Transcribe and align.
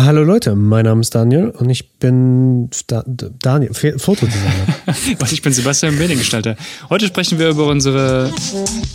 Hallo 0.00 0.22
Leute, 0.22 0.54
mein 0.54 0.84
Name 0.84 1.00
ist 1.00 1.12
Daniel 1.16 1.50
und 1.50 1.70
ich 1.70 1.98
bin 1.98 2.70
da 2.86 3.02
Daniel, 3.04 3.74
Fotodesigner. 3.74 4.76
Was, 5.18 5.32
ich 5.32 5.42
bin 5.42 5.52
Sebastian, 5.52 5.98
Mediengestalter. 5.98 6.56
Heute 6.88 7.06
sprechen 7.06 7.38
wir 7.38 7.48
über 7.50 7.66
unsere 7.66 8.32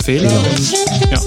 Fehler 0.03 0.31
ja. 0.31 0.39
und 0.39 0.71
ja, 1.11 1.19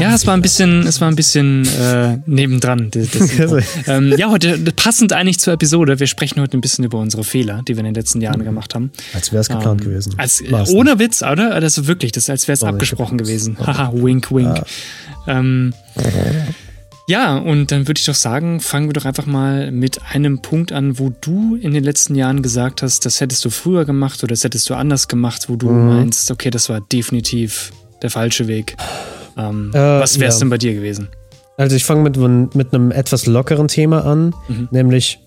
Ja, 0.00 0.14
es 0.14 0.26
war 0.26 0.34
ein 0.34 0.42
bisschen, 0.42 0.86
es 0.86 1.00
war 1.00 1.08
ein 1.08 1.16
bisschen 1.16 1.66
äh, 1.66 2.18
nebendran. 2.26 2.90
Das, 2.90 3.08
das 3.36 3.64
ähm, 3.86 4.14
ja, 4.16 4.30
heute 4.30 4.58
passend 4.76 5.12
eigentlich 5.12 5.40
zur 5.40 5.54
Episode. 5.54 5.98
Wir 5.98 6.06
sprechen 6.06 6.40
heute 6.40 6.56
ein 6.56 6.60
bisschen 6.60 6.84
über 6.84 6.98
unsere 6.98 7.24
Fehler, 7.24 7.62
die 7.66 7.74
wir 7.74 7.80
in 7.80 7.86
den 7.86 7.94
letzten 7.94 8.20
Jahren 8.20 8.44
gemacht 8.44 8.74
haben. 8.74 8.92
Als 9.14 9.32
wäre 9.32 9.40
es 9.40 9.48
geplant 9.48 9.80
ähm, 9.80 9.88
gewesen. 9.88 10.14
Als, 10.16 10.42
ohne 10.70 10.90
nicht. 10.92 11.00
Witz, 11.08 11.22
oder? 11.22 11.54
Also 11.54 11.86
wirklich, 11.86 12.12
das, 12.12 12.28
als 12.28 12.46
wäre 12.48 12.54
es 12.54 12.62
abgesprochen 12.62 13.18
gewesen. 13.18 13.56
Haha, 13.58 13.92
wink, 13.94 14.30
wink. 14.30 14.60
Ah. 15.26 15.38
Ähm, 15.38 15.72
ja, 17.08 17.38
und 17.38 17.72
dann 17.72 17.88
würde 17.88 17.98
ich 17.98 18.04
doch 18.04 18.14
sagen, 18.14 18.60
fangen 18.60 18.88
wir 18.88 18.92
doch 18.92 19.06
einfach 19.06 19.24
mal 19.24 19.70
mit 19.70 20.00
einem 20.12 20.42
Punkt 20.42 20.72
an, 20.72 20.98
wo 20.98 21.10
du 21.20 21.56
in 21.56 21.72
den 21.72 21.82
letzten 21.82 22.14
Jahren 22.14 22.42
gesagt 22.42 22.82
hast, 22.82 23.06
das 23.06 23.20
hättest 23.20 23.44
du 23.44 23.50
früher 23.50 23.86
gemacht 23.86 24.22
oder 24.22 24.32
das 24.32 24.44
hättest 24.44 24.68
du 24.68 24.74
anders 24.74 25.08
gemacht, 25.08 25.48
wo 25.48 25.56
du 25.56 25.70
mhm. 25.70 25.86
meinst, 25.86 26.30
okay, 26.30 26.50
das 26.50 26.68
war 26.68 26.82
definitiv 26.82 27.72
der 28.02 28.10
falsche 28.10 28.46
Weg. 28.46 28.76
Ähm, 29.38 29.70
äh, 29.72 29.78
was 29.78 30.18
wäre 30.18 30.28
es 30.28 30.36
ja. 30.36 30.40
denn 30.40 30.50
bei 30.50 30.58
dir 30.58 30.74
gewesen? 30.74 31.08
Also 31.56 31.76
ich 31.76 31.84
fange 31.84 32.02
mit, 32.02 32.54
mit 32.54 32.74
einem 32.74 32.90
etwas 32.90 33.26
lockeren 33.26 33.68
Thema 33.68 34.04
an, 34.04 34.34
mhm. 34.48 34.68
nämlich 34.70 35.18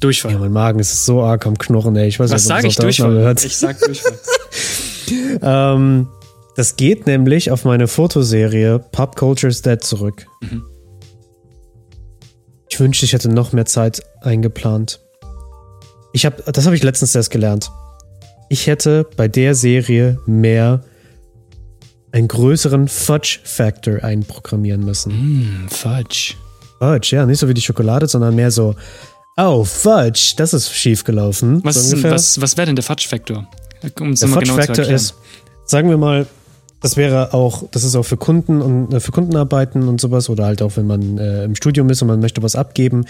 Durchfall. 0.00 0.32
Ja, 0.32 0.38
mein 0.38 0.52
Magen 0.52 0.78
ist 0.78 1.04
so 1.04 1.22
arg 1.22 1.44
am 1.46 1.58
Knurren, 1.58 1.96
ey. 1.96 2.06
Ich 2.06 2.20
weiß 2.20 2.30
Was 2.30 2.44
sage 2.44 2.68
ich 2.68 2.76
Durchfall? 2.76 3.34
Ich 3.42 3.56
sag 3.56 3.80
Durchfall. 3.80 4.18
ähm, 5.42 6.08
das 6.56 6.76
geht 6.76 7.06
nämlich 7.06 7.50
auf 7.50 7.64
meine 7.64 7.86
Fotoserie 7.86 8.78
Pop 8.78 9.16
Culture's 9.16 9.62
Dead 9.62 9.82
zurück. 9.82 10.26
Mhm. 10.40 10.64
Ich 12.70 12.80
wünschte, 12.80 13.04
ich 13.06 13.12
hätte 13.12 13.28
noch 13.28 13.52
mehr 13.52 13.66
Zeit 13.66 14.02
eingeplant. 14.20 15.00
Ich 16.12 16.26
hab, 16.26 16.44
das 16.52 16.64
habe 16.64 16.76
ich 16.76 16.82
letztens 16.82 17.14
erst 17.14 17.30
gelernt. 17.30 17.70
Ich 18.48 18.66
hätte 18.66 19.06
bei 19.16 19.28
der 19.28 19.54
Serie 19.54 20.18
mehr 20.26 20.82
einen 22.12 22.28
größeren 22.28 22.88
Fudge-Factor 22.88 24.02
einprogrammieren 24.02 24.84
müssen. 24.84 25.12
Mm, 25.12 25.68
Fudge. 25.68 26.34
Fudge, 26.78 27.16
ja, 27.16 27.26
nicht 27.26 27.38
so 27.38 27.48
wie 27.48 27.54
die 27.54 27.60
Schokolade, 27.62 28.08
sondern 28.08 28.34
mehr 28.34 28.50
so 28.50 28.74
Oh, 29.40 29.62
Fudge, 29.62 30.34
das 30.36 30.52
ist 30.52 30.74
schiefgelaufen. 30.74 31.62
Was, 31.62 31.90
so 31.90 32.02
was, 32.02 32.40
was 32.40 32.56
wäre 32.56 32.66
denn 32.66 32.74
der 32.74 32.82
Fudge-Faktor? 32.82 33.46
Um 34.00 34.14
der 34.14 34.28
Fudge-Faktor 34.28 34.86
ist, 34.86 35.14
sagen 35.64 35.88
wir 35.88 35.96
mal, 35.98 36.26
das 36.80 36.96
wäre 36.96 37.34
auch, 37.34 37.64
das 37.70 37.84
ist 37.84 37.96
auch 37.96 38.04
für 38.04 38.16
Kunden 38.16 38.60
und 38.60 38.92
äh, 38.92 39.00
für 39.00 39.12
Kundenarbeiten 39.12 39.88
und 39.88 40.00
sowas 40.00 40.28
oder 40.28 40.44
halt 40.44 40.62
auch, 40.62 40.76
wenn 40.76 40.86
man 40.86 41.18
äh, 41.18 41.44
im 41.44 41.54
Studium 41.54 41.90
ist 41.90 42.02
und 42.02 42.08
man 42.08 42.20
möchte 42.20 42.42
was 42.42 42.54
abgeben. 42.54 43.04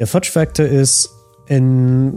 Der 0.00 0.06
Fudge-Faktor 0.06 0.66
ist 0.66 1.10
in, 1.46 2.14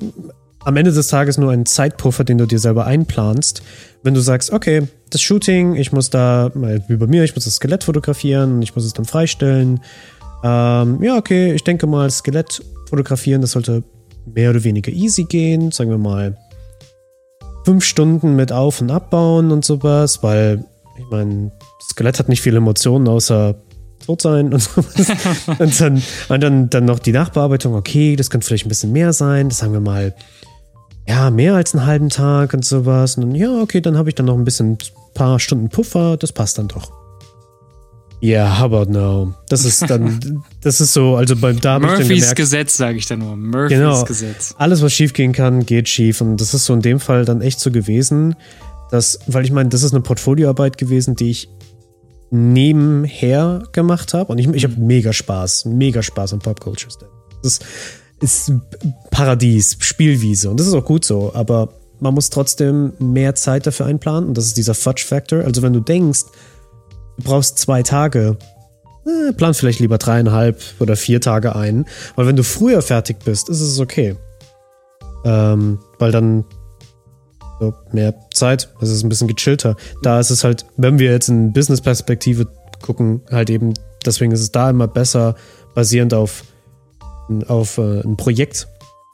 am 0.62 0.76
Ende 0.76 0.92
des 0.92 1.08
Tages 1.08 1.38
nur 1.38 1.52
ein 1.52 1.66
Zeitpuffer, 1.66 2.24
den 2.24 2.40
du 2.40 2.46
dir 2.48 2.60
selber 2.60 2.86
einplanst. 2.86 3.62
Wenn 4.02 4.16
du 4.16 4.22
sagst, 4.22 4.52
okay, 4.52 4.88
das 5.12 5.22
Shooting, 5.22 5.76
ich 5.76 5.92
muss 5.92 6.10
da, 6.10 6.52
wie 6.88 6.96
bei 6.96 7.08
mir, 7.08 7.24
ich 7.24 7.36
muss 7.36 7.46
das 7.46 7.56
Skelett 7.56 7.84
fotografieren, 7.84 8.62
ich 8.62 8.76
muss 8.76 8.86
es 8.86 8.94
dann 8.94 9.06
freistellen. 9.06 9.82
Ähm, 10.44 11.02
ja, 11.04 11.16
okay, 11.16 11.54
ich 11.54 11.64
denke 11.64 11.86
mal, 11.88 12.10
Skelett 12.10 12.64
fotografieren. 12.90 13.42
Das 13.42 13.52
sollte 13.52 13.84
mehr 14.26 14.50
oder 14.50 14.64
weniger 14.64 14.92
easy 14.92 15.26
gehen. 15.26 15.72
Sagen 15.72 15.90
wir 15.90 15.98
mal 15.98 16.36
fünf 17.68 17.84
Stunden 17.84 18.38
mit 18.38 18.54
Auf- 18.54 18.80
und 18.80 18.90
Abbauen 18.92 19.52
und 19.52 19.66
sowas, 19.66 20.24
weil 20.24 20.64
ich 20.98 21.04
meine, 21.12 21.52
Skelett 21.82 22.18
hat 22.18 22.30
nicht 22.30 22.40
viele 22.40 22.60
Emotionen 22.60 23.10
außer 23.10 23.56
tot 24.06 24.22
sein 24.22 24.54
und 24.54 24.62
sowas. 24.62 25.12
und 25.60 25.82
dann, 25.82 26.02
und 26.30 26.44
dann, 26.44 26.70
dann 26.70 26.86
noch 26.86 27.00
die 27.00 27.12
Nachbearbeitung. 27.12 27.76
Okay, 27.76 28.16
das 28.16 28.30
könnte 28.30 28.48
vielleicht 28.48 28.66
ein 28.66 28.70
bisschen 28.70 28.94
mehr 28.94 29.12
sein. 29.12 29.50
Das 29.50 29.58
sagen 29.58 29.74
wir 29.74 29.82
mal, 29.82 30.16
ja, 31.10 31.30
mehr 31.30 31.56
als 31.56 31.76
einen 31.76 31.86
halben 31.86 32.08
Tag 32.08 32.54
und 32.54 32.64
sowas. 32.64 33.18
Und 33.18 33.24
dann, 33.24 33.36
ja, 33.36 33.62
okay, 33.62 33.82
dann 33.82 33.98
habe 33.98 34.08
ich 34.08 34.16
dann 34.16 34.28
noch 34.28 34.38
ein 34.38 34.46
bisschen, 34.46 34.78
paar 35.14 35.38
Stunden 35.38 35.68
Puffer. 35.68 36.16
Das 36.16 36.32
passt 36.32 36.58
dann 36.58 36.70
doch. 36.70 36.94
Ja, 38.20 38.46
yeah, 38.46 38.60
how 38.60 38.66
about 38.66 38.92
now? 38.92 39.34
Das 39.48 39.64
ist 39.64 39.88
dann, 39.90 40.44
das 40.62 40.82
ist 40.82 40.94
so, 40.94 41.16
also 41.16 41.36
beim 41.36 41.62
da 41.62 41.78
Murphys 41.78 42.08
gemerkt, 42.08 42.36
Gesetz, 42.36 42.78
sage 42.78 42.98
ich 42.98 43.06
dann 43.06 43.20
nur. 43.20 43.36
Murphys 43.36 43.78
genau, 43.78 44.04
Gesetz. 44.06 44.56
Alles, 44.58 44.82
was 44.82 44.92
schief 44.92 45.14
gehen 45.14 45.34
kann, 45.34 45.66
geht 45.66 45.88
schief. 45.88 46.22
Und 46.22 46.38
das 46.38 46.56
ist 46.56 46.66
so 46.66 46.74
in 46.74 46.82
dem 46.82 47.00
Fall 47.00 47.26
dann 47.26 47.42
echt 47.42 47.60
so 47.60 47.70
gewesen, 47.70 48.36
dass, 48.90 49.20
weil 49.28 49.46
ich 49.46 49.52
meine, 49.52 49.70
das 49.70 49.84
ist 49.84 49.94
eine 49.94 50.02
Portfolioarbeit 50.02 50.80
gewesen, 50.80 51.16
die 51.16 51.30
ich 51.30 51.50
nebenher 52.32 53.64
gemacht 53.72 54.16
habe. 54.16 54.32
Und 54.32 54.40
ich, 54.40 54.48
ich 54.48 54.64
habe 54.64 54.76
mhm. 54.76 54.88
mega 54.88 55.14
Spaß, 55.14 55.66
mega 55.66 56.02
Spaß 56.02 56.34
an 56.34 56.40
Pop 56.40 56.60
Culture. 56.60 56.92
Das 57.44 57.60
ist 58.20 58.52
Paradies, 59.12 59.78
Spielwiese. 59.80 60.50
Und 60.50 60.60
das 60.60 60.68
ist 60.68 60.74
auch 60.74 60.86
gut 60.86 61.06
so. 61.06 61.32
Aber 61.36 61.70
man 62.00 62.14
muss 62.14 62.30
trotzdem 62.30 62.94
mehr 63.00 63.36
Zeit 63.36 63.68
dafür 63.68 63.86
einplanen. 63.86 64.30
Und 64.30 64.38
das 64.38 64.46
ist 64.46 64.58
dieser 64.58 64.74
Fudge-Factor. 64.74 65.44
Also 65.44 65.62
wenn 65.62 65.74
du 65.74 65.80
denkst, 65.80 66.22
du 67.18 67.24
brauchst 67.24 67.58
zwei 67.58 67.84
Tage. 67.84 68.38
Eh, 69.06 69.34
plan 69.34 69.54
vielleicht 69.54 69.80
lieber 69.80 69.98
dreieinhalb 69.98 70.62
oder 70.80 70.96
vier 70.96 71.22
Tage 71.22 71.56
ein. 71.56 71.86
Weil 72.16 72.28
wenn 72.28 72.36
du 72.36 72.44
früher 72.44 72.82
fertig 72.82 73.20
bist, 73.24 73.50
ist 73.50 73.62
es 73.62 73.80
okay. 73.80 74.16
Ähm, 75.26 75.80
weil 76.00 76.12
dann 76.12 76.46
so 77.60 77.74
mehr 77.92 78.14
Zeit, 78.34 78.70
es 78.82 78.90
ist 78.90 79.04
ein 79.04 79.10
bisschen 79.10 79.28
gechillter. 79.28 79.76
Da 80.04 80.20
ist 80.20 80.30
es 80.30 80.44
halt, 80.44 80.66
wenn 80.78 81.00
wir 81.00 81.12
jetzt 81.12 81.30
in 81.30 81.54
Business-Perspektive 81.54 82.48
gucken, 82.82 83.22
halt 83.32 83.50
eben, 83.50 83.74
deswegen 84.06 84.32
ist 84.32 84.42
es 84.42 84.52
da 84.52 84.70
immer 84.70 84.88
besser, 84.88 85.36
basierend 85.74 86.14
auf, 86.14 86.44
auf 87.48 87.78
äh, 87.78 88.02
ein 88.02 88.18
Projekt 88.18 88.68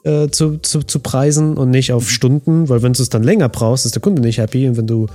äh, 0.04 0.28
zu, 0.28 0.58
zu, 0.58 0.82
zu 0.82 0.98
preisen 0.98 1.56
und 1.56 1.70
nicht 1.70 1.92
auf 1.92 2.10
Stunden, 2.10 2.68
weil 2.68 2.82
wenn 2.82 2.92
du 2.92 3.02
es 3.02 3.08
dann 3.08 3.22
länger 3.22 3.48
brauchst, 3.48 3.86
ist 3.86 3.94
der 3.94 4.02
Kunde 4.02 4.20
nicht 4.20 4.38
happy 4.38 4.68
und 4.68 4.76
wenn 4.76 4.86
du 4.86 5.06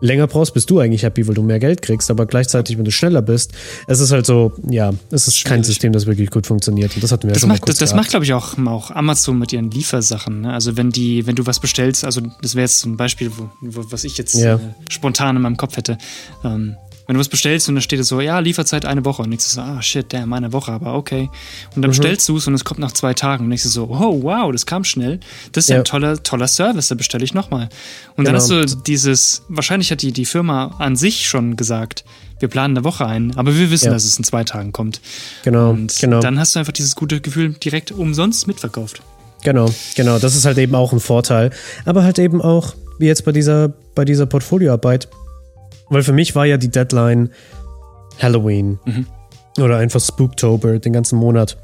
länger 0.00 0.26
brauchst, 0.26 0.54
bist 0.54 0.70
du 0.70 0.78
eigentlich 0.78 1.02
happy, 1.02 1.26
weil 1.26 1.34
du 1.34 1.42
mehr 1.42 1.58
Geld 1.58 1.82
kriegst, 1.82 2.10
aber 2.10 2.26
gleichzeitig, 2.26 2.78
wenn 2.78 2.84
du 2.84 2.90
schneller 2.90 3.22
bist, 3.22 3.52
es 3.86 4.00
ist 4.00 4.12
halt 4.12 4.26
so, 4.26 4.52
ja, 4.68 4.92
es 5.10 5.28
ist 5.28 5.36
Schwierig. 5.36 5.48
kein 5.48 5.64
System, 5.64 5.92
das 5.92 6.06
wirklich 6.06 6.30
gut 6.30 6.46
funktioniert. 6.46 6.94
Und 6.94 7.02
das 7.02 7.12
hatten 7.12 7.24
wir 7.24 7.32
das 7.32 7.38
ja 7.38 7.40
schon 7.40 7.48
macht, 7.48 7.62
mal 7.62 7.66
kurz 7.66 7.78
Das, 7.78 7.90
das 7.90 7.96
macht, 7.96 8.10
glaube 8.10 8.24
ich, 8.24 8.32
auch, 8.32 8.58
auch 8.66 8.90
Amazon 8.90 9.38
mit 9.38 9.52
ihren 9.52 9.70
Liefersachen. 9.70 10.42
Ne? 10.42 10.52
Also 10.52 10.76
wenn 10.76 10.90
die, 10.90 11.26
wenn 11.26 11.34
du 11.34 11.46
was 11.46 11.60
bestellst, 11.60 12.04
also 12.04 12.20
das 12.42 12.54
wäre 12.54 12.64
jetzt 12.64 12.84
ein 12.84 12.96
Beispiel, 12.96 13.30
wo, 13.36 13.50
wo, 13.60 13.84
was 13.90 14.04
ich 14.04 14.18
jetzt 14.18 14.34
ja. 14.34 14.56
äh, 14.56 14.58
spontan 14.88 15.36
in 15.36 15.42
meinem 15.42 15.56
Kopf 15.56 15.76
hätte. 15.76 15.98
Ähm, 16.44 16.76
wenn 17.08 17.14
du 17.14 17.20
was 17.20 17.28
bestellst 17.30 17.70
und 17.70 17.74
dann 17.74 17.82
steht 17.82 17.98
es 18.00 18.08
so, 18.08 18.20
ja, 18.20 18.38
Lieferzeit 18.38 18.84
eine 18.84 19.02
Woche 19.06 19.22
und 19.22 19.30
denkst 19.30 19.46
du 19.46 19.50
so, 19.50 19.60
ah 19.62 19.80
shit, 19.80 20.12
damn, 20.12 20.30
eine 20.34 20.52
Woche, 20.52 20.72
aber 20.72 20.94
okay. 20.94 21.30
Und 21.74 21.82
dann 21.82 21.88
mhm. 21.88 21.96
bestellst 21.96 22.28
du 22.28 22.36
es 22.36 22.46
und 22.46 22.52
es 22.52 22.66
kommt 22.66 22.78
nach 22.80 22.92
zwei 22.92 23.14
Tagen 23.14 23.44
und 23.44 23.50
denkst 23.50 23.62
du 23.62 23.70
so, 23.70 23.84
oh 23.84 24.22
wow, 24.22 24.52
das 24.52 24.66
kam 24.66 24.84
schnell. 24.84 25.18
Das 25.52 25.64
ist 25.64 25.70
ja, 25.70 25.78
ein 25.78 25.84
toller, 25.84 26.22
toller 26.22 26.46
Service, 26.46 26.88
da 26.88 26.94
bestelle 26.94 27.24
ich 27.24 27.32
nochmal. 27.32 27.70
Und 28.16 28.26
genau. 28.26 28.26
dann 28.26 28.34
hast 28.36 28.50
du 28.50 28.76
dieses, 28.82 29.42
wahrscheinlich 29.48 29.90
hat 29.90 30.02
die, 30.02 30.12
die 30.12 30.26
Firma 30.26 30.76
an 30.78 30.96
sich 30.96 31.26
schon 31.26 31.56
gesagt, 31.56 32.04
wir 32.40 32.48
planen 32.48 32.76
eine 32.76 32.84
Woche 32.84 33.06
ein, 33.06 33.34
aber 33.38 33.56
wir 33.56 33.70
wissen, 33.70 33.86
ja. 33.86 33.92
dass 33.92 34.04
es 34.04 34.18
in 34.18 34.24
zwei 34.24 34.44
Tagen 34.44 34.72
kommt. 34.72 35.00
Genau. 35.44 35.70
Und 35.70 35.98
genau. 35.98 36.20
dann 36.20 36.38
hast 36.38 36.54
du 36.54 36.58
einfach 36.58 36.74
dieses 36.74 36.94
gute 36.94 37.22
Gefühl 37.22 37.54
direkt 37.54 37.90
umsonst 37.90 38.46
mitverkauft. 38.46 39.00
Genau, 39.44 39.70
genau. 39.96 40.18
Das 40.18 40.36
ist 40.36 40.44
halt 40.44 40.58
eben 40.58 40.74
auch 40.74 40.92
ein 40.92 41.00
Vorteil. 41.00 41.52
Aber 41.86 42.02
halt 42.02 42.18
eben 42.18 42.42
auch, 42.42 42.74
wie 42.98 43.06
jetzt 43.06 43.24
bei 43.24 43.32
dieser, 43.32 43.72
bei 43.94 44.04
dieser 44.04 44.26
Portfolioarbeit, 44.26 45.08
weil 45.90 46.02
für 46.02 46.12
mich 46.12 46.34
war 46.34 46.46
ja 46.46 46.56
die 46.56 46.70
Deadline 46.70 47.30
Halloween 48.20 48.78
mhm. 48.84 49.06
oder 49.60 49.78
einfach 49.78 50.00
Spooktober, 50.00 50.78
den 50.78 50.92
ganzen 50.92 51.18
Monat 51.18 51.56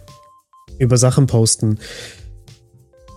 über 0.79 0.97
Sachen 0.97 1.27
posten. 1.27 1.79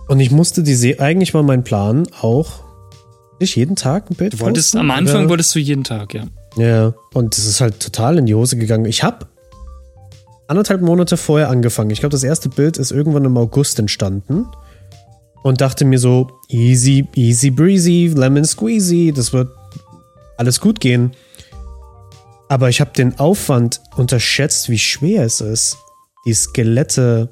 Und 0.08 0.20
ich 0.20 0.30
musste 0.30 0.62
die 0.62 0.74
Se 0.74 1.00
eigentlich 1.00 1.34
war 1.34 1.42
mein 1.42 1.64
Plan 1.64 2.06
auch 2.20 2.64
nicht 3.40 3.56
jeden 3.56 3.76
Tag 3.76 4.10
ein 4.10 4.16
Bild 4.16 4.34
du 4.34 4.40
wolltest, 4.40 4.72
posten. 4.72 4.78
Am 4.78 4.90
Anfang 4.90 5.22
oder? 5.22 5.30
wolltest 5.30 5.54
du 5.54 5.58
jeden 5.58 5.84
Tag, 5.84 6.14
ja. 6.14 6.24
Ja, 6.56 6.94
und 7.14 7.36
das 7.36 7.46
ist 7.46 7.60
halt 7.60 7.78
total 7.80 8.18
in 8.18 8.26
die 8.26 8.34
Hose 8.34 8.56
gegangen. 8.56 8.86
Ich 8.86 9.04
habe 9.04 9.26
anderthalb 10.48 10.80
Monate 10.80 11.16
vorher 11.16 11.50
angefangen. 11.50 11.90
Ich 11.90 12.00
glaube, 12.00 12.12
das 12.12 12.24
erste 12.24 12.48
Bild 12.48 12.78
ist 12.78 12.90
irgendwann 12.90 13.24
im 13.24 13.36
August 13.36 13.78
entstanden. 13.78 14.46
Und 15.44 15.60
dachte 15.60 15.84
mir 15.84 16.00
so, 16.00 16.28
easy, 16.48 17.06
easy 17.14 17.50
breezy, 17.50 18.12
lemon 18.14 18.44
squeezy, 18.44 19.12
das 19.14 19.32
wird 19.32 19.48
alles 20.38 20.60
gut 20.60 20.80
gehen. 20.80 21.12
Aber 22.48 22.70
ich 22.70 22.80
habe 22.80 22.92
den 22.92 23.18
Aufwand 23.18 23.80
unterschätzt, 23.96 24.70
wie 24.70 24.78
schwer 24.78 25.24
es 25.24 25.42
ist, 25.42 25.76
die 26.24 26.32
Skelette 26.32 27.28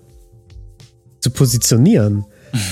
zu 1.20 1.30
positionieren. 1.30 2.26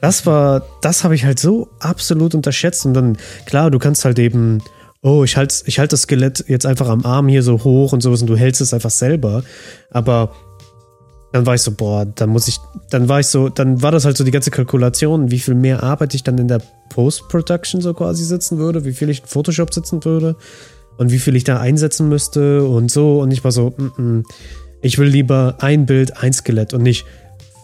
Das 0.00 0.24
war, 0.24 0.64
das 0.80 1.04
habe 1.04 1.14
ich 1.14 1.24
halt 1.24 1.38
so 1.38 1.68
absolut 1.80 2.34
unterschätzt. 2.34 2.86
Und 2.86 2.94
dann, 2.94 3.18
klar, 3.44 3.70
du 3.70 3.78
kannst 3.78 4.04
halt 4.04 4.18
eben, 4.18 4.62
oh, 5.02 5.24
ich 5.24 5.36
halte 5.36 5.54
ich 5.66 5.78
halt 5.78 5.92
das 5.92 6.02
Skelett 6.02 6.44
jetzt 6.48 6.64
einfach 6.64 6.88
am 6.88 7.04
Arm 7.04 7.28
hier 7.28 7.42
so 7.42 7.62
hoch 7.62 7.92
und 7.92 8.00
sowas 8.00 8.22
und 8.22 8.28
du 8.28 8.36
hältst 8.36 8.60
es 8.60 8.72
einfach 8.72 8.90
selber. 8.90 9.42
Aber 9.90 10.32
dann 11.32 11.44
war 11.46 11.54
ich 11.54 11.62
so, 11.62 11.72
boah, 11.72 12.06
dann 12.06 12.30
muss 12.30 12.48
ich, 12.48 12.58
dann 12.90 13.08
war 13.08 13.20
ich 13.20 13.26
so, 13.26 13.48
dann 13.48 13.82
war 13.82 13.92
das 13.92 14.04
halt 14.04 14.16
so 14.16 14.24
die 14.24 14.30
ganze 14.30 14.50
Kalkulation, 14.50 15.30
wie 15.30 15.38
viel 15.38 15.54
mehr 15.54 15.82
Arbeit 15.82 16.14
ich 16.14 16.22
dann 16.22 16.38
in 16.38 16.48
der 16.48 16.60
Post-Production 16.90 17.80
so 17.80 17.94
quasi 17.94 18.24
sitzen 18.24 18.58
würde, 18.58 18.84
wie 18.84 18.92
viel 18.92 19.10
ich 19.10 19.20
in 19.20 19.26
Photoshop 19.26 19.74
sitzen 19.74 20.04
würde 20.04 20.36
und 20.96 21.10
wie 21.10 21.18
viel 21.18 21.36
ich 21.36 21.44
da 21.44 21.60
einsetzen 21.60 22.08
müsste 22.08 22.64
und 22.64 22.90
so. 22.90 23.20
Und 23.20 23.32
ich 23.32 23.44
war 23.44 23.52
so, 23.52 23.74
mm 23.76 23.92
-mm, 23.96 24.24
ich 24.82 24.98
will 24.98 25.08
lieber 25.08 25.56
ein 25.58 25.86
Bild, 25.86 26.22
ein 26.22 26.32
Skelett 26.32 26.72
und 26.72 26.82
nicht 26.82 27.04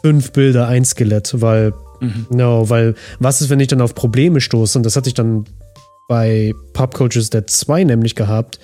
fünf 0.02 0.32
Bilder, 0.32 0.66
ein 0.66 0.84
Skelett, 0.84 1.40
weil, 1.40 1.72
mhm. 2.00 2.26
no, 2.30 2.68
weil, 2.68 2.94
was 3.20 3.40
ist, 3.40 3.50
wenn 3.50 3.60
ich 3.60 3.68
dann 3.68 3.80
auf 3.80 3.94
Probleme 3.94 4.40
stoße? 4.40 4.78
Und 4.78 4.84
das 4.84 4.96
hatte 4.96 5.08
ich 5.08 5.14
dann 5.14 5.44
bei 6.08 6.52
Pop 6.72 6.94
Coaches 6.94 7.30
Dead 7.30 7.48
2 7.48 7.84
nämlich 7.84 8.16
gehabt. 8.16 8.58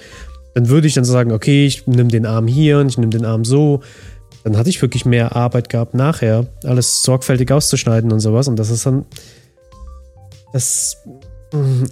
Dann 0.55 0.69
würde 0.69 0.89
ich 0.89 0.95
dann 0.95 1.05
sagen, 1.05 1.31
okay, 1.33 1.67
ich 1.67 1.87
nehme 1.87 2.11
den 2.11 2.27
Arm 2.27 2.49
hier 2.49 2.81
und 2.81 2.89
ich 2.89 2.99
nehme 2.99 3.11
den 3.11 3.25
Arm 3.25 3.45
so 3.45 3.81
dann 4.49 4.59
hatte 4.59 4.71
ich 4.71 4.81
wirklich 4.81 5.05
mehr 5.05 5.37
Arbeit 5.37 5.69
gehabt 5.69 5.93
nachher, 5.93 6.47
alles 6.65 7.03
sorgfältig 7.03 7.53
auszuschneiden 7.53 8.11
und 8.13 8.21
sowas. 8.21 8.49
Und 8.49 8.59
das 8.59 8.71
ist 8.71 8.87
dann. 8.87 9.05
Das, 10.55 10.97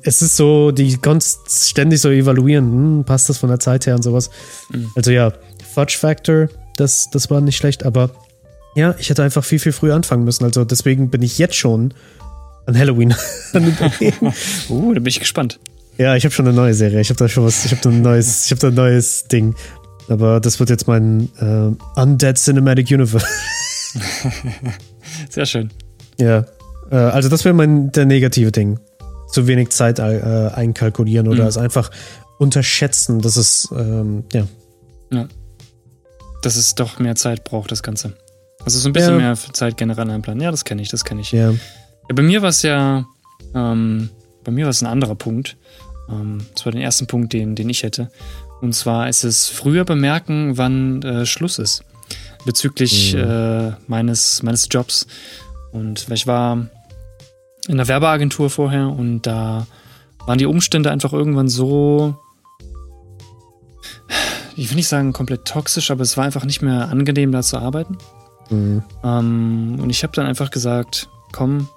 es 0.02 0.22
ist 0.22 0.36
so, 0.36 0.70
die 0.70 0.96
kannst 0.96 1.68
ständig 1.68 2.00
so 2.00 2.10
evaluieren, 2.10 2.64
hm, 2.64 3.04
passt 3.04 3.28
das 3.28 3.38
von 3.38 3.50
der 3.50 3.60
Zeit 3.60 3.86
her 3.86 3.94
und 3.94 4.02
sowas. 4.02 4.30
Mhm. 4.70 4.90
Also 4.94 5.10
ja, 5.10 5.32
Fudge 5.74 5.98
Factor, 5.98 6.48
das, 6.76 7.10
das 7.10 7.30
war 7.30 7.42
nicht 7.42 7.56
schlecht, 7.56 7.84
aber 7.84 8.10
ja, 8.74 8.94
ich 8.98 9.10
hätte 9.10 9.22
einfach 9.22 9.44
viel, 9.44 9.58
viel 9.58 9.72
früher 9.72 9.94
anfangen 9.94 10.24
müssen. 10.24 10.44
Also 10.44 10.64
deswegen 10.64 11.10
bin 11.10 11.22
ich 11.22 11.38
jetzt 11.38 11.56
schon 11.56 11.92
an 12.64 12.78
Halloween 12.78 13.14
uh, 14.70 14.94
da 14.94 15.00
bin 15.00 15.06
ich 15.06 15.20
gespannt. 15.20 15.58
Ja, 15.98 16.14
ich 16.16 16.24
habe 16.24 16.34
schon 16.34 16.46
eine 16.46 16.56
neue 16.56 16.74
Serie. 16.74 17.00
Ich 17.00 17.08
habe 17.08 17.18
da 17.18 17.28
schon 17.28 17.44
was, 17.44 17.64
ich 17.64 17.72
habe 17.72 17.80
da 17.82 17.90
ein 17.90 18.02
neues, 18.02 18.46
ich 18.46 18.50
habe 18.50 18.60
da 18.60 18.68
ein 18.68 18.74
neues 18.74 19.24
Ding. 19.28 19.54
Aber 20.08 20.40
das 20.40 20.60
wird 20.60 20.70
jetzt 20.70 20.86
mein 20.86 21.28
äh, 21.38 22.00
Undead 22.00 22.38
Cinematic 22.38 22.90
Universe. 22.90 23.26
Sehr 25.30 25.46
schön. 25.46 25.70
Ja. 26.18 26.44
Äh, 26.90 26.96
also, 26.96 27.28
das 27.28 27.44
wäre 27.44 27.54
mein 27.54 27.90
der 27.92 28.06
negative 28.06 28.52
Ding. 28.52 28.78
Zu 29.30 29.46
wenig 29.46 29.70
Zeit 29.70 29.98
äh, 29.98 30.50
einkalkulieren 30.54 31.26
oder 31.26 31.42
mhm. 31.42 31.48
es 31.48 31.58
einfach 31.58 31.90
unterschätzen, 32.38 33.20
dass 33.20 33.36
es, 33.36 33.68
ähm, 33.76 34.24
ja. 34.32 34.46
Ja. 35.10 35.26
Dass 36.42 36.56
es 36.56 36.74
doch 36.74 36.98
mehr 36.98 37.16
Zeit 37.16 37.44
braucht, 37.44 37.72
das 37.72 37.82
Ganze. 37.82 38.12
Also 38.64 38.78
so 38.78 38.88
ein 38.88 38.92
bisschen 38.92 39.12
ja. 39.12 39.18
mehr 39.18 39.36
Zeit 39.36 39.76
generell 39.76 40.10
einplanen. 40.10 40.42
Ja, 40.42 40.50
das 40.50 40.64
kenne 40.64 40.82
ich, 40.82 40.88
das 40.88 41.04
kenne 41.04 41.20
ich. 41.20 41.32
Ja. 41.32 41.50
ja. 41.50 41.56
Bei 42.14 42.22
mir 42.22 42.42
war 42.42 42.50
es 42.50 42.62
ja, 42.62 43.04
ähm, 43.54 44.10
bei 44.44 44.52
mir 44.52 44.64
war 44.64 44.70
es 44.70 44.82
ein 44.82 44.86
anderer 44.86 45.14
Punkt. 45.14 45.56
Ähm, 46.08 46.46
das 46.54 46.64
war 46.64 46.72
der 46.72 46.82
erste 46.82 47.06
Punkt, 47.06 47.32
den, 47.32 47.54
den 47.54 47.68
ich 47.68 47.82
hätte. 47.82 48.10
Und 48.66 48.72
zwar 48.72 49.08
ist 49.08 49.22
es 49.22 49.46
früher 49.46 49.84
bemerken, 49.84 50.58
wann 50.58 51.00
äh, 51.02 51.24
Schluss 51.24 51.60
ist. 51.60 51.84
Bezüglich 52.44 53.14
mhm. 53.14 53.20
äh, 53.20 53.72
meines, 53.86 54.42
meines 54.42 54.66
Jobs. 54.68 55.06
Und 55.70 56.08
ich 56.10 56.26
war 56.26 56.66
in 57.68 57.76
der 57.76 57.86
Werbeagentur 57.86 58.50
vorher 58.50 58.88
und 58.88 59.22
da 59.22 59.68
waren 60.26 60.38
die 60.38 60.46
Umstände 60.46 60.90
einfach 60.90 61.12
irgendwann 61.12 61.46
so, 61.46 62.16
ich 64.56 64.68
will 64.68 64.76
nicht 64.76 64.88
sagen 64.88 65.12
komplett 65.12 65.44
toxisch, 65.44 65.92
aber 65.92 66.02
es 66.02 66.16
war 66.16 66.24
einfach 66.24 66.44
nicht 66.44 66.60
mehr 66.60 66.88
angenehm, 66.88 67.30
da 67.30 67.42
zu 67.42 67.58
arbeiten. 67.58 67.98
Mhm. 68.50 68.82
Ähm, 69.04 69.78
und 69.80 69.90
ich 69.90 70.02
habe 70.02 70.12
dann 70.12 70.26
einfach 70.26 70.50
gesagt, 70.50 71.08
komm, 71.30 71.68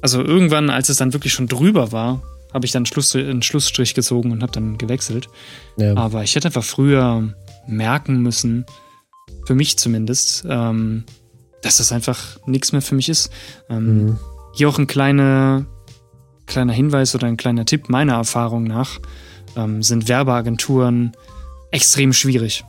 also 0.00 0.22
irgendwann, 0.22 0.70
als 0.70 0.90
es 0.90 0.96
dann 0.96 1.12
wirklich 1.12 1.32
schon 1.32 1.48
drüber 1.48 1.90
war, 1.90 2.22
habe 2.54 2.64
ich 2.64 2.72
dann 2.72 2.86
Schluss, 2.86 3.14
einen 3.14 3.42
Schlussstrich 3.42 3.94
gezogen 3.94 4.30
und 4.30 4.42
habe 4.42 4.52
dann 4.52 4.78
gewechselt. 4.78 5.28
Ja. 5.76 5.96
Aber 5.96 6.22
ich 6.22 6.34
hätte 6.36 6.48
einfach 6.48 6.64
früher 6.64 7.34
merken 7.66 8.22
müssen, 8.22 8.64
für 9.44 9.54
mich 9.54 9.76
zumindest, 9.76 10.46
ähm, 10.48 11.04
dass 11.62 11.78
das 11.78 11.92
einfach 11.92 12.38
nichts 12.46 12.72
mehr 12.72 12.82
für 12.82 12.94
mich 12.94 13.08
ist. 13.08 13.30
Ähm, 13.68 14.04
mhm. 14.04 14.18
Hier 14.54 14.68
auch 14.68 14.78
ein 14.78 14.86
kleiner, 14.86 15.66
kleiner 16.46 16.72
Hinweis 16.72 17.14
oder 17.14 17.26
ein 17.26 17.36
kleiner 17.36 17.64
Tipp 17.64 17.88
meiner 17.88 18.14
Erfahrung 18.14 18.64
nach, 18.64 19.00
ähm, 19.56 19.82
sind 19.82 20.08
Werbeagenturen 20.08 21.12
extrem 21.72 22.12
schwierig. 22.12 22.64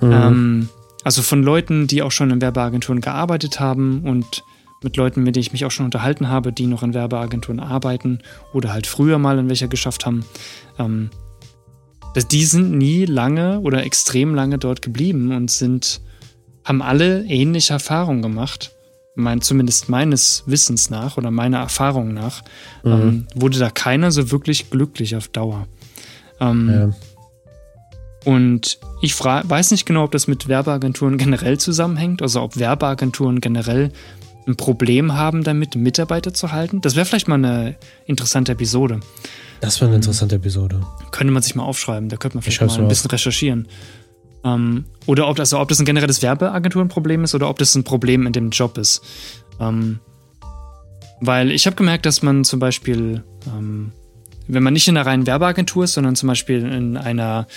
Mhm. 0.00 0.12
Ähm, 0.12 0.68
also 1.04 1.22
von 1.22 1.42
Leuten, 1.42 1.86
die 1.86 2.02
auch 2.02 2.12
schon 2.12 2.30
in 2.30 2.40
Werbeagenturen 2.40 3.00
gearbeitet 3.00 3.60
haben 3.60 4.02
und 4.04 4.42
mit 4.82 4.96
Leuten, 4.96 5.22
mit 5.22 5.34
denen 5.34 5.42
ich 5.42 5.52
mich 5.52 5.64
auch 5.64 5.70
schon 5.70 5.86
unterhalten 5.86 6.28
habe, 6.28 6.52
die 6.52 6.66
noch 6.66 6.82
in 6.82 6.94
Werbeagenturen 6.94 7.60
arbeiten 7.60 8.20
oder 8.52 8.72
halt 8.72 8.86
früher 8.86 9.18
mal 9.18 9.38
in 9.38 9.48
welcher 9.48 9.68
geschafft 9.68 10.06
haben, 10.06 10.24
ähm, 10.78 11.10
dass 12.14 12.28
die 12.28 12.44
sind 12.44 12.76
nie 12.76 13.04
lange 13.04 13.60
oder 13.60 13.84
extrem 13.84 14.34
lange 14.34 14.58
dort 14.58 14.82
geblieben 14.82 15.34
und 15.34 15.50
sind, 15.50 16.00
haben 16.64 16.82
alle 16.82 17.24
ähnliche 17.24 17.74
Erfahrungen 17.74 18.22
gemacht. 18.22 18.72
Mein, 19.14 19.40
zumindest 19.40 19.88
meines 19.88 20.44
Wissens 20.46 20.90
nach 20.90 21.16
oder 21.16 21.32
meiner 21.32 21.58
Erfahrung 21.58 22.14
nach, 22.14 22.42
mhm. 22.84 22.92
ähm, 22.92 23.26
wurde 23.34 23.58
da 23.58 23.68
keiner 23.68 24.12
so 24.12 24.30
wirklich 24.30 24.70
glücklich 24.70 25.16
auf 25.16 25.26
Dauer. 25.26 25.66
Ähm, 26.40 26.70
ja. 26.70 26.90
Und 28.24 28.78
ich 29.00 29.18
weiß 29.18 29.70
nicht 29.70 29.86
genau, 29.86 30.04
ob 30.04 30.10
das 30.12 30.26
mit 30.26 30.48
Werbeagenturen 30.48 31.18
generell 31.18 31.58
zusammenhängt, 31.58 32.20
also 32.20 32.42
ob 32.42 32.58
Werbeagenturen 32.58 33.40
generell 33.40 33.92
ein 34.48 34.56
Problem 34.56 35.14
haben 35.14 35.44
damit, 35.44 35.76
Mitarbeiter 35.76 36.34
zu 36.34 36.50
halten? 36.50 36.80
Das 36.80 36.96
wäre 36.96 37.06
vielleicht 37.06 37.28
mal 37.28 37.36
eine 37.36 37.76
interessante 38.06 38.52
Episode. 38.52 39.00
Das 39.60 39.80
wäre 39.80 39.88
eine 39.88 39.96
interessante 39.96 40.36
Episode. 40.36 40.80
Könnte 41.10 41.32
man 41.32 41.42
sich 41.42 41.54
mal 41.54 41.64
aufschreiben, 41.64 42.08
da 42.08 42.16
könnte 42.16 42.36
man 42.36 42.42
vielleicht 42.42 42.60
mal 42.60 42.78
ein 42.78 42.88
bisschen 42.88 43.10
recherchieren. 43.10 43.68
Ähm, 44.44 44.84
oder 45.06 45.28
ob, 45.28 45.38
also 45.38 45.58
ob 45.58 45.68
das 45.68 45.80
ein 45.80 45.84
generelles 45.84 46.22
Werbeagenturenproblem 46.22 47.24
ist 47.24 47.34
oder 47.34 47.48
ob 47.48 47.58
das 47.58 47.74
ein 47.74 47.84
Problem 47.84 48.26
in 48.26 48.32
dem 48.32 48.50
Job 48.50 48.78
ist. 48.78 49.02
Ähm, 49.60 50.00
weil 51.20 51.50
ich 51.50 51.66
habe 51.66 51.76
gemerkt, 51.76 52.06
dass 52.06 52.22
man 52.22 52.44
zum 52.44 52.60
Beispiel, 52.60 53.24
ähm, 53.46 53.92
wenn 54.46 54.62
man 54.62 54.72
nicht 54.72 54.86
in 54.88 54.96
einer 54.96 55.06
reinen 55.06 55.26
Werbeagentur 55.26 55.84
ist, 55.84 55.94
sondern 55.94 56.14
zum 56.14 56.28
Beispiel 56.28 56.64
in 56.64 56.96
einer, 56.96 57.48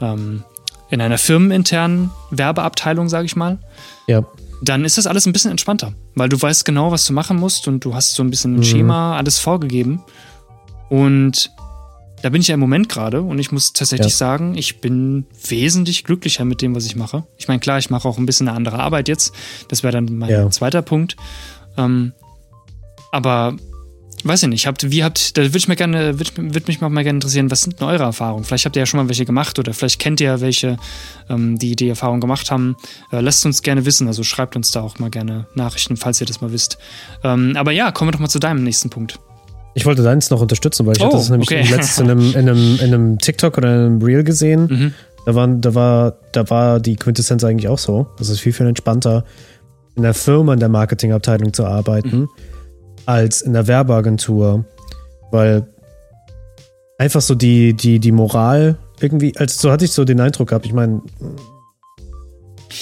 ähm, 0.00 0.42
in 0.90 1.00
einer 1.00 1.18
firmeninternen 1.18 2.10
Werbeabteilung, 2.30 3.08
sage 3.08 3.26
ich 3.26 3.36
mal, 3.36 3.58
ja 4.08 4.24
dann 4.68 4.84
ist 4.84 4.98
das 4.98 5.06
alles 5.06 5.26
ein 5.26 5.32
bisschen 5.32 5.50
entspannter, 5.50 5.94
weil 6.14 6.28
du 6.28 6.40
weißt 6.40 6.64
genau, 6.64 6.90
was 6.90 7.04
du 7.06 7.12
machen 7.12 7.38
musst 7.38 7.68
und 7.68 7.84
du 7.84 7.94
hast 7.94 8.14
so 8.14 8.22
ein 8.22 8.30
bisschen 8.30 8.54
ein 8.54 8.58
mhm. 8.58 8.64
Schema, 8.64 9.16
alles 9.16 9.38
vorgegeben. 9.38 10.02
Und 10.90 11.50
da 12.22 12.30
bin 12.30 12.40
ich 12.40 12.48
ja 12.48 12.54
im 12.54 12.60
Moment 12.60 12.88
gerade 12.88 13.20
und 13.20 13.38
ich 13.38 13.52
muss 13.52 13.74
tatsächlich 13.74 14.12
ja. 14.12 14.16
sagen, 14.16 14.56
ich 14.56 14.80
bin 14.80 15.26
wesentlich 15.46 16.04
glücklicher 16.04 16.44
mit 16.44 16.62
dem, 16.62 16.74
was 16.74 16.86
ich 16.86 16.96
mache. 16.96 17.24
Ich 17.36 17.48
meine, 17.48 17.60
klar, 17.60 17.78
ich 17.78 17.90
mache 17.90 18.08
auch 18.08 18.16
ein 18.16 18.26
bisschen 18.26 18.48
eine 18.48 18.56
andere 18.56 18.78
Arbeit 18.78 19.08
jetzt. 19.08 19.34
Das 19.68 19.82
wäre 19.82 19.92
dann 19.92 20.06
mein 20.16 20.30
ja. 20.30 20.48
zweiter 20.50 20.80
Punkt. 20.80 21.16
Ähm, 21.76 22.12
aber 23.12 23.56
weiß 24.24 24.42
ich 24.44 24.48
nicht, 24.48 24.66
habt, 24.66 24.90
wie 24.90 25.04
habt, 25.04 25.36
da 25.36 25.42
würde 25.42 25.58
ich 25.58 25.68
mir 25.68 25.76
gerne, 25.76 26.18
würde 26.18 26.30
würd 26.36 26.68
mich 26.68 26.80
mal 26.80 26.90
gerne 26.90 27.16
interessieren, 27.16 27.50
was 27.50 27.62
sind 27.62 27.80
denn 27.80 27.88
eure 27.88 28.04
Erfahrungen? 28.04 28.44
Vielleicht 28.44 28.64
habt 28.64 28.76
ihr 28.76 28.80
ja 28.80 28.86
schon 28.86 28.98
mal 28.98 29.08
welche 29.08 29.24
gemacht 29.24 29.58
oder 29.58 29.74
vielleicht 29.74 30.00
kennt 30.00 30.20
ihr 30.20 30.28
ja 30.28 30.40
welche, 30.40 30.78
ähm, 31.28 31.58
die 31.58 31.76
die 31.76 31.88
Erfahrung 31.88 32.20
gemacht 32.20 32.50
haben. 32.50 32.76
Äh, 33.12 33.20
lasst 33.20 33.44
uns 33.44 33.62
gerne 33.62 33.84
wissen, 33.84 34.06
also 34.06 34.22
schreibt 34.22 34.56
uns 34.56 34.70
da 34.70 34.80
auch 34.80 34.98
mal 34.98 35.10
gerne 35.10 35.46
Nachrichten, 35.54 35.96
falls 35.96 36.20
ihr 36.20 36.26
das 36.26 36.40
mal 36.40 36.52
wisst. 36.52 36.78
Ähm, 37.22 37.54
aber 37.56 37.72
ja, 37.72 37.92
kommen 37.92 38.08
wir 38.08 38.12
doch 38.12 38.20
mal 38.20 38.28
zu 38.28 38.38
deinem 38.38 38.64
nächsten 38.64 38.90
Punkt. 38.90 39.18
Ich 39.74 39.84
wollte 39.84 40.02
deins 40.02 40.30
noch 40.30 40.40
unterstützen, 40.40 40.86
weil 40.86 40.96
ich 40.96 41.02
oh, 41.02 41.06
hatte 41.06 41.16
das 41.16 41.30
nämlich 41.30 41.50
okay. 41.50 41.62
letztens 41.62 41.98
in 41.98 42.10
einem, 42.10 42.30
in, 42.34 42.48
einem, 42.48 42.78
in 42.80 42.94
einem 42.94 43.18
TikTok 43.18 43.58
oder 43.58 43.74
in 43.74 43.80
einem 43.80 44.02
Reel 44.02 44.24
gesehen. 44.24 44.66
Mhm. 44.66 44.94
Da, 45.26 45.34
waren, 45.34 45.60
da, 45.60 45.74
war, 45.74 46.16
da 46.32 46.48
war 46.48 46.80
die 46.80 46.96
Quintessenz 46.96 47.44
eigentlich 47.44 47.68
auch 47.68 47.78
so. 47.78 48.06
Das 48.18 48.28
ist 48.28 48.40
viel, 48.40 48.52
viel 48.52 48.66
entspannter, 48.66 49.24
in 49.96 50.02
der 50.02 50.14
Firma, 50.14 50.54
in 50.54 50.60
der 50.60 50.68
Marketingabteilung 50.68 51.52
zu 51.52 51.64
arbeiten. 51.64 52.20
Mhm 52.20 52.28
als 53.06 53.42
in 53.42 53.52
der 53.52 53.66
Werbeagentur, 53.66 54.64
weil 55.30 55.66
einfach 56.98 57.20
so 57.20 57.34
die, 57.34 57.74
die, 57.74 57.98
die 58.00 58.12
Moral 58.12 58.76
irgendwie, 59.00 59.36
also 59.36 59.60
so 59.60 59.72
hatte 59.72 59.84
ich 59.84 59.92
so 59.92 60.04
den 60.04 60.20
Eindruck 60.20 60.48
gehabt, 60.48 60.66
ich 60.66 60.72
meine, 60.72 61.02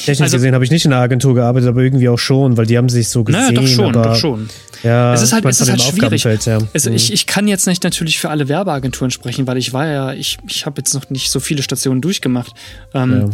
Technisch 0.04 0.20
also, 0.22 0.36
gesehen 0.38 0.54
habe 0.54 0.64
ich 0.64 0.70
nicht 0.70 0.84
in 0.84 0.90
der 0.90 1.00
Agentur 1.00 1.34
gearbeitet, 1.34 1.68
aber 1.68 1.82
irgendwie 1.82 2.08
auch 2.08 2.18
schon, 2.18 2.56
weil 2.56 2.66
die 2.66 2.78
haben 2.78 2.88
sich 2.88 3.08
so 3.08 3.24
gesehen. 3.24 3.42
Naja, 3.42 3.52
doch 3.52 3.66
schon, 3.66 3.94
aber, 3.94 4.08
doch 4.08 4.16
schon. 4.16 4.48
Ja, 4.82 5.12
es 5.12 5.22
ist 5.22 5.32
halt, 5.32 5.44
es 5.44 5.60
ist 5.60 5.70
halt 5.70 5.82
schwierig. 5.82 6.24
Ja. 6.24 6.58
Also 6.72 6.90
mhm. 6.90 6.96
ich, 6.96 7.12
ich 7.12 7.26
kann 7.26 7.46
jetzt 7.46 7.66
nicht 7.66 7.84
natürlich 7.84 8.18
für 8.18 8.30
alle 8.30 8.48
Werbeagenturen 8.48 9.10
sprechen, 9.10 9.46
weil 9.46 9.58
ich 9.58 9.72
war 9.72 9.86
ja, 9.86 10.12
ich, 10.12 10.38
ich 10.48 10.66
habe 10.66 10.78
jetzt 10.78 10.94
noch 10.94 11.10
nicht 11.10 11.30
so 11.30 11.40
viele 11.40 11.62
Stationen 11.62 12.00
durchgemacht. 12.00 12.54
Ähm, 12.94 13.12
ja. 13.12 13.30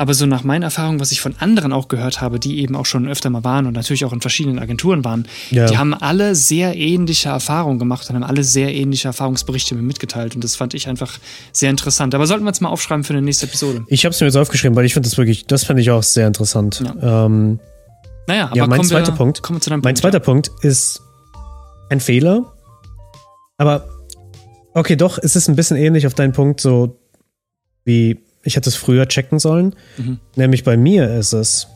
Aber 0.00 0.14
so 0.14 0.24
nach 0.24 0.44
meinen 0.44 0.62
Erfahrungen, 0.62 0.98
was 0.98 1.12
ich 1.12 1.20
von 1.20 1.34
anderen 1.40 1.74
auch 1.74 1.88
gehört 1.88 2.22
habe, 2.22 2.40
die 2.40 2.60
eben 2.60 2.74
auch 2.74 2.86
schon 2.86 3.06
öfter 3.06 3.28
mal 3.28 3.44
waren 3.44 3.66
und 3.66 3.74
natürlich 3.74 4.06
auch 4.06 4.14
in 4.14 4.22
verschiedenen 4.22 4.58
Agenturen 4.58 5.04
waren, 5.04 5.28
ja. 5.50 5.66
die 5.66 5.76
haben 5.76 5.92
alle 5.92 6.34
sehr 6.34 6.74
ähnliche 6.74 7.28
Erfahrungen 7.28 7.78
gemacht 7.78 8.08
und 8.08 8.16
haben 8.16 8.22
alle 8.22 8.42
sehr 8.42 8.74
ähnliche 8.74 9.08
Erfahrungsberichte 9.08 9.74
mir 9.74 9.82
mitgeteilt. 9.82 10.34
Und 10.34 10.42
das 10.42 10.56
fand 10.56 10.72
ich 10.72 10.88
einfach 10.88 11.18
sehr 11.52 11.68
interessant. 11.68 12.14
Aber 12.14 12.26
sollten 12.26 12.44
wir 12.44 12.50
es 12.50 12.62
mal 12.62 12.70
aufschreiben 12.70 13.04
für 13.04 13.12
eine 13.12 13.20
nächste 13.20 13.44
Episode? 13.44 13.84
Ich 13.88 14.06
habe 14.06 14.14
es 14.14 14.20
mir 14.22 14.26
jetzt 14.28 14.36
aufgeschrieben, 14.36 14.74
weil 14.74 14.86
ich 14.86 14.94
finde 14.94 15.06
das 15.06 15.18
wirklich, 15.18 15.44
das 15.44 15.64
fand 15.64 15.78
ich 15.78 15.90
auch 15.90 16.02
sehr 16.02 16.26
interessant. 16.26 16.82
Ja. 16.82 17.26
Ähm, 17.26 17.60
naja, 18.26 18.46
aber 18.46 18.56
ja, 18.56 18.66
mein 18.68 18.82
zweiter 18.84 19.12
wir, 19.12 19.16
Punkt. 19.16 19.42
Kommen 19.42 19.58
wir 19.58 19.60
zu 19.60 19.68
deinem 19.68 19.80
mein 19.80 19.96
Punkt, 19.96 19.98
zweiter 19.98 20.18
ja. 20.18 20.24
Punkt 20.24 20.50
ist 20.62 21.02
ein 21.90 22.00
Fehler. 22.00 22.54
Aber 23.58 23.86
okay, 24.72 24.96
doch, 24.96 25.18
es 25.18 25.36
ist 25.36 25.48
ein 25.48 25.56
bisschen 25.56 25.76
ähnlich 25.76 26.06
auf 26.06 26.14
deinen 26.14 26.32
Punkt, 26.32 26.62
so 26.62 26.96
wie 27.84 28.18
ich 28.42 28.56
hätte 28.56 28.68
es 28.68 28.76
früher 28.76 29.06
checken 29.06 29.38
sollen. 29.38 29.74
Mhm. 29.96 30.18
Nämlich 30.36 30.64
bei 30.64 30.76
mir 30.76 31.14
ist 31.14 31.32
es, 31.32 31.68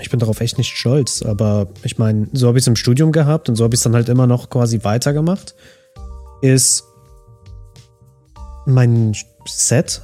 ich 0.00 0.10
bin 0.10 0.20
darauf 0.20 0.40
echt 0.40 0.58
nicht 0.58 0.76
stolz, 0.76 1.22
aber 1.22 1.68
ich 1.82 1.98
meine, 1.98 2.28
so 2.32 2.48
habe 2.48 2.58
ich 2.58 2.62
es 2.62 2.68
im 2.68 2.76
Studium 2.76 3.12
gehabt 3.12 3.48
und 3.48 3.56
so 3.56 3.64
habe 3.64 3.74
ich 3.74 3.78
es 3.78 3.84
dann 3.84 3.94
halt 3.94 4.08
immer 4.08 4.26
noch 4.26 4.50
quasi 4.50 4.80
weitergemacht. 4.82 5.54
Ist 6.40 6.84
mein 8.66 9.14
Set 9.46 10.02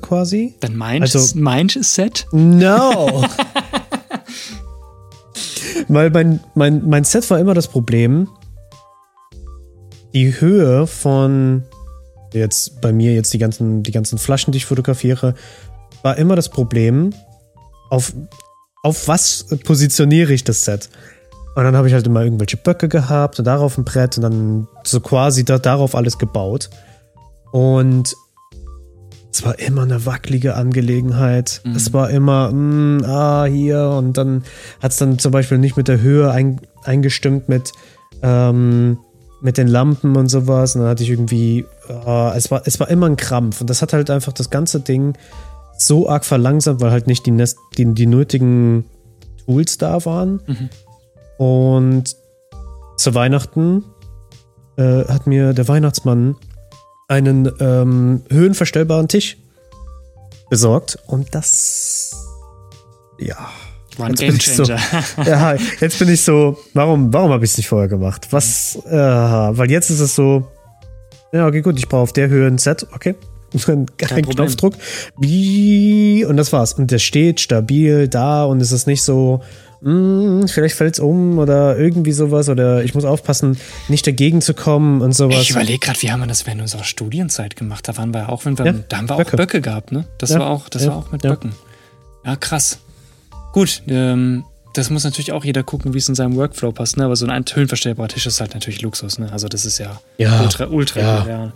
quasi. 0.00 0.54
Dann 0.60 0.76
mein, 0.76 1.02
also, 1.02 1.38
mein 1.38 1.68
Set? 1.68 2.26
No! 2.32 3.24
Weil 5.88 6.10
mein, 6.10 6.40
mein, 6.54 6.88
mein 6.88 7.04
Set 7.04 7.28
war 7.30 7.38
immer 7.38 7.54
das 7.54 7.68
Problem, 7.68 8.28
die 10.14 10.40
Höhe 10.40 10.86
von 10.86 11.64
jetzt 12.32 12.80
bei 12.80 12.92
mir 12.92 13.14
jetzt 13.14 13.32
die 13.32 13.38
ganzen, 13.38 13.82
die 13.82 13.92
ganzen 13.92 14.18
Flaschen, 14.18 14.52
die 14.52 14.58
ich 14.58 14.66
fotografiere, 14.66 15.34
war 16.02 16.16
immer 16.16 16.36
das 16.36 16.48
Problem, 16.48 17.12
auf, 17.90 18.12
auf 18.82 19.08
was 19.08 19.46
positioniere 19.64 20.32
ich 20.32 20.44
das 20.44 20.64
Set? 20.64 20.88
Und 21.54 21.64
dann 21.64 21.76
habe 21.76 21.88
ich 21.88 21.94
halt 21.94 22.06
immer 22.06 22.22
irgendwelche 22.22 22.56
Böcke 22.56 22.88
gehabt 22.88 23.38
und 23.38 23.44
darauf 23.44 23.78
ein 23.78 23.84
Brett 23.84 24.16
und 24.16 24.22
dann 24.22 24.68
so 24.84 25.00
quasi 25.00 25.44
da, 25.44 25.58
darauf 25.58 25.94
alles 25.94 26.18
gebaut. 26.18 26.70
Und 27.50 28.14
es 29.32 29.44
war 29.44 29.58
immer 29.58 29.82
eine 29.82 30.06
wackelige 30.06 30.54
Angelegenheit. 30.54 31.60
Mhm. 31.64 31.74
Es 31.74 31.92
war 31.92 32.10
immer, 32.10 32.52
mh, 32.52 32.54
mm, 32.54 33.04
ah, 33.04 33.44
hier. 33.46 33.88
Und 33.90 34.16
dann 34.16 34.44
hat 34.80 34.92
es 34.92 34.98
dann 34.98 35.18
zum 35.18 35.32
Beispiel 35.32 35.58
nicht 35.58 35.76
mit 35.76 35.88
der 35.88 36.00
Höhe 36.00 36.30
ein, 36.30 36.60
eingestimmt 36.84 37.48
mit, 37.48 37.72
ähm, 38.22 38.98
mit 39.40 39.56
den 39.56 39.68
Lampen 39.68 40.16
und 40.16 40.28
sowas. 40.28 40.74
Und 40.74 40.82
dann 40.82 40.90
hatte 40.90 41.02
ich 41.02 41.10
irgendwie, 41.10 41.64
uh, 41.88 42.30
es, 42.34 42.50
war, 42.50 42.62
es 42.64 42.80
war 42.80 42.88
immer 42.88 43.06
ein 43.06 43.16
Krampf. 43.16 43.60
Und 43.60 43.70
das 43.70 43.82
hat 43.82 43.92
halt 43.92 44.10
einfach 44.10 44.32
das 44.32 44.50
ganze 44.50 44.80
Ding 44.80 45.16
so 45.78 46.08
arg 46.08 46.24
verlangsamt, 46.24 46.80
weil 46.80 46.90
halt 46.90 47.06
nicht 47.06 47.24
die, 47.26 47.30
Nest, 47.30 47.58
die, 47.76 47.94
die 47.94 48.06
nötigen 48.06 48.84
Tools 49.44 49.78
da 49.78 50.04
waren. 50.04 50.40
Mhm. 50.46 50.70
Und 51.38 52.16
zu 52.96 53.14
Weihnachten 53.14 53.84
äh, 54.76 55.04
hat 55.04 55.26
mir 55.26 55.52
der 55.52 55.68
Weihnachtsmann 55.68 56.36
einen 57.06 57.50
ähm, 57.60 58.22
höhenverstellbaren 58.28 59.08
Tisch 59.08 59.38
besorgt. 60.50 60.98
Und 61.06 61.34
das, 61.34 62.12
ja, 63.18 63.48
war 63.98 64.06
ein 64.06 64.14
Gamechanger. 64.14 64.78
So, 65.16 65.22
ja, 65.22 65.56
jetzt 65.80 65.98
bin 65.98 66.08
ich 66.08 66.20
so, 66.20 66.58
warum, 66.74 67.12
warum 67.12 67.30
habe 67.30 67.44
ich 67.44 67.52
es 67.52 67.56
nicht 67.56 67.68
vorher 67.68 67.88
gemacht? 67.88 68.28
Was, 68.30 68.78
äh, 68.86 68.92
weil 68.92 69.70
jetzt 69.70 69.90
ist 69.90 70.00
es 70.00 70.14
so, 70.14 70.46
ja, 71.32 71.46
okay, 71.46 71.60
gut, 71.60 71.78
ich 71.78 71.88
brauche 71.88 72.02
auf 72.02 72.12
der 72.12 72.28
Höhe 72.28 72.46
ein 72.46 72.58
Set, 72.58 72.86
okay. 72.94 73.14
Ein 73.66 73.86
Knopfdruck. 74.26 74.74
Und 75.16 76.36
das 76.36 76.52
war's. 76.52 76.74
Und 76.74 76.90
der 76.90 76.98
steht 76.98 77.40
stabil 77.40 78.06
da 78.06 78.44
und 78.44 78.60
es 78.60 78.72
ist 78.72 78.86
nicht 78.86 79.02
so, 79.02 79.40
mh, 79.80 80.40
hm, 80.40 80.48
vielleicht 80.48 80.74
fällt's 80.74 81.00
um 81.00 81.38
oder 81.38 81.78
irgendwie 81.78 82.12
sowas 82.12 82.48
oder 82.48 82.84
ich 82.84 82.94
muss 82.94 83.04
aufpassen, 83.04 83.58
nicht 83.88 84.06
dagegen 84.06 84.40
zu 84.40 84.54
kommen 84.54 85.00
und 85.00 85.12
sowas. 85.12 85.40
Ich 85.40 85.50
überlege 85.50 85.78
gerade, 85.78 86.02
wie 86.02 86.10
haben 86.10 86.20
wir 86.20 86.26
das 86.26 86.42
in 86.42 86.60
unserer 86.60 86.84
Studienzeit 86.84 87.56
gemacht? 87.56 87.88
Da 87.88 87.96
waren 87.96 88.12
wir 88.12 88.28
auch, 88.28 88.44
wenn 88.44 88.58
wir, 88.58 88.66
ja, 88.66 88.74
da 88.88 88.98
haben 88.98 89.08
wir 89.08 89.16
Böcke. 89.16 89.32
auch 89.32 89.36
Böcke 89.38 89.60
gehabt, 89.60 89.92
ne? 89.92 90.06
Das 90.18 90.30
ja, 90.30 90.40
war 90.40 90.50
auch, 90.50 90.68
das 90.68 90.84
ja, 90.84 90.90
war 90.90 90.98
auch 90.98 91.10
mit 91.10 91.22
Böcken. 91.22 91.52
Ja, 92.24 92.36
krass. 92.36 92.80
Gut, 93.58 93.82
ähm, 93.88 94.44
das 94.72 94.88
muss 94.88 95.02
natürlich 95.02 95.32
auch 95.32 95.44
jeder 95.44 95.64
gucken, 95.64 95.92
wie 95.92 95.98
es 95.98 96.08
in 96.08 96.14
seinem 96.14 96.36
Workflow 96.36 96.70
passt, 96.70 96.96
ne? 96.96 97.04
Aber 97.04 97.16
so 97.16 97.26
ein 97.26 97.44
höhenverstellbarer 97.52 98.06
Tisch 98.06 98.24
ist 98.24 98.40
halt 98.40 98.54
natürlich 98.54 98.82
Luxus, 98.82 99.18
ne? 99.18 99.32
Also 99.32 99.48
das 99.48 99.64
ist 99.64 99.78
ja, 99.78 100.00
ja 100.16 100.42
ultra, 100.42 100.66
ultra 100.66 101.00
ja. 101.00 101.26
ja. 101.26 101.52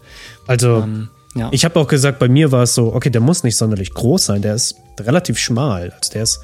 Also, 0.48 0.78
ähm, 0.78 1.10
ja. 1.36 1.48
ich 1.52 1.64
habe 1.64 1.78
auch 1.78 1.86
gesagt, 1.86 2.18
bei 2.18 2.28
mir 2.28 2.50
war 2.50 2.64
es 2.64 2.74
so, 2.74 2.92
okay, 2.92 3.08
der 3.08 3.20
muss 3.20 3.44
nicht 3.44 3.56
sonderlich 3.56 3.94
groß 3.94 4.26
sein, 4.26 4.42
der 4.42 4.56
ist 4.56 4.74
relativ 4.98 5.38
schmal. 5.38 5.92
Also 5.96 6.12
der 6.14 6.24
ist 6.24 6.40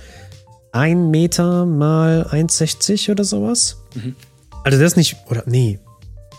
ein 0.70 1.10
Meter 1.10 1.66
mal 1.66 2.28
1,60 2.30 3.10
oder 3.10 3.24
sowas. 3.24 3.78
Mhm. 3.96 4.14
Also 4.62 4.78
der 4.78 4.86
ist 4.86 4.96
nicht, 4.96 5.16
oder 5.28 5.42
nee, 5.46 5.80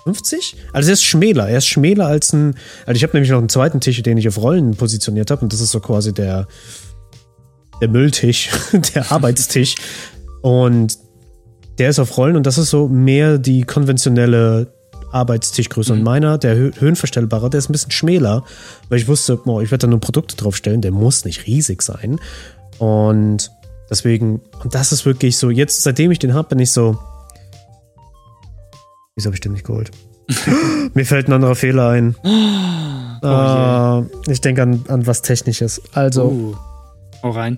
50? 0.05 0.55
Also 0.71 0.87
der 0.87 0.93
ist 0.93 1.03
schmäler. 1.03 1.49
Er 1.49 1.57
ist 1.57 1.67
schmäler 1.67 2.05
als 2.05 2.31
ein. 2.31 2.55
Also 2.85 2.95
ich 2.95 3.03
habe 3.03 3.11
nämlich 3.15 3.31
noch 3.31 3.39
einen 3.39 3.49
zweiten 3.49 3.81
Tisch, 3.81 4.01
den 4.01 4.17
ich 4.17 4.29
auf 4.29 4.37
Rollen 4.37 4.77
positioniert 4.77 5.29
habe. 5.29 5.41
Und 5.41 5.51
das 5.51 5.59
ist 5.59 5.71
so 5.71 5.81
quasi 5.81 6.13
der, 6.13 6.47
der 7.81 7.89
Mülltisch, 7.89 8.49
der 8.95 9.11
Arbeitstisch. 9.11 9.75
Und 10.41 10.97
der 11.77 11.89
ist 11.89 11.99
auf 11.99 12.17
Rollen 12.17 12.35
und 12.35 12.45
das 12.45 12.57
ist 12.57 12.69
so 12.69 12.87
mehr 12.87 13.37
die 13.37 13.63
konventionelle 13.63 14.73
Arbeitstischgröße. 15.11 15.93
Mhm. 15.93 15.99
Und 15.99 16.03
meiner, 16.03 16.37
der 16.37 16.55
höhenverstellbare, 16.55 17.49
der 17.49 17.59
ist 17.59 17.69
ein 17.69 17.73
bisschen 17.73 17.91
schmäler, 17.91 18.43
weil 18.89 18.99
ich 18.99 19.07
wusste, 19.07 19.39
oh, 19.45 19.61
ich 19.61 19.71
werde 19.71 19.83
da 19.83 19.87
nur 19.87 19.99
Produkte 19.99 20.35
draufstellen, 20.35 20.81
der 20.81 20.91
muss 20.91 21.25
nicht 21.25 21.47
riesig 21.47 21.81
sein. 21.81 22.19
Und 22.77 23.51
deswegen, 23.89 24.41
und 24.63 24.75
das 24.75 24.91
ist 24.91 25.05
wirklich 25.05 25.37
so, 25.37 25.49
jetzt, 25.49 25.81
seitdem 25.81 26.11
ich 26.11 26.19
den 26.19 26.33
habe, 26.33 26.49
bin 26.49 26.59
ich 26.59 26.71
so, 26.71 26.99
wieso 29.15 29.27
habe 29.27 29.35
ich 29.35 29.41
den 29.41 29.53
nicht 29.53 29.65
geholt? 29.65 29.91
Mir 30.93 31.05
fällt 31.05 31.27
ein 31.27 31.33
anderer 31.33 31.55
Fehler 31.55 31.89
ein. 31.89 32.15
Oh, 33.21 33.27
uh, 33.27 34.05
ich 34.31 34.41
denke 34.41 34.61
an, 34.61 34.85
an 34.87 35.07
was 35.07 35.21
Technisches. 35.21 35.81
Also. 35.93 36.25
Uh, 36.25 36.55
hau 37.23 37.31
rein 37.31 37.57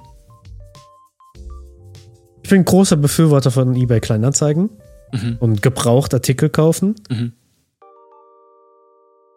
bin 2.51 2.65
großer 2.65 2.97
Befürworter 2.97 3.49
von 3.49 3.75
eBay 3.75 3.99
Kleinanzeigen 3.99 4.69
mhm. 5.11 5.37
und 5.39 5.61
gebraucht 5.61 6.13
Artikel 6.13 6.49
kaufen. 6.49 6.95
Mhm. 7.09 7.31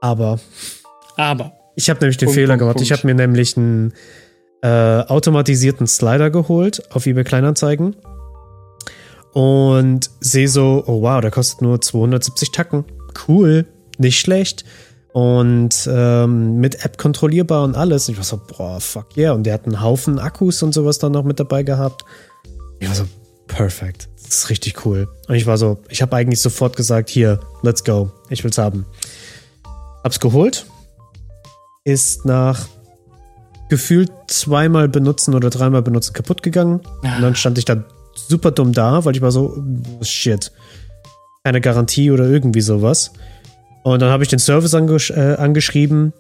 Aber. 0.01 0.39
Aber. 1.17 1.53
Ich 1.77 1.89
habe 1.89 2.01
nämlich 2.01 2.19
den 2.19 2.27
Punkt, 2.27 2.35
Fehler 2.35 2.49
Punkt, 2.49 2.59
gemacht. 2.61 2.77
Punkt. 2.77 2.91
Ich 2.91 2.93
habe 2.93 3.07
mir 3.07 3.15
nämlich 3.15 3.57
einen 3.57 3.95
äh, 4.63 4.69
automatisierten 4.69 5.87
Slider 5.87 6.31
geholt 6.31 6.83
auf 6.93 7.07
eBay 7.07 7.25
Kleinanzeigen 7.25 7.97
und 9.33 10.11
sehe 10.21 10.49
so, 10.49 10.83
oh 10.87 11.03
wow, 11.03 11.21
der 11.21 11.31
kostet 11.31 11.63
nur 11.63 11.81
270 11.81 12.51
Tacken. 12.51 12.85
Cool, 13.29 13.67
nicht 13.97 14.19
schlecht. 14.19 14.65
Und 15.13 15.89
ähm, 15.89 16.57
mit 16.57 16.85
App 16.85 16.99
kontrollierbar 16.99 17.63
und 17.63 17.77
alles. 17.77 18.09
Ich 18.09 18.17
war 18.17 18.25
so, 18.25 18.41
boah, 18.45 18.81
fuck 18.81 19.17
yeah. 19.17 19.33
Und 19.33 19.45
der 19.45 19.55
hat 19.55 19.67
einen 19.67 19.81
Haufen 19.81 20.19
Akkus 20.19 20.65
und 20.65 20.75
sowas 20.75 20.99
dann 20.99 21.13
noch 21.13 21.23
mit 21.23 21.39
dabei 21.39 21.63
gehabt. 21.63 22.05
Ich 22.85 22.91
war 22.91 22.97
so, 22.97 23.05
perfekt. 23.47 24.09
Das 24.23 24.39
ist 24.39 24.51
richtig 24.51 24.85
cool. 24.85 25.09
Und 25.29 25.35
ich 25.35 25.47
war 25.47 25.59
so, 25.59 25.79
ich 25.89 26.03
habe 26.03 26.17
eigentlich 26.17 26.41
sofort 26.41 26.77
gesagt, 26.77 27.09
hier, 27.11 27.41
let's 27.63 27.85
go. 27.85 28.11
Ich 28.29 28.45
will's 28.45 28.59
haben. 28.59 28.87
Hab's 30.03 30.21
geholt. 30.21 30.67
Ist 31.85 32.25
nach 32.25 32.69
gefühlt 33.71 34.11
zweimal 34.29 34.89
benutzen 34.89 35.35
oder 35.35 35.51
dreimal 35.51 35.83
benutzen 35.83 36.13
kaputt 36.13 36.43
gegangen. 36.43 36.81
Und 37.03 37.23
dann 37.23 37.35
stand 37.35 37.59
ich 37.59 37.65
da 37.65 37.85
super 38.15 38.51
dumm 38.51 38.73
da, 38.73 39.05
weil 39.05 39.17
ich 39.17 39.23
war 39.23 39.33
so, 39.33 39.63
shit. 40.03 40.53
Keine 41.43 41.61
Garantie 41.61 42.11
oder 42.11 42.25
irgendwie 42.25 42.61
sowas. 42.61 43.13
Und 43.83 44.01
dann 44.01 44.11
habe 44.11 44.23
ich 44.23 44.29
den 44.29 44.39
Service 44.39 44.75
angesch 44.75 45.11
äh, 45.11 45.35
angeschrieben 45.35 46.13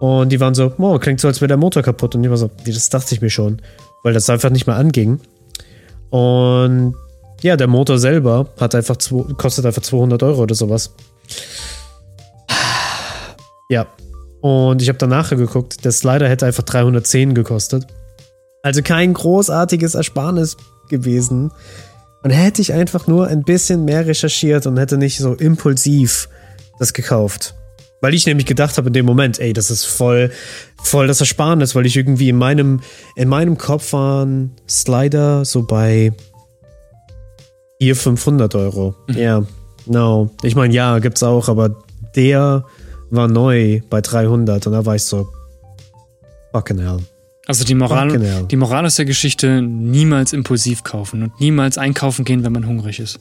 und 0.00 0.30
die 0.30 0.40
waren 0.40 0.54
so, 0.54 0.72
oh, 0.78 0.98
klingt 0.98 1.20
so, 1.20 1.28
als 1.28 1.40
wäre 1.40 1.48
der 1.48 1.56
Motor 1.56 1.82
kaputt. 1.82 2.14
Und 2.14 2.24
ich 2.24 2.30
war 2.30 2.36
so, 2.36 2.50
das 2.64 2.88
dachte 2.88 3.14
ich 3.14 3.20
mir 3.20 3.30
schon, 3.30 3.60
weil 4.02 4.14
das 4.14 4.30
einfach 4.30 4.50
nicht 4.50 4.66
mehr 4.66 4.76
anging. 4.76 5.20
Und 6.10 6.94
ja, 7.42 7.56
der 7.56 7.68
Motor 7.68 7.98
selber 7.98 8.48
hat 8.58 8.74
einfach 8.74 8.96
kostet 9.36 9.66
einfach 9.66 9.82
200 9.82 10.22
Euro 10.22 10.42
oder 10.42 10.54
sowas. 10.54 10.92
Ja. 13.70 13.86
Und 14.40 14.82
ich 14.82 14.88
habe 14.88 14.98
danach 14.98 15.30
geguckt, 15.30 15.84
der 15.84 15.92
Slider 15.92 16.28
hätte 16.28 16.46
einfach 16.46 16.62
310 16.62 17.34
gekostet. 17.34 17.86
Also 18.62 18.82
kein 18.82 19.12
großartiges 19.12 19.94
Ersparnis 19.94 20.56
gewesen. 20.88 21.50
Und 22.22 22.30
hätte 22.30 22.62
ich 22.62 22.72
einfach 22.72 23.06
nur 23.06 23.26
ein 23.26 23.42
bisschen 23.42 23.84
mehr 23.84 24.06
recherchiert 24.06 24.66
und 24.66 24.78
hätte 24.78 24.96
nicht 24.96 25.18
so 25.18 25.34
impulsiv 25.34 26.28
das 26.78 26.92
gekauft. 26.92 27.54
Weil 28.00 28.14
ich 28.14 28.26
nämlich 28.26 28.46
gedacht 28.46 28.76
habe 28.78 28.88
in 28.88 28.92
dem 28.92 29.06
Moment, 29.06 29.40
ey, 29.40 29.52
das 29.52 29.70
ist 29.70 29.84
voll, 29.84 30.30
voll 30.82 31.08
das 31.08 31.20
Ersparnis, 31.20 31.74
weil 31.74 31.86
ich 31.86 31.96
irgendwie 31.96 32.28
in 32.28 32.36
meinem, 32.36 32.80
in 33.16 33.28
meinem 33.28 33.58
Kopf 33.58 33.92
waren 33.92 34.52
Slider 34.68 35.44
so 35.44 35.62
bei 35.62 36.12
400, 37.80 38.02
500 38.02 38.54
Euro. 38.54 38.94
Mhm. 39.08 39.16
Ja, 39.16 39.40
mhm. 39.40 39.46
yeah, 39.46 39.52
no. 39.86 40.30
Ich 40.42 40.54
meine, 40.54 40.72
ja, 40.74 40.98
gibt's 41.00 41.22
auch, 41.22 41.48
aber 41.48 41.76
der 42.14 42.64
war 43.10 43.26
neu 43.26 43.80
bei 43.90 44.00
300 44.00 44.66
und 44.66 44.72
da 44.72 44.86
war 44.86 44.94
ich 44.94 45.04
so, 45.04 45.28
fucking 46.52 46.78
hell. 46.78 46.98
Also 47.46 47.64
die 47.64 47.74
Moral, 47.74 48.46
die 48.46 48.56
Moral 48.56 48.84
aus 48.84 48.96
der 48.96 49.06
Geschichte, 49.06 49.62
niemals 49.62 50.34
impulsiv 50.34 50.84
kaufen 50.84 51.22
und 51.22 51.40
niemals 51.40 51.78
einkaufen 51.78 52.26
gehen, 52.26 52.44
wenn 52.44 52.52
man 52.52 52.66
hungrig 52.66 53.00
ist. 53.00 53.18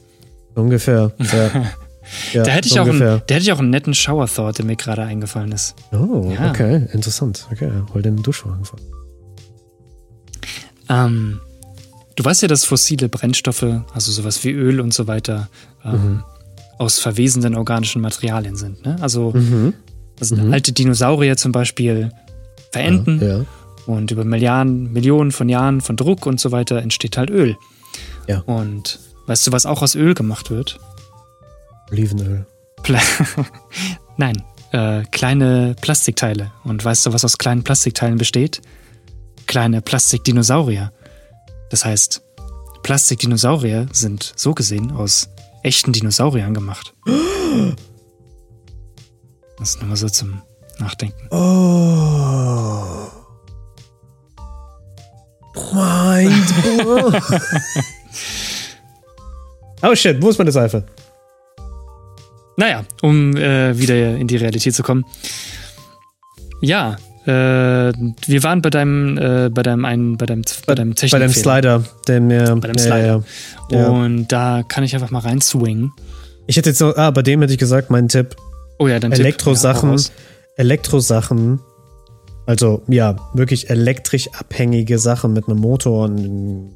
Ungefähr, 0.54 1.14
ja. 1.18 1.66
Ja, 2.34 2.44
da, 2.44 2.52
hätte 2.52 2.68
ich 2.68 2.80
auch 2.80 2.88
einen, 2.88 3.00
da 3.00 3.18
hätte 3.18 3.40
ich 3.40 3.52
auch 3.52 3.60
einen 3.60 3.70
netten 3.70 3.94
Shower 3.94 4.28
Thought, 4.28 4.60
der 4.60 4.66
mir 4.66 4.76
gerade 4.76 5.04
eingefallen 5.04 5.52
ist. 5.52 5.76
Oh, 5.92 6.32
ja. 6.32 6.50
okay, 6.50 6.88
interessant. 6.94 7.48
Okay, 7.52 7.72
hol 7.94 8.02
den 8.02 8.22
Duschvorhang 8.22 8.64
vor. 8.64 8.80
Ähm, 10.90 11.40
du 12.16 12.24
weißt 12.24 12.42
ja, 12.42 12.48
dass 12.48 12.66
fossile 12.66 13.10
Brennstoffe, 13.10 13.66
also 13.94 14.12
sowas 14.12 14.44
wie 14.44 14.52
Öl 14.52 14.80
und 14.80 14.94
so 14.94 15.08
weiter, 15.08 15.50
ähm, 15.84 15.92
mhm. 15.92 16.24
aus 16.78 17.00
verwesenden 17.00 17.56
organischen 17.56 18.02
Materialien 18.02 18.56
sind. 18.56 18.86
Ne? 18.86 18.96
Also, 19.02 19.32
mhm. 19.32 19.74
also 20.20 20.36
mhm. 20.36 20.54
alte 20.54 20.72
Dinosaurier 20.74 21.38
zum 21.38 21.52
Beispiel 21.52 22.12
verenden. 22.72 23.22
Ja. 23.22 23.46
Und 23.86 24.12
über 24.12 24.26
Milliarden, 24.26 24.92
Millionen 24.92 25.32
von 25.32 25.48
Jahren 25.48 25.80
von 25.80 25.96
Druck 25.96 26.26
und 26.26 26.42
so 26.42 26.52
weiter 26.52 26.82
entsteht 26.82 27.18
halt 27.18 27.30
Öl. 27.30 27.56
Ja. 28.28 28.40
Und 28.42 29.00
weißt 29.28 29.48
du, 29.48 29.52
was 29.54 29.66
auch 29.66 29.82
aus 29.82 29.96
Öl 29.96 30.14
gemacht 30.14 30.52
wird? 30.52 30.80
Olivenöl. 31.92 32.46
Pla 32.84 33.00
Nein, 34.18 34.44
äh, 34.72 35.04
kleine 35.12 35.76
Plastikteile. 35.82 36.52
Und 36.64 36.84
weißt 36.84 37.06
du, 37.06 37.14
was 37.14 37.26
aus 37.26 37.38
kleinen 37.38 37.64
Plastikteilen 37.64 38.18
besteht? 38.18 38.62
Kleine 39.46 39.82
Plastikdinosaurier. 39.82 40.92
Das 41.70 41.86
heißt, 41.86 42.22
Plastikdinosaurier 42.84 43.88
sind 43.92 44.34
so 44.36 44.54
gesehen 44.54 44.92
aus 44.92 45.30
echten 45.64 45.94
Dinosauriern 45.94 46.54
gemacht. 46.54 46.94
Das 49.60 49.70
ist 49.72 49.82
nochmal 49.82 49.98
so 49.98 50.08
zum 50.08 50.44
Nachdenken. 50.78 51.28
Oh. 51.32 53.08
Mind 55.74 56.54
Oh 59.82 59.96
shit, 59.96 60.22
wo 60.22 60.30
ist 60.30 60.38
meine 60.38 60.52
Seife? 60.52 60.86
Naja, 62.58 62.84
um 63.04 63.38
äh, 63.38 63.78
wieder 63.78 64.16
in 64.18 64.28
die 64.28 64.36
Realität 64.36 64.74
zu 64.74 64.82
kommen. 64.82 65.06
Ja, 66.60 66.98
äh, 67.26 67.30
wir 67.30 68.44
waren 68.44 68.64
bei 68.64 68.72
deinem, 68.72 69.18
äh, 69.18 69.50
bei 69.50 69.62
deinem 69.62 69.86
einen, 69.86 70.18
bei 70.18 70.26
deinem, 70.26 70.42
bei 70.66 70.74
deinem 70.74 70.96
Technik 70.96 71.12
Bei 71.12 71.20
deinem 71.20 71.34
Slider, 71.34 71.84
der 72.08 72.20
mir, 72.20 72.56
bei 72.56 72.68
deinem 72.68 72.80
Slider. 72.80 73.24
Ja, 73.70 73.80
ja. 73.80 73.88
Und 73.90 74.28
da 74.32 74.64
kann 74.68 74.84
ich 74.84 74.96
einfach 74.96 75.12
mal 75.12 75.20
rein 75.20 75.40
swingen. 75.40 75.92
Ich 76.48 76.58
hätte 76.58 76.70
jetzt 76.70 76.82
noch, 76.82 76.98
ah, 76.98 77.12
bei 77.12 77.22
dem 77.22 77.42
hätte 77.42 77.54
ich 77.54 77.60
gesagt, 77.60 77.92
mein 77.92 78.08
Tipp. 78.08 78.36
Oh 78.80 78.88
ja, 78.88 79.00
dann 79.00 79.12
Elektrosachen, 79.12 79.96
ja, 79.96 80.04
Elektrosachen, 80.56 81.60
also 82.48 82.82
ja, 82.88 83.18
wirklich 83.34 83.70
elektrisch 83.70 84.30
abhängige 84.34 84.98
Sachen 84.98 85.34
mit 85.34 85.48
einem 85.48 85.60
Motor 85.60 86.06
und 86.06 86.72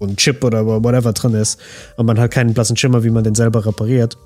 ein 0.00 0.16
Chip 0.16 0.42
oder 0.44 0.64
whatever 0.64 1.12
drin 1.12 1.34
ist 1.34 1.58
und 1.96 2.06
man 2.06 2.18
hat 2.18 2.30
keinen 2.30 2.54
blassen 2.54 2.76
Schimmer, 2.76 3.02
wie 3.02 3.10
man 3.10 3.24
den 3.24 3.34
selber 3.34 3.66
repariert. 3.66 4.16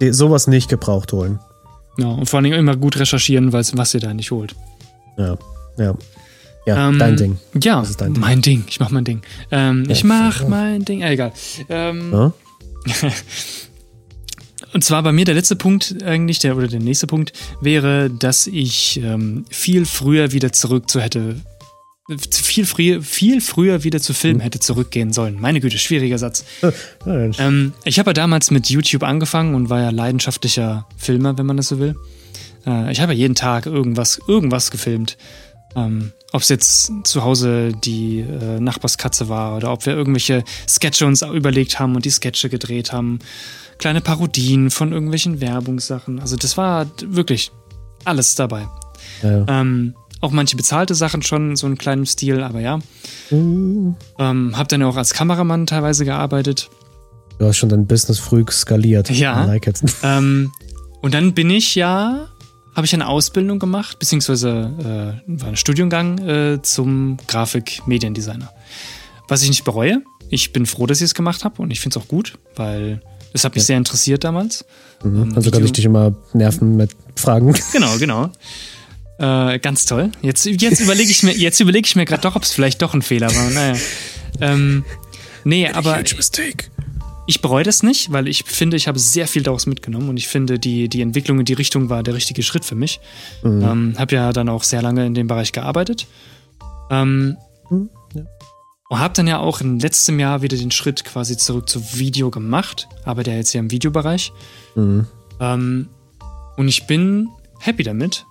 Sowas 0.00 0.46
nicht 0.46 0.68
gebraucht 0.68 1.12
holen. 1.12 1.38
Ja, 1.98 2.06
und 2.08 2.28
vor 2.28 2.40
allem 2.40 2.52
immer 2.52 2.76
gut 2.76 2.98
recherchieren, 2.98 3.52
was 3.52 3.94
ihr 3.94 4.00
da 4.00 4.14
nicht 4.14 4.30
holt. 4.30 4.54
Ja, 5.18 5.36
ja. 5.76 5.94
Ja, 6.66 6.88
ähm, 6.88 6.98
dein 6.98 7.16
Ding. 7.16 7.38
Ja, 7.60 7.82
dein 7.98 8.14
Ding. 8.14 8.20
mein 8.20 8.42
Ding. 8.42 8.64
Ich 8.68 8.80
mach 8.80 8.90
mein 8.90 9.04
Ding. 9.04 9.22
Ähm, 9.50 9.84
ja, 9.86 9.92
ich 9.92 10.04
mach 10.04 10.42
ja. 10.42 10.48
mein 10.48 10.84
Ding. 10.84 11.00
Äh, 11.00 11.12
egal. 11.12 11.32
Ähm, 11.68 12.12
ja? 12.12 12.32
Und 14.72 14.84
zwar 14.84 15.02
bei 15.02 15.10
mir 15.10 15.24
der 15.24 15.34
letzte 15.34 15.56
Punkt 15.56 15.96
eigentlich, 16.04 16.38
der 16.38 16.56
oder 16.56 16.68
der 16.68 16.80
nächste 16.80 17.06
Punkt 17.06 17.32
wäre, 17.60 18.08
dass 18.10 18.46
ich 18.46 19.00
ähm, 19.02 19.44
viel 19.50 19.84
früher 19.84 20.32
wieder 20.32 20.52
zurück 20.52 20.88
zu 20.88 21.00
hätte, 21.00 21.36
viel, 22.18 22.66
früher, 22.66 23.02
viel 23.02 23.40
früher 23.40 23.84
wieder 23.84 24.00
zu 24.00 24.14
Filmen 24.14 24.40
hm. 24.40 24.44
hätte 24.44 24.60
zurückgehen 24.60 25.12
sollen. 25.12 25.40
Meine 25.40 25.60
Güte, 25.60 25.78
schwieriger 25.78 26.18
Satz. 26.18 26.44
ähm, 27.06 27.72
ich 27.84 27.98
habe 27.98 28.10
ja 28.10 28.14
damals 28.14 28.50
mit 28.50 28.68
YouTube 28.68 29.02
angefangen 29.02 29.54
und 29.54 29.70
war 29.70 29.80
ja 29.80 29.90
leidenschaftlicher 29.90 30.86
Filmer, 30.96 31.38
wenn 31.38 31.46
man 31.46 31.56
das 31.56 31.68
so 31.68 31.78
will. 31.78 31.96
Äh, 32.66 32.92
ich 32.92 33.00
habe 33.00 33.12
ja 33.12 33.18
jeden 33.18 33.34
Tag 33.34 33.66
irgendwas, 33.66 34.20
irgendwas 34.26 34.70
gefilmt. 34.70 35.16
Ähm, 35.76 36.12
ob 36.32 36.42
es 36.42 36.48
jetzt 36.48 36.92
zu 37.04 37.22
Hause 37.22 37.72
die 37.84 38.20
äh, 38.20 38.60
Nachbarskatze 38.60 39.28
war 39.28 39.56
oder 39.56 39.72
ob 39.72 39.86
wir 39.86 39.94
irgendwelche 39.94 40.44
Sketche 40.68 41.06
uns 41.06 41.22
überlegt 41.22 41.78
haben 41.78 41.94
und 41.94 42.04
die 42.04 42.10
Sketche 42.10 42.48
gedreht 42.48 42.92
haben 42.92 43.20
kleine 43.80 44.00
Parodien 44.00 44.70
von 44.70 44.92
irgendwelchen 44.92 45.40
Werbungssachen. 45.40 46.20
Also 46.20 46.36
das 46.36 46.56
war 46.56 46.86
wirklich 47.02 47.50
alles 48.04 48.36
dabei. 48.36 48.68
Ja. 49.22 49.44
Ähm, 49.48 49.94
auch 50.20 50.30
manche 50.30 50.56
bezahlte 50.56 50.94
Sachen 50.94 51.22
schon, 51.22 51.56
so 51.56 51.66
in 51.66 51.78
kleinem 51.78 52.06
Stil, 52.06 52.42
aber 52.42 52.60
ja. 52.60 52.78
Mhm. 53.30 53.96
Ähm, 54.18 54.56
hab 54.56 54.68
dann 54.68 54.82
auch 54.82 54.96
als 54.96 55.14
Kameramann 55.14 55.66
teilweise 55.66 56.04
gearbeitet. 56.04 56.70
Du 57.38 57.46
hast 57.46 57.56
schon 57.56 57.70
dein 57.70 57.86
Business 57.86 58.18
früh 58.18 58.44
skaliert. 58.50 59.10
Ja. 59.10 59.44
Like 59.44 59.72
ähm, 60.02 60.52
und 61.00 61.14
dann 61.14 61.32
bin 61.32 61.48
ich 61.50 61.74
ja, 61.74 62.28
habe 62.76 62.86
ich 62.86 62.92
eine 62.92 63.08
Ausbildung 63.08 63.58
gemacht, 63.58 63.98
beziehungsweise 63.98 65.18
äh, 65.26 65.40
war 65.40 65.48
ein 65.48 65.56
Studiengang 65.56 66.18
äh, 66.18 66.62
zum 66.62 67.16
Grafik-Mediendesigner. 67.26 68.50
Was 69.28 69.42
ich 69.42 69.48
nicht 69.48 69.64
bereue. 69.64 70.02
Ich 70.28 70.52
bin 70.52 70.66
froh, 70.66 70.86
dass 70.86 70.98
ich 70.98 71.06
es 71.06 71.14
gemacht 71.14 71.44
habe 71.44 71.62
und 71.62 71.70
ich 71.70 71.80
finde 71.80 71.98
es 71.98 72.04
auch 72.04 72.08
gut, 72.08 72.38
weil 72.56 73.00
das 73.32 73.44
hat 73.44 73.54
mich 73.54 73.62
ja. 73.62 73.68
sehr 73.68 73.78
interessiert 73.78 74.22
damals. 74.22 74.64
Mhm. 75.02 75.22
Ähm, 75.22 75.32
also 75.34 75.50
kann 75.50 75.64
ich 75.64 75.72
dich 75.72 75.84
immer 75.84 76.14
nerven 76.34 76.76
mit 76.76 76.90
Fragen. 77.16 77.54
Genau, 77.72 77.96
genau. 77.98 78.30
Äh, 79.20 79.58
ganz 79.58 79.84
toll. 79.84 80.10
Jetzt, 80.22 80.46
jetzt 80.46 80.80
überlege 80.80 81.10
ich 81.10 81.22
mir, 81.22 81.36
jetzt 81.36 81.60
überlege 81.60 81.86
ich 81.86 81.94
mir 81.94 82.06
gerade 82.06 82.22
doch, 82.22 82.36
ob 82.36 82.42
es 82.42 82.52
vielleicht 82.52 82.80
doch 82.80 82.94
ein 82.94 83.02
Fehler 83.02 83.28
war. 83.34 83.50
Naja. 83.50 83.76
Ähm, 84.40 84.84
nee, 85.44 85.68
aber 85.68 86.02
ich 87.26 87.42
bereue 87.42 87.62
das 87.62 87.82
nicht, 87.82 88.10
weil 88.12 88.26
ich 88.28 88.44
finde, 88.46 88.78
ich 88.78 88.88
habe 88.88 88.98
sehr 88.98 89.28
viel 89.28 89.42
daraus 89.42 89.66
mitgenommen 89.66 90.08
und 90.08 90.16
ich 90.16 90.26
finde, 90.26 90.58
die, 90.58 90.88
die 90.88 91.02
Entwicklung 91.02 91.38
in 91.38 91.44
die 91.44 91.52
Richtung 91.52 91.90
war 91.90 92.02
der 92.02 92.14
richtige 92.14 92.42
Schritt 92.42 92.64
für 92.64 92.74
mich. 92.74 92.98
Mhm. 93.42 93.62
Ähm, 93.62 93.94
habe 93.98 94.14
ja 94.14 94.32
dann 94.32 94.48
auch 94.48 94.62
sehr 94.62 94.80
lange 94.80 95.04
in 95.04 95.12
dem 95.12 95.26
Bereich 95.26 95.52
gearbeitet. 95.52 96.06
Ähm, 96.90 97.36
mhm. 97.68 97.90
Und 98.88 98.98
habe 98.98 99.14
dann 99.14 99.26
ja 99.26 99.38
auch 99.38 99.60
im 99.60 99.78
letzten 99.78 100.18
Jahr 100.18 100.40
wieder 100.40 100.56
den 100.56 100.70
Schritt 100.70 101.04
quasi 101.04 101.36
zurück 101.36 101.68
zu 101.68 101.94
Video 101.98 102.30
gemacht, 102.30 102.88
aber 103.04 103.22
der 103.22 103.36
jetzt 103.36 103.52
ja 103.52 103.60
im 103.60 103.70
Videobereich. 103.70 104.32
Mhm. 104.74 105.06
Ähm, 105.40 105.88
und 106.56 106.68
ich 106.68 106.86
bin 106.86 107.28
happy 107.60 107.82
damit, 107.82 108.24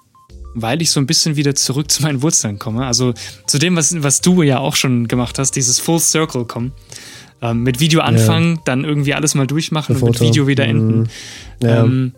weil 0.62 0.82
ich 0.82 0.92
so 0.92 1.00
ein 1.00 1.08
bisschen 1.08 1.36
wieder 1.36 1.56
zurück 1.56 1.92
zu 1.92 2.04
meinen 2.04 2.22
Wurzeln 2.22 2.60
komme. 2.60 2.86
Also 2.86 3.14
zu 3.48 3.58
dem, 3.58 3.76
was, 3.76 4.02
was 4.02 4.22
du 4.22 4.42
ja 4.42 4.60
auch 4.60 4.76
schon 4.76 5.08
gemacht 5.08 5.40
hast, 5.40 5.52
dieses 5.52 5.80
Full 5.80 6.00
Circle 6.00 6.46
kommen. 6.46 6.74
Ähm, 7.42 7.64
mit 7.64 7.80
Video 7.80 8.02
anfangen, 8.02 8.56
ja. 8.56 8.62
dann 8.66 8.84
irgendwie 8.84 9.14
alles 9.14 9.34
mal 9.34 9.48
durchmachen 9.48 9.96
und 9.96 10.04
mit 10.04 10.20
Video 10.20 10.46
wieder 10.48 10.66
enden. 10.66 11.00
Mhm. 11.00 11.08
Ja. 11.64 11.84
Ähm, 11.84 12.14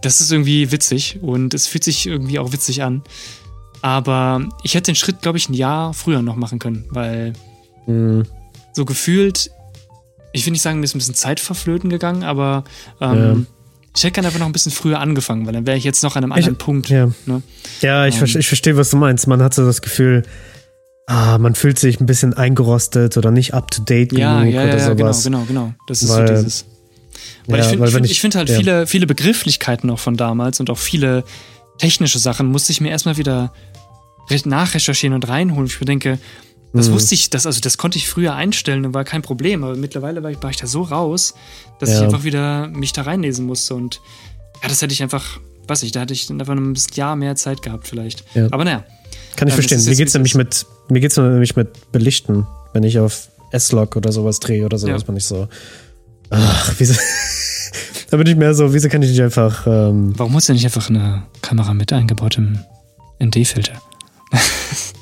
das 0.00 0.22
ist 0.22 0.32
irgendwie 0.32 0.72
witzig 0.72 1.18
und 1.20 1.52
es 1.52 1.66
fühlt 1.66 1.84
sich 1.84 2.06
irgendwie 2.06 2.38
auch 2.38 2.52
witzig 2.52 2.82
an. 2.82 3.02
Aber 3.82 4.48
ich 4.62 4.74
hätte 4.74 4.90
den 4.90 4.94
Schritt, 4.94 5.20
glaube 5.20 5.36
ich, 5.36 5.50
ein 5.50 5.54
Jahr 5.54 5.92
früher 5.92 6.22
noch 6.22 6.36
machen 6.36 6.58
können, 6.58 6.86
weil 6.88 7.34
Mhm. 7.86 8.24
So 8.72 8.84
gefühlt, 8.84 9.50
ich 10.32 10.44
will 10.46 10.52
nicht 10.52 10.62
sagen, 10.62 10.78
mir 10.78 10.84
ist 10.84 10.94
ein 10.94 10.98
bisschen 10.98 11.14
Zeit 11.14 11.40
verflöten 11.40 11.90
gegangen, 11.90 12.24
aber 12.24 12.64
ähm. 13.00 13.46
Ich 13.96 14.02
hätte 14.02 14.12
gerne 14.12 14.28
einfach 14.28 14.40
noch 14.40 14.46
ein 14.46 14.52
bisschen 14.52 14.72
früher 14.72 14.98
angefangen, 14.98 15.46
weil 15.46 15.52
dann 15.52 15.66
wäre 15.66 15.76
ich 15.76 15.84
jetzt 15.84 16.02
noch 16.02 16.16
an 16.16 16.24
einem 16.24 16.32
anderen 16.32 16.54
ich, 16.54 16.58
Punkt. 16.58 16.88
Ja, 16.88 17.10
ne? 17.26 17.42
ja 17.80 18.06
ich, 18.06 18.20
um, 18.20 18.26
ähm. 18.26 18.40
ich 18.40 18.48
verstehe, 18.48 18.76
was 18.76 18.90
du 18.90 18.96
meinst. 18.96 19.26
Man 19.28 19.40
hat 19.40 19.54
so 19.54 19.64
das 19.64 19.82
Gefühl, 19.82 20.24
ah, 21.06 21.38
man 21.38 21.54
fühlt 21.54 21.78
sich 21.78 22.00
ein 22.00 22.06
bisschen 22.06 22.34
eingerostet 22.34 23.16
oder 23.16 23.30
nicht 23.30 23.54
up 23.54 23.70
to 23.70 23.82
date 23.82 24.12
ja, 24.12 24.40
genug 24.40 24.54
ja, 24.54 24.64
oder 24.64 24.78
ja, 24.78 24.96
sowas. 24.96 25.24
Genau, 25.24 25.44
genau, 25.44 25.66
genau. 25.66 25.74
Das 25.86 26.02
ist 26.02 26.10
weil, 26.10 26.26
so 26.26 26.34
dieses. 26.34 26.64
Weil 27.46 27.60
ja, 27.60 27.64
ich 27.64 27.70
finde 27.70 27.90
find, 27.90 28.10
find 28.10 28.34
halt 28.34 28.50
viele, 28.50 28.86
viele 28.86 29.06
Begrifflichkeiten 29.06 29.86
noch 29.86 30.00
von 30.00 30.16
damals 30.16 30.58
und 30.58 30.70
auch 30.70 30.78
viele 30.78 31.24
technische 31.78 32.18
Sachen 32.18 32.46
musste 32.46 32.72
ich 32.72 32.80
mir 32.80 32.90
erstmal 32.90 33.16
wieder 33.16 33.52
nachrecherchieren 34.44 35.14
und 35.14 35.28
reinholen. 35.28 35.66
Ich 35.66 35.78
denke, 35.78 36.18
das 36.74 36.88
mhm. 36.88 36.94
wusste 36.94 37.14
ich, 37.14 37.30
das, 37.30 37.46
also 37.46 37.60
das 37.60 37.78
konnte 37.78 37.98
ich 37.98 38.08
früher 38.08 38.34
einstellen 38.34 38.84
und 38.84 38.94
war 38.94 39.04
kein 39.04 39.22
Problem, 39.22 39.62
aber 39.62 39.76
mittlerweile 39.76 40.22
war 40.24 40.30
ich, 40.32 40.42
war 40.42 40.50
ich 40.50 40.56
da 40.56 40.66
so 40.66 40.82
raus, 40.82 41.34
dass 41.78 41.90
ja. 41.90 41.98
ich 41.98 42.02
einfach 42.02 42.24
wieder 42.24 42.66
mich 42.66 42.92
da 42.92 43.02
reinlesen 43.02 43.46
musste 43.46 43.76
und 43.76 44.00
ja, 44.60 44.68
das 44.68 44.82
hätte 44.82 44.92
ich 44.92 45.02
einfach, 45.02 45.38
weiß 45.68 45.84
ich, 45.84 45.92
da 45.92 46.00
hätte 46.00 46.12
ich 46.12 46.26
dann 46.26 46.40
einfach 46.40 46.54
ein 46.54 46.74
Jahr 46.94 47.14
mehr 47.14 47.36
Zeit 47.36 47.62
gehabt 47.62 47.86
vielleicht. 47.86 48.24
Ja. 48.34 48.48
Aber 48.50 48.64
naja. 48.64 48.84
Kann 49.36 49.48
ich 49.48 49.54
verstehen. 49.54 49.84
Mir 49.84 49.94
geht's 49.94 50.14
nämlich 50.14 50.34
mit, 50.34 50.66
mir 50.88 51.00
geht's 51.00 51.16
nämlich 51.16 51.54
mit 51.54 51.92
Belichten, 51.92 52.46
wenn 52.72 52.82
ich 52.82 52.98
auf 52.98 53.28
S-Log 53.52 53.94
oder 53.94 54.10
sowas 54.10 54.40
drehe 54.40 54.64
oder 54.64 54.78
sowas, 54.78 55.02
ja. 55.02 55.06
bin 55.06 55.16
ich 55.16 55.24
so, 55.24 55.48
ach, 56.30 56.74
wieso, 56.78 56.94
da 58.10 58.16
bin 58.16 58.26
ich 58.26 58.36
mehr 58.36 58.52
so, 58.54 58.74
wieso 58.74 58.88
kann 58.88 59.02
ich 59.02 59.10
nicht 59.10 59.22
einfach, 59.22 59.66
ähm, 59.68 60.12
Warum 60.16 60.34
hast 60.34 60.48
du 60.48 60.52
nicht 60.52 60.64
einfach 60.64 60.90
eine 60.90 61.22
Kamera 61.40 61.72
mit 61.72 61.92
eingebautem 61.92 62.58
ND-Filter? 63.22 63.80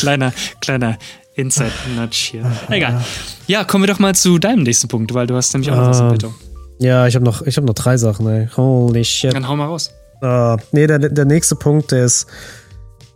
kleiner, 0.00 0.32
kleiner 0.60 0.98
Inside-Nudge 1.34 2.28
hier. 2.30 2.52
Egal. 2.68 3.02
Ja, 3.46 3.64
kommen 3.64 3.84
wir 3.84 3.92
doch 3.92 3.98
mal 3.98 4.14
zu 4.14 4.38
deinem 4.38 4.62
nächsten 4.62 4.88
Punkt, 4.88 5.14
weil 5.14 5.26
du 5.26 5.36
hast 5.36 5.52
nämlich 5.52 5.70
auch 5.70 5.76
noch 5.76 5.88
was 5.88 6.00
im 6.00 6.08
Petto. 6.08 6.34
Ja, 6.78 7.06
ich 7.06 7.14
habe 7.14 7.24
noch, 7.24 7.46
hab 7.46 7.64
noch 7.64 7.74
drei 7.74 7.96
Sachen, 7.96 8.26
ey. 8.26 8.48
Holy 8.56 9.04
shit. 9.04 9.34
Dann 9.34 9.46
hau 9.46 9.56
mal 9.56 9.66
raus. 9.66 9.92
Uh, 10.22 10.56
nee, 10.72 10.86
der, 10.86 10.98
der 10.98 11.24
nächste 11.24 11.54
Punkt 11.54 11.92
ist, 11.92 12.26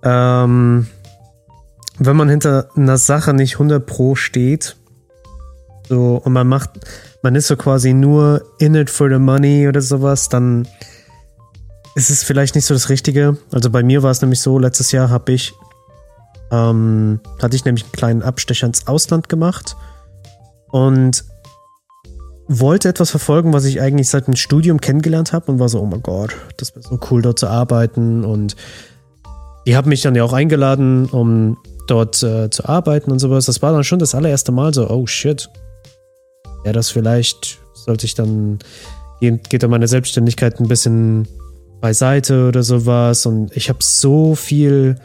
ähm, 0.03 0.87
wenn 1.99 2.17
man 2.17 2.29
hinter 2.29 2.69
einer 2.77 2.99
Sache 2.99 3.35
nicht 3.35 3.55
100 3.55 3.85
Pro 3.85 4.15
steht, 4.15 4.77
so, 5.89 6.21
und 6.25 6.33
man 6.33 6.47
macht, 6.49 6.71
man 7.23 7.35
ist 7.35 7.47
so 7.47 7.57
quasi 7.57 7.93
nur 7.93 8.43
in 8.59 8.75
it 8.75 8.89
for 8.89 9.11
the 9.11 9.19
money 9.19 9.69
oder 9.69 9.83
sowas, 9.83 10.29
dann 10.29 10.67
ist 11.95 12.11
es 12.11 12.25
vielleicht 12.25 12.55
nicht 12.55 12.65
so 12.65 12.75
das 12.75 12.89
Richtige. 12.89 13.37
Also 13.53 13.71
bei 13.71 13.83
mir 13.83 14.03
war 14.03 14.11
es 14.11 14.21
nämlich 14.21 14.41
so, 14.41 14.59
letztes 14.59 14.93
Jahr 14.93 15.11
habe 15.11 15.33
ich 15.33 15.55
ähm, 16.55 17.21
hatte 17.43 17.57
ich 17.57 17.65
nämlich 17.65 17.85
einen 17.85 17.93
kleinen 17.93 18.23
Abstecher 18.23 18.67
ins 18.67 18.87
Ausland 18.87 19.29
gemacht 19.29 19.77
und 20.71 21.25
wollte 22.47 22.89
etwas 22.89 23.11
verfolgen, 23.11 23.53
was 23.53 23.65
ich 23.65 23.81
eigentlich 23.81 24.09
seit 24.09 24.27
dem 24.27 24.37
Studium 24.37 24.81
kennengelernt 24.81 25.33
habe 25.33 25.51
und 25.51 25.59
war 25.59 25.69
so, 25.69 25.81
oh 25.81 25.87
mein 25.87 26.03
Gott, 26.03 26.37
das 26.59 26.75
wäre 26.75 26.87
so 26.87 26.99
cool, 27.11 27.23
dort 27.23 27.39
zu 27.39 27.49
arbeiten 27.49 28.25
und 28.25 28.55
die 29.67 29.77
haben 29.77 29.89
mich 29.89 30.03
dann 30.03 30.15
ja 30.15 30.25
auch 30.25 30.35
eingeladen, 30.35 31.07
um 31.07 31.57
dort 31.87 32.23
äh, 32.23 32.51
zu 32.51 32.69
arbeiten 32.69 33.11
und 33.11 33.19
sowas. 33.19 33.47
Das 33.47 33.63
war 33.63 33.73
dann 33.73 33.85
schon 33.85 33.99
das 33.99 34.15
allererste 34.15 34.53
Mal 34.53 34.75
so, 34.75 34.89
oh 34.91 35.07
shit. 35.07 35.49
Ja, 36.67 36.73
das 36.73 36.91
vielleicht 36.91 37.59
sollte 37.73 38.05
ich 38.05 38.15
dann, 38.15 38.59
geht, 39.21 39.49
geht 39.49 39.63
dann 39.63 39.71
meine 39.71 39.89
Selbstständigkeit 39.89 40.61
ein 40.61 40.69
bisschen 40.69 41.27
beiseite 41.81 42.49
oder 42.49 42.63
sowas. 42.63 43.25
Und 43.25 43.57
ich 43.57 43.71
habe 43.71 43.79
so 43.83 44.35
viel, 44.35 44.97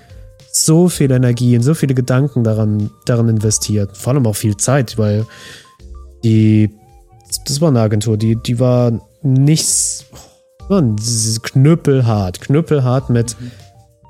so 0.52 0.90
viel 0.90 1.12
Energie 1.12 1.56
und 1.56 1.64
so 1.64 1.74
viele 1.74 1.94
Gedanken 1.94 2.44
daran, 2.44 2.90
daran 3.06 3.30
investiert. 3.30 3.96
Vor 3.96 4.14
allem 4.14 4.26
auch 4.26 4.36
viel 4.36 4.58
Zeit, 4.58 4.98
weil 4.98 5.26
die, 6.24 6.70
das 7.46 7.62
war 7.62 7.70
eine 7.70 7.82
Agentur, 7.82 8.18
die, 8.18 8.36
die 8.36 8.60
war 8.60 9.00
nichts, 9.22 10.06
man, 10.70 10.96
knüppelhart, 11.44 12.42
knüppelhart 12.42 13.10
mit 13.10 13.40
mhm. 13.40 13.52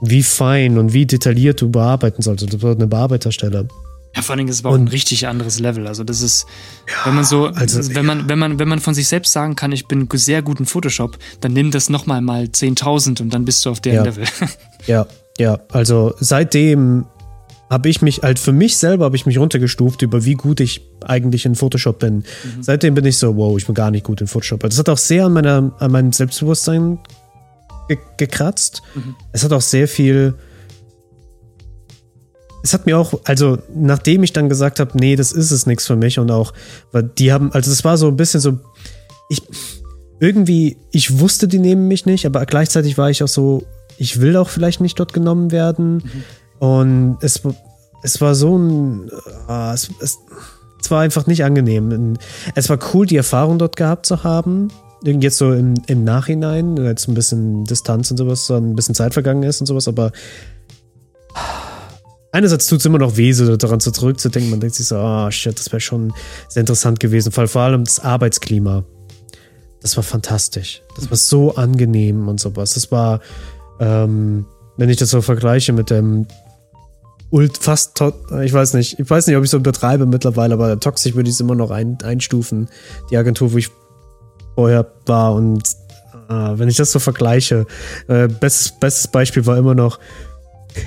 wie 0.02 0.23
fein 0.23 0.78
und 0.78 0.93
wie 0.93 1.06
detailliert 1.06 1.62
du 1.62 1.69
bearbeiten 1.69 2.21
solltest. 2.21 2.54
Das 2.54 2.62
war 2.62 2.71
eine 2.71 2.88
Bearbeiterstelle. 2.88 3.67
Ja, 4.15 4.23
vor 4.23 4.34
allen 4.34 4.39
Dingen 4.39 4.49
ist 4.49 4.60
es 4.60 4.65
auch 4.65 4.71
und, 4.71 4.86
ein 4.86 4.88
richtig 4.88 5.28
anderes 5.28 5.60
Level. 5.60 5.88
Also 5.88 6.04
das 6.04 6.21
ist, 6.21 6.47
ja, 6.88 7.06
wenn 7.06 7.15
man 7.15 7.25
so, 7.25 7.45
also, 7.45 7.93
wenn 7.93 8.06
man, 8.06 8.28
wenn 8.28 8.39
man, 8.39 8.58
wenn 8.58 8.67
man 8.67 8.80
von 8.80 8.93
sich 8.95 9.08
selbst 9.08 9.32
sagen 9.34 9.56
kann, 9.56 9.71
ich 9.71 9.88
bin 9.88 10.08
sehr 10.13 10.41
gut 10.41 10.60
in 10.60 10.65
Photoshop, 10.65 11.17
dann 11.41 11.54
nimm 11.54 11.69
das 11.69 11.89
nochmal 11.89 12.21
mal 12.21 12.45
10.000 12.45 13.21
und 13.21 13.34
dann 13.34 13.45
bist 13.45 13.65
du 13.65 13.69
auf 13.69 13.82
der 13.82 13.93
ja, 13.93 14.04
Level. 14.04 14.25
Ja, 14.88 15.06
ja. 15.39 15.60
Also 15.71 16.13
seitdem 16.19 17.06
habe 17.69 17.89
ich 17.89 18.02
mich, 18.02 18.21
halt 18.21 18.39
für 18.39 18.52
mich 18.52 18.78
selber 18.78 19.06
habe 19.06 19.15
ich 19.15 19.25
mich 19.25 19.38
runtergestuft 19.38 20.02
über 20.02 20.25
wie 20.25 20.34
gut 20.34 20.60
ich 20.60 20.82
eigentlich 21.06 21.45
in 21.45 21.56
Photoshop 21.56 21.99
bin. 21.99 22.17
Mhm. 22.17 22.23
Seitdem 22.62 22.95
bin 22.95 23.06
ich 23.06 23.17
so, 23.17 23.36
wow, 23.36 23.58
ich 23.58 23.65
bin 23.65 23.75
gar 23.75 23.91
nicht 23.91 24.04
gut 24.04 24.21
in 24.21 24.28
Photoshop. 24.28 24.62
Das 24.62 24.78
hat 24.78 24.89
auch 24.89 24.97
sehr 24.97 25.25
an, 25.25 25.34
meiner, 25.34 25.73
an 25.80 25.91
meinem 25.91 26.12
Selbstbewusstsein 26.12 26.99
ge 27.88 27.97
gekratzt. 28.17 28.82
Mhm. 28.95 29.15
Es 29.32 29.43
hat 29.43 29.54
auch 29.54 29.62
sehr 29.62 29.88
viel 29.88 30.36
es 32.62 32.73
hat 32.73 32.86
mir 32.86 32.97
auch, 32.97 33.13
also 33.23 33.58
nachdem 33.73 34.23
ich 34.23 34.34
dann 34.34 34.49
gesagt 34.49 34.80
habe, 34.80 34.97
nee, 34.97 35.15
das 35.15 35.32
ist 35.32 35.52
es 35.52 35.65
nichts 35.65 35.88
für 35.88 35.95
mich 35.95 36.19
und 36.19 36.30
auch, 36.32 36.54
weil 36.91 37.04
die 37.04 37.32
haben, 37.32 37.52
also 37.54 37.71
es 37.71 37.84
war 37.84 37.97
so 37.97 38.08
ein 38.08 38.17
bisschen 38.17 38.41
so, 38.41 38.60
ich, 39.30 39.41
irgendwie, 40.19 40.78
ich 40.91 41.19
wusste, 41.19 41.47
die 41.47 41.60
nehmen 41.60 41.88
mich 41.88 42.06
nicht, 42.06 42.25
aber 42.25 42.45
gleichzeitig 42.45 42.97
war 42.97 43.10
ich 43.10 43.23
auch 43.23 43.30
so, 43.30 43.63
ich 43.99 44.21
will 44.21 44.38
auch 44.38 44.49
vielleicht 44.49 44.81
nicht 44.81 44.99
dort 44.99 45.13
genommen 45.13 45.51
werden 45.51 45.95
mhm. 45.95 46.23
und 46.59 47.17
es, 47.21 47.41
es 48.01 48.21
war 48.21 48.33
so 48.33 48.57
ein, 48.57 49.12
äh, 49.47 49.73
es, 49.73 49.89
es, 49.99 50.17
es 50.81 50.89
war 50.89 51.01
einfach 51.01 51.27
nicht 51.27 51.43
angenehm. 51.43 52.17
Es 52.55 52.69
war 52.69 52.79
cool, 52.93 53.05
die 53.05 53.17
Erfahrung 53.17 53.59
dort 53.59 53.75
gehabt 53.75 54.05
zu 54.05 54.23
haben, 54.23 54.69
jetzt 55.03 55.38
so 55.38 55.51
im, 55.51 55.75
im 55.88 56.05
Nachhinein, 56.05 56.77
jetzt 56.77 57.09
ein 57.09 57.13
bisschen 57.13 57.65
Distanz 57.65 58.09
und 58.12 58.17
sowas, 58.17 58.47
so 58.47 58.55
ein 58.55 58.75
bisschen 58.75 58.95
Zeit 58.95 59.13
vergangen 59.13 59.43
ist 59.43 59.59
und 59.59 59.67
sowas, 59.67 59.89
aber 59.89 60.12
einerseits 62.31 62.67
tut 62.67 62.79
es 62.79 62.85
immer 62.85 62.99
noch 62.99 63.17
weh, 63.17 63.33
so 63.33 63.57
daran 63.57 63.81
zu 63.81 63.91
zurückzudenken. 63.91 64.49
Man 64.49 64.62
denkt 64.62 64.75
sich 64.75 64.88
so, 64.88 64.95
ah, 64.95 65.27
oh, 65.27 65.31
shit, 65.31 65.59
das 65.59 65.71
wäre 65.71 65.81
schon 65.81 66.13
sehr 66.47 66.62
interessant 66.62 66.99
gewesen. 67.01 67.31
Vor 67.31 67.62
allem 67.62 67.83
das 67.83 67.99
Arbeitsklima. 67.99 68.85
Das 69.81 69.95
war 69.95 70.03
fantastisch. 70.03 70.81
Das 70.95 71.09
war 71.09 71.17
so 71.17 71.55
angenehm 71.55 72.27
und 72.27 72.39
sowas. 72.39 72.73
Das 72.73 72.91
war, 72.91 73.21
ähm, 73.79 74.45
wenn 74.77 74.89
ich 74.89 74.97
das 74.97 75.09
so 75.09 75.21
vergleiche 75.21 75.73
mit 75.73 75.89
dem 75.89 76.27
Ult 77.31 77.57
fast, 77.57 78.01
ich 78.43 78.53
weiß 78.53 78.73
nicht, 78.73 78.99
ich 78.99 79.09
weiß 79.09 79.27
nicht, 79.27 79.37
ob 79.37 79.43
ich 79.43 79.49
so 79.49 79.57
übertreibe 79.57 80.05
mittlerweile, 80.05 80.55
aber 80.55 80.79
toxisch 80.79 81.15
würde 81.15 81.29
ich 81.29 81.35
es 81.35 81.39
immer 81.39 81.55
noch 81.55 81.69
ein, 81.69 81.97
einstufen. 82.01 82.69
Die 83.11 83.17
Agentur, 83.17 83.53
wo 83.53 83.57
ich 83.57 83.69
vorher 84.55 84.87
war 85.05 85.35
und 85.35 85.63
äh, 86.29 86.33
wenn 86.33 86.69
ich 86.69 86.77
das 86.77 86.91
so 86.91 86.99
vergleiche, 86.99 87.67
äh, 88.07 88.27
bestes, 88.27 88.73
bestes 88.79 89.07
Beispiel 89.07 89.45
war 89.45 89.57
immer 89.57 89.75
noch 89.75 89.99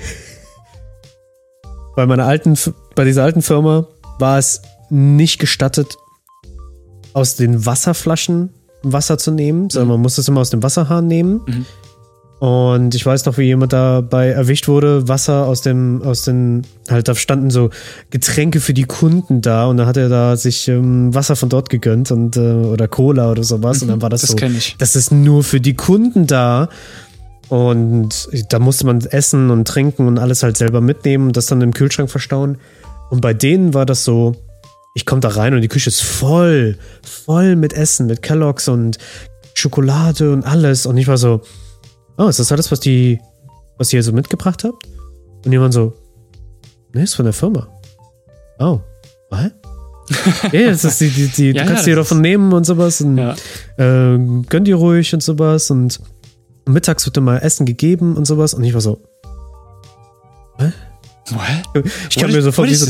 bei 1.95 2.05
meiner 2.05 2.25
alten, 2.25 2.57
bei 2.95 3.05
dieser 3.05 3.23
alten 3.23 3.41
Firma 3.41 3.87
war 4.19 4.37
es 4.37 4.61
nicht 4.89 5.39
gestattet, 5.39 5.97
aus 7.13 7.35
den 7.35 7.65
Wasserflaschen 7.65 8.49
Wasser 8.83 9.17
zu 9.17 9.31
nehmen, 9.31 9.69
sondern 9.69 9.87
mhm. 9.87 9.93
man 9.93 10.01
musste 10.01 10.21
es 10.21 10.27
immer 10.27 10.41
aus 10.41 10.49
dem 10.49 10.61
Wasserhahn 10.61 11.07
nehmen. 11.07 11.41
Mhm. 11.45 11.65
Und 12.39 12.93
ich 12.93 13.05
weiß 13.05 13.25
noch, 13.25 13.37
wie 13.37 13.43
jemand 13.43 13.71
dabei 13.71 14.29
erwischt 14.29 14.67
wurde, 14.67 15.07
Wasser 15.07 15.45
aus 15.45 15.61
dem, 15.61 16.01
aus 16.01 16.23
den, 16.23 16.63
halt 16.89 17.07
da 17.07 17.15
standen 17.15 17.49
so 17.49 17.69
Getränke 18.09 18.59
für 18.59 18.73
die 18.73 18.83
Kunden 18.83 19.41
da 19.41 19.67
und 19.67 19.77
dann 19.77 19.87
hat 19.87 19.95
er 19.95 20.09
da 20.09 20.35
sich 20.35 20.67
ähm, 20.67 21.15
Wasser 21.15 21.37
von 21.37 21.47
dort 21.47 21.69
gegönnt 21.69 22.11
und 22.11 22.35
äh, 22.35 22.39
oder 22.41 22.89
Cola 22.89 23.31
oder 23.31 23.43
sowas 23.43 23.77
mhm, 23.77 23.83
und 23.83 23.87
dann 23.89 24.01
war 24.01 24.09
das, 24.09 24.21
das 24.21 24.31
so, 24.31 24.37
das 24.77 24.95
ist 24.97 25.11
nur 25.11 25.43
für 25.43 25.61
die 25.61 25.75
Kunden 25.75 26.27
da 26.27 26.67
und 27.47 28.29
da 28.49 28.59
musste 28.59 28.85
man 28.87 28.99
essen 29.01 29.49
und 29.49 29.67
trinken 29.67 30.07
und 30.07 30.17
alles 30.17 30.43
halt 30.43 30.57
selber 30.57 30.81
mitnehmen 30.81 31.27
und 31.27 31.37
das 31.37 31.45
dann 31.45 31.61
im 31.61 31.73
Kühlschrank 31.73 32.09
verstauen. 32.09 32.57
Und 33.09 33.21
bei 33.21 33.33
denen 33.33 33.73
war 33.73 33.85
das 33.85 34.03
so, 34.03 34.35
ich 34.95 35.05
komme 35.05 35.21
da 35.21 35.29
rein 35.29 35.53
und 35.53 35.61
die 35.61 35.67
Küche 35.67 35.89
ist 35.89 36.01
voll, 36.01 36.77
voll 37.03 37.55
mit 37.55 37.73
Essen, 37.73 38.07
mit 38.07 38.21
Kelloggs 38.21 38.67
und 38.67 38.97
Schokolade 39.53 40.31
und 40.31 40.43
alles. 40.43 40.85
Und 40.85 40.97
ich 40.97 41.07
war 41.07 41.17
so, 41.17 41.41
oh, 42.17 42.27
ist 42.27 42.39
das 42.39 42.51
alles, 42.51 42.71
was 42.71 42.79
die, 42.79 43.19
was 43.77 43.91
ihr 43.93 44.03
so 44.03 44.11
mitgebracht 44.11 44.63
habt? 44.63 44.87
Und 45.45 45.51
jemand 45.51 45.73
so, 45.73 45.93
nee, 46.93 47.03
ist 47.03 47.15
von 47.15 47.25
der 47.25 47.33
Firma. 47.33 47.67
Oh, 48.59 48.79
was? 49.29 49.51
ja, 50.51 50.69
das 50.69 50.83
ist 50.83 51.01
die, 51.01 51.09
die, 51.09 51.27
die 51.27 51.51
ja, 51.51 51.63
du 51.63 51.69
kannst 51.69 51.87
ja, 51.87 51.91
dir 51.91 51.95
davon 51.97 52.21
nehmen 52.21 52.51
und 52.51 52.65
sowas 52.65 52.99
und 53.01 53.17
ja. 53.17 53.35
äh, 53.77 54.17
gönn 54.49 54.65
dir 54.65 54.75
ruhig 54.75 55.13
und 55.13 55.23
sowas 55.23 55.71
und 55.71 55.99
mittags 56.65 57.05
wird 57.05 57.17
immer 57.17 57.41
Essen 57.41 57.65
gegeben 57.65 58.15
und 58.17 58.25
sowas. 58.25 58.53
Und 58.53 58.63
ich 58.63 58.73
war 58.73 58.81
so, 58.81 59.01
hä? 60.59 60.71
What? 61.29 61.85
Ich 62.09 62.17
kann 62.17 62.31
mir 62.31 62.41
so 62.41 62.51
vor 62.51 62.65
wie 62.65 62.75
so, 62.75 62.85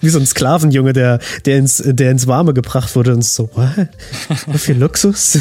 wie 0.00 0.08
so 0.08 0.18
ein 0.18 0.26
Sklavenjunge, 0.26 0.92
der, 0.92 1.20
der, 1.44 1.58
ins, 1.58 1.80
der 1.84 2.10
ins 2.10 2.26
Warme 2.26 2.52
gebracht 2.52 2.96
wurde 2.96 3.14
und 3.14 3.24
so, 3.24 3.48
what? 3.54 3.88
So 4.46 4.58
viel 4.58 4.76
Luxus. 4.76 5.38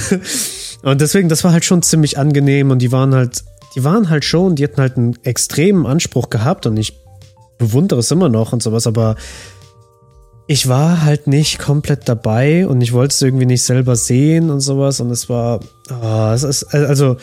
Und 0.84 1.02
deswegen, 1.02 1.30
das 1.30 1.44
war 1.44 1.52
halt 1.52 1.65
schon 1.65 1.84
ziemlich 1.84 2.17
angenehm 2.17 2.72
und 2.72 2.80
die 2.80 2.91
waren 2.91 3.13
halt, 3.13 3.44
die 3.76 3.84
waren 3.84 4.10
halt 4.10 4.26
schon, 4.26 4.56
die 4.56 4.63
hatten 4.63 4.82
halt 4.82 4.98
einen 4.98 5.15
extremen 5.24 5.86
Anspruch 5.86 6.30
gehabt 6.30 6.65
und 6.65 6.78
ich 6.78 6.98
bewundere 7.58 8.00
es 8.00 8.10
immer 8.12 8.30
noch 8.30 8.54
und 8.54 8.63
sowas, 8.63 8.88
aber 8.88 9.15
ich 10.48 10.67
war 10.67 11.04
halt 11.04 11.28
nicht 11.28 11.60
komplett 11.60 12.10
dabei 12.10 12.67
und 12.67 12.82
ich 12.82 12.91
wollte 12.94 13.13
es 13.13 13.22
irgendwie 13.22 13.46
nicht 13.46 13.63
selber 13.63 13.96
sehen 13.96 14.50
und 14.50 14.60
sowas 14.60 15.00
und 15.00 15.12
es 15.12 15.30
war, 15.30 15.60
oh, 15.89 16.32
es 16.34 16.44
ist, 16.44 16.74
also, 16.74 17.17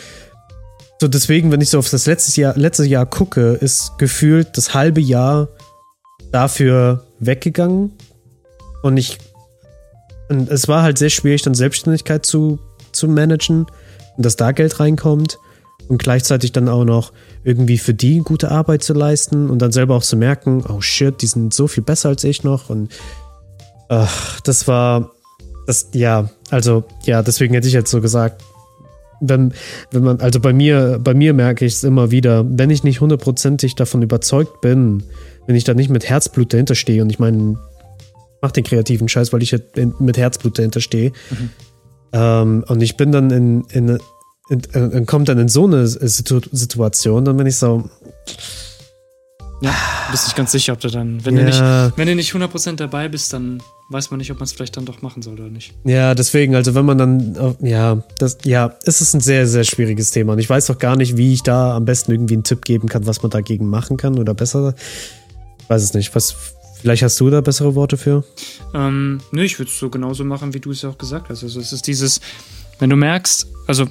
so 1.01 1.07
deswegen, 1.07 1.51
wenn 1.51 1.61
ich 1.61 1.69
so 1.69 1.79
auf 1.79 1.89
das 1.89 2.05
letzte 2.05 2.39
Jahr, 2.39 2.57
letzte 2.57 2.85
Jahr 2.85 3.05
gucke, 3.05 3.51
ist 3.53 3.97
gefühlt 3.97 4.57
das 4.57 4.73
halbe 4.73 5.01
Jahr 5.01 5.49
dafür 6.31 7.03
weggegangen 7.19 7.91
und 8.83 8.97
ich, 8.97 9.17
und 10.29 10.49
es 10.49 10.67
war 10.67 10.81
halt 10.81 10.97
sehr 10.97 11.09
schwierig, 11.09 11.41
dann 11.41 11.53
Selbstständigkeit 11.53 12.25
zu, 12.25 12.59
zu 12.91 13.07
managen 13.07 13.65
und 14.17 14.25
dass 14.25 14.35
da 14.35 14.51
Geld 14.51 14.79
reinkommt 14.79 15.39
und 15.87 16.01
gleichzeitig 16.01 16.51
dann 16.51 16.69
auch 16.69 16.85
noch 16.85 17.11
irgendwie 17.43 17.77
für 17.77 17.93
die 17.93 18.19
gute 18.19 18.51
Arbeit 18.51 18.83
zu 18.83 18.93
leisten 18.93 19.49
und 19.49 19.59
dann 19.59 19.71
selber 19.71 19.95
auch 19.95 20.03
zu 20.03 20.17
merken, 20.17 20.63
oh 20.67 20.81
shit, 20.81 21.21
die 21.21 21.27
sind 21.27 21.53
so 21.53 21.67
viel 21.67 21.83
besser 21.83 22.09
als 22.09 22.23
ich 22.23 22.43
noch 22.43 22.69
und 22.69 22.91
ach, 23.89 24.39
das 24.41 24.67
war, 24.67 25.11
das, 25.65 25.89
ja, 25.93 26.29
also, 26.49 26.83
ja, 27.03 27.21
deswegen 27.21 27.53
hätte 27.53 27.67
ich 27.67 27.73
jetzt 27.73 27.91
so 27.91 28.01
gesagt, 28.01 28.43
wenn, 29.21 29.53
wenn 29.91 30.03
man, 30.03 30.21
also 30.21 30.39
bei 30.39 30.53
mir, 30.53 30.99
bei 31.01 31.13
mir 31.13 31.33
merke 31.33 31.65
ich 31.65 31.73
es 31.73 31.83
immer 31.83 32.11
wieder, 32.11 32.45
wenn 32.47 32.69
ich 32.69 32.83
nicht 32.83 33.01
hundertprozentig 33.01 33.75
davon 33.75 34.01
überzeugt 34.01 34.61
bin, 34.61 35.03
wenn 35.47 35.55
ich 35.55 35.63
da 35.63 35.73
nicht 35.73 35.89
mit 35.89 36.07
Herzblut 36.07 36.53
dahinter 36.53 36.75
stehe 36.75 37.01
und 37.01 37.09
ich 37.09 37.19
meine, 37.19 37.57
mach 38.41 38.51
den 38.51 38.63
kreativen 38.63 39.09
Scheiß, 39.09 39.33
weil 39.33 39.43
ich 39.43 39.55
mit 39.99 40.17
Herzblut 40.17 40.57
dahinter 40.57 40.79
stehe. 40.79 41.11
Mhm. 41.29 41.49
Ähm, 42.13 42.63
und 42.67 42.81
ich 42.81 42.97
bin 42.97 43.11
dann 43.11 43.29
in, 43.31 43.61
in, 43.69 43.99
in, 44.49 44.61
in, 44.73 45.05
kommt 45.05 45.29
dann 45.29 45.37
in 45.37 45.49
so 45.49 45.65
eine 45.65 45.87
Situation, 45.87 47.25
dann 47.25 47.37
bin 47.37 47.47
ich 47.47 47.57
so, 47.57 47.89
ja, 49.61 49.75
bist 50.11 50.25
nicht 50.25 50.37
ganz 50.37 50.51
sicher, 50.51 50.73
ob 50.73 50.79
du 50.79 50.89
dann, 50.89 51.23
wenn, 51.25 51.35
ja. 51.35 51.41
du 51.41 51.45
nicht, 51.47 51.97
wenn 51.97 52.07
du 52.07 52.15
nicht 52.15 52.33
100% 52.33 52.77
dabei 52.77 53.09
bist, 53.09 53.33
dann 53.33 53.61
weiß 53.89 54.09
man 54.09 54.19
nicht, 54.19 54.31
ob 54.31 54.37
man 54.37 54.45
es 54.45 54.53
vielleicht 54.53 54.77
dann 54.77 54.85
doch 54.85 55.01
machen 55.01 55.21
soll 55.21 55.33
oder 55.33 55.49
nicht. 55.49 55.73
Ja, 55.83 56.15
deswegen, 56.15 56.55
also 56.55 56.75
wenn 56.75 56.85
man 56.85 56.97
dann, 56.97 57.57
ja, 57.59 58.01
das, 58.17 58.37
ja, 58.45 58.75
es 58.85 59.01
ist 59.01 59.13
ein 59.13 59.19
sehr, 59.19 59.47
sehr 59.47 59.65
schwieriges 59.65 60.11
Thema 60.11 60.33
und 60.33 60.39
ich 60.39 60.49
weiß 60.49 60.69
auch 60.71 60.79
gar 60.79 60.95
nicht, 60.95 61.17
wie 61.17 61.33
ich 61.33 61.43
da 61.43 61.75
am 61.75 61.85
besten 61.85 62.11
irgendwie 62.11 62.35
einen 62.35 62.43
Tipp 62.43 62.63
geben 62.63 62.87
kann, 62.87 63.05
was 63.05 63.21
man 63.21 63.31
dagegen 63.31 63.67
machen 63.67 63.97
kann 63.97 64.17
oder 64.17 64.33
besser. 64.33 64.75
Ich 65.59 65.69
weiß 65.69 65.83
es 65.83 65.93
nicht. 65.93 66.15
Was, 66.15 66.55
vielleicht 66.81 67.03
hast 67.03 67.19
du 67.19 67.29
da 67.29 67.41
bessere 67.41 67.75
Worte 67.75 67.97
für? 67.97 68.23
Ähm, 68.73 69.19
nö, 69.31 69.43
ich 69.43 69.59
würde 69.59 69.71
es 69.71 69.79
so 69.79 69.89
genauso 69.89 70.23
machen, 70.23 70.53
wie 70.53 70.59
du 70.59 70.71
es 70.71 70.81
ja 70.81 70.89
auch 70.89 70.97
gesagt 70.97 71.29
hast. 71.29 71.43
Also 71.43 71.59
es 71.59 71.71
ist 71.71 71.87
dieses, 71.87 72.21
wenn 72.79 72.89
du 72.89 72.95
merkst, 72.95 73.47
also 73.67 73.87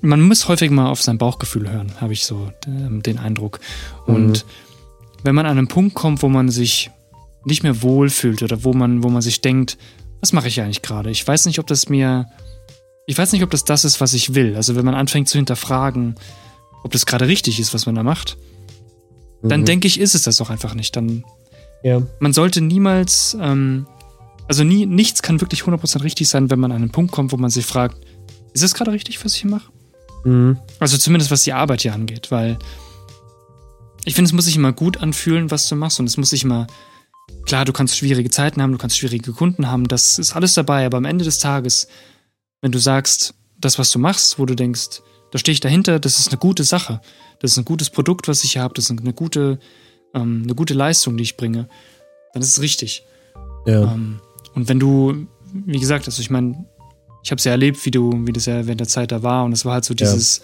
man 0.00 0.20
muss 0.20 0.48
häufig 0.48 0.70
mal 0.70 0.88
auf 0.88 1.02
sein 1.02 1.18
Bauchgefühl 1.18 1.70
hören, 1.70 1.92
habe 2.00 2.12
ich 2.12 2.24
so 2.24 2.52
ähm, 2.66 3.02
den 3.02 3.18
Eindruck. 3.18 3.60
Und 4.06 4.44
mhm 4.44 4.50
wenn 5.22 5.34
man 5.34 5.46
an 5.46 5.58
einen 5.58 5.68
Punkt 5.68 5.94
kommt, 5.94 6.22
wo 6.22 6.28
man 6.28 6.48
sich 6.48 6.90
nicht 7.44 7.62
mehr 7.62 7.82
wohlfühlt 7.82 8.42
oder 8.42 8.64
wo 8.64 8.72
man, 8.72 9.02
wo 9.02 9.08
man 9.08 9.22
sich 9.22 9.40
denkt, 9.40 9.78
was 10.20 10.32
mache 10.32 10.48
ich 10.48 10.60
eigentlich 10.60 10.82
gerade? 10.82 11.10
Ich 11.10 11.26
weiß 11.26 11.46
nicht, 11.46 11.58
ob 11.58 11.66
das 11.66 11.88
mir, 11.88 12.26
ich 13.06 13.16
weiß 13.16 13.32
nicht, 13.32 13.42
ob 13.42 13.50
das 13.50 13.64
das 13.64 13.84
ist, 13.84 14.00
was 14.00 14.12
ich 14.12 14.34
will. 14.34 14.56
Also 14.56 14.76
wenn 14.76 14.84
man 14.84 14.94
anfängt 14.94 15.28
zu 15.28 15.38
hinterfragen, 15.38 16.16
ob 16.82 16.92
das 16.92 17.06
gerade 17.06 17.26
richtig 17.26 17.60
ist, 17.60 17.74
was 17.74 17.86
man 17.86 17.94
da 17.94 18.02
macht, 18.02 18.36
dann 19.42 19.60
mhm. 19.60 19.66
denke 19.66 19.86
ich, 19.86 20.00
ist 20.00 20.14
es 20.14 20.22
das 20.22 20.40
auch 20.40 20.50
einfach 20.50 20.74
nicht. 20.74 20.96
Dann, 20.96 21.24
ja. 21.82 22.02
man 22.20 22.32
sollte 22.32 22.60
niemals, 22.60 23.36
ähm, 23.40 23.86
also 24.48 24.64
nie, 24.64 24.86
nichts 24.86 25.22
kann 25.22 25.40
wirklich 25.40 25.62
100% 25.62 26.02
richtig 26.02 26.28
sein, 26.28 26.50
wenn 26.50 26.60
man 26.60 26.72
an 26.72 26.82
einen 26.82 26.90
Punkt 26.90 27.12
kommt, 27.12 27.32
wo 27.32 27.36
man 27.36 27.50
sich 27.50 27.66
fragt, 27.66 27.98
ist 28.52 28.62
es 28.62 28.74
gerade 28.74 28.92
richtig, 28.92 29.24
was 29.24 29.34
ich 29.34 29.42
hier 29.42 29.50
mache? 29.50 29.70
Mhm. 30.24 30.58
Also 30.78 30.96
zumindest 30.98 31.30
was 31.30 31.44
die 31.44 31.52
Arbeit 31.52 31.82
hier 31.82 31.94
angeht, 31.94 32.30
weil 32.30 32.58
ich 34.04 34.14
finde, 34.14 34.28
es 34.28 34.32
muss 34.32 34.46
sich 34.46 34.56
immer 34.56 34.72
gut 34.72 34.98
anfühlen, 34.98 35.50
was 35.50 35.68
du 35.68 35.76
machst 35.76 36.00
und 36.00 36.06
es 36.06 36.16
muss 36.16 36.30
sich 36.30 36.44
immer, 36.44 36.66
klar, 37.44 37.64
du 37.64 37.72
kannst 37.72 37.96
schwierige 37.96 38.30
Zeiten 38.30 38.62
haben, 38.62 38.72
du 38.72 38.78
kannst 38.78 38.96
schwierige 38.96 39.32
Kunden 39.32 39.68
haben, 39.68 39.86
das 39.86 40.18
ist 40.18 40.34
alles 40.34 40.54
dabei, 40.54 40.86
aber 40.86 40.96
am 40.96 41.04
Ende 41.04 41.24
des 41.24 41.38
Tages, 41.38 41.88
wenn 42.62 42.72
du 42.72 42.78
sagst, 42.78 43.34
das, 43.58 43.78
was 43.78 43.90
du 43.90 43.98
machst, 43.98 44.38
wo 44.38 44.46
du 44.46 44.54
denkst, 44.54 45.02
da 45.30 45.38
stehe 45.38 45.52
ich 45.52 45.60
dahinter, 45.60 45.98
das 46.00 46.18
ist 46.18 46.28
eine 46.28 46.38
gute 46.38 46.64
Sache, 46.64 47.00
das 47.40 47.52
ist 47.52 47.58
ein 47.58 47.64
gutes 47.64 47.90
Produkt, 47.90 48.28
was 48.28 48.44
ich 48.44 48.52
hier 48.52 48.62
habe, 48.62 48.74
das 48.74 48.88
ist 48.88 48.98
eine 48.98 49.12
gute, 49.12 49.58
ähm, 50.14 50.42
eine 50.44 50.54
gute 50.54 50.74
Leistung, 50.74 51.16
die 51.16 51.22
ich 51.22 51.36
bringe, 51.36 51.68
dann 52.32 52.42
ist 52.42 52.48
es 52.48 52.60
richtig. 52.60 53.04
Ja. 53.66 53.92
Ähm, 53.92 54.20
und 54.54 54.68
wenn 54.68 54.80
du, 54.80 55.26
wie 55.52 55.78
gesagt, 55.78 56.06
also 56.06 56.20
ich 56.20 56.30
meine, 56.30 56.64
ich 57.22 57.30
habe 57.30 57.38
es 57.38 57.44
ja 57.44 57.52
erlebt, 57.52 57.84
wie 57.84 57.90
du, 57.90 58.26
wie 58.26 58.32
das 58.32 58.46
ja 58.46 58.66
während 58.66 58.80
der 58.80 58.88
Zeit 58.88 59.12
da 59.12 59.22
war 59.22 59.44
und 59.44 59.52
es 59.52 59.64
war 59.64 59.74
halt 59.74 59.84
so 59.84 59.94
dieses, 59.94 60.40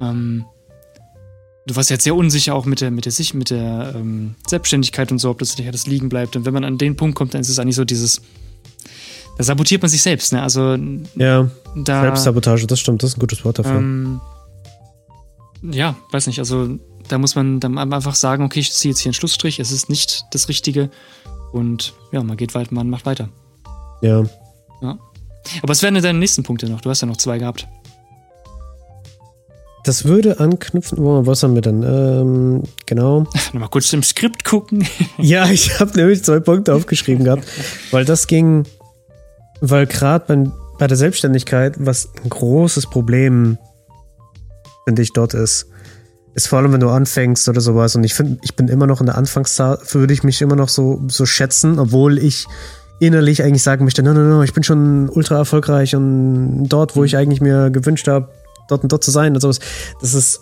ja. 0.00 0.10
ähm, 0.10 0.44
du 1.66 1.76
warst 1.76 1.90
jetzt 1.90 2.04
sehr 2.04 2.14
unsicher 2.14 2.54
auch 2.54 2.64
mit 2.64 2.80
der, 2.80 2.90
mit 2.90 3.06
der, 3.06 3.12
mit 3.34 3.50
der 3.50 3.94
ähm, 3.96 4.34
Selbstständigkeit 4.46 5.12
und 5.12 5.18
so, 5.18 5.30
ob 5.30 5.38
das 5.38 5.56
nicht 5.56 5.66
alles 5.66 5.86
liegen 5.86 6.08
bleibt. 6.08 6.36
Und 6.36 6.44
wenn 6.44 6.54
man 6.54 6.64
an 6.64 6.78
den 6.78 6.96
Punkt 6.96 7.16
kommt, 7.16 7.34
dann 7.34 7.40
ist 7.40 7.48
es 7.48 7.58
eigentlich 7.58 7.76
so 7.76 7.84
dieses, 7.84 8.22
da 9.36 9.44
sabotiert 9.44 9.82
man 9.82 9.90
sich 9.90 10.02
selbst, 10.02 10.32
ne? 10.32 10.42
Also 10.42 10.76
ja, 11.16 11.50
da, 11.76 12.02
Selbstsabotage, 12.02 12.66
das 12.66 12.80
stimmt, 12.80 13.02
das 13.02 13.10
ist 13.10 13.16
ein 13.16 13.20
gutes 13.20 13.44
Wort 13.44 13.58
dafür. 13.58 13.76
Ähm, 13.76 14.20
ja, 15.62 15.96
weiß 16.10 16.26
nicht, 16.26 16.38
also 16.38 16.78
da 17.08 17.18
muss 17.18 17.34
man 17.34 17.60
dann 17.60 17.78
einfach 17.78 18.14
sagen, 18.14 18.44
okay, 18.44 18.60
ich 18.60 18.72
ziehe 18.72 18.92
jetzt 18.92 19.00
hier 19.00 19.10
einen 19.10 19.14
Schlussstrich, 19.14 19.58
es 19.58 19.72
ist 19.72 19.88
nicht 19.88 20.24
das 20.32 20.48
Richtige 20.48 20.90
und 21.52 21.94
ja, 22.12 22.22
man 22.22 22.36
geht 22.36 22.54
weiter, 22.54 22.72
man 22.72 22.90
macht 22.90 23.06
weiter. 23.06 23.28
Ja. 24.02 24.24
Ja. 24.82 24.98
Aber 25.62 25.68
was 25.68 25.82
wären 25.82 25.94
denn 25.94 26.02
deine 26.02 26.18
nächsten 26.18 26.42
Punkte 26.42 26.68
noch? 26.68 26.80
Du 26.80 26.90
hast 26.90 27.00
ja 27.00 27.06
noch 27.06 27.16
zwei 27.16 27.38
gehabt. 27.38 27.66
Das 29.84 30.04
würde 30.04 30.38
anknüpfen. 30.38 30.98
Oh, 30.98 31.24
was 31.24 31.42
haben 31.42 31.54
wir 31.54 31.62
denn? 31.62 31.82
Ähm, 31.82 32.62
genau. 32.84 33.20
Nochmal 33.52 33.70
kurz 33.70 33.92
im 33.92 34.02
Skript 34.02 34.44
gucken. 34.44 34.86
ja, 35.18 35.48
ich 35.48 35.80
habe 35.80 35.96
nämlich 35.96 36.22
zwei 36.24 36.40
Punkte 36.40 36.74
aufgeschrieben 36.74 37.24
gehabt, 37.24 37.44
weil 37.90 38.04
das 38.04 38.26
ging, 38.26 38.64
weil 39.60 39.86
gerade 39.86 40.52
bei, 40.78 40.86
der 40.86 40.96
Selbstständigkeit, 40.96 41.76
was 41.78 42.10
ein 42.22 42.28
großes 42.28 42.88
Problem, 42.88 43.56
finde 44.84 45.02
ich, 45.02 45.12
dort 45.12 45.32
ist, 45.32 45.68
ist 46.34 46.48
vor 46.48 46.58
allem, 46.58 46.72
wenn 46.72 46.80
du 46.80 46.88
anfängst 46.88 47.48
oder 47.48 47.60
sowas. 47.60 47.96
Und 47.96 48.04
ich 48.04 48.14
finde, 48.14 48.38
ich 48.42 48.54
bin 48.54 48.68
immer 48.68 48.86
noch 48.86 49.00
in 49.00 49.06
der 49.06 49.16
Anfangszeit, 49.16 49.94
würde 49.94 50.12
ich 50.12 50.22
mich 50.22 50.40
immer 50.40 50.56
noch 50.56 50.68
so, 50.68 51.00
so 51.08 51.26
schätzen, 51.26 51.78
obwohl 51.78 52.18
ich 52.18 52.46
innerlich 53.00 53.42
eigentlich 53.42 53.62
sagen 53.62 53.84
möchte, 53.84 54.02
no, 54.02 54.12
no, 54.12 54.22
no, 54.22 54.42
ich 54.42 54.52
bin 54.52 54.62
schon 54.62 55.08
ultra 55.08 55.36
erfolgreich 55.36 55.94
und 55.94 56.68
dort, 56.68 56.96
wo 56.96 57.04
ich 57.04 57.12
mhm. 57.12 57.18
eigentlich 57.18 57.40
mir 57.40 57.70
gewünscht 57.70 58.08
habe, 58.08 58.28
dort 58.68 58.82
und 58.82 58.92
dort 58.92 59.04
zu 59.04 59.10
sein 59.10 59.34
und 59.34 59.40
sowas. 59.40 59.60
Das 60.00 60.14
ist 60.14 60.40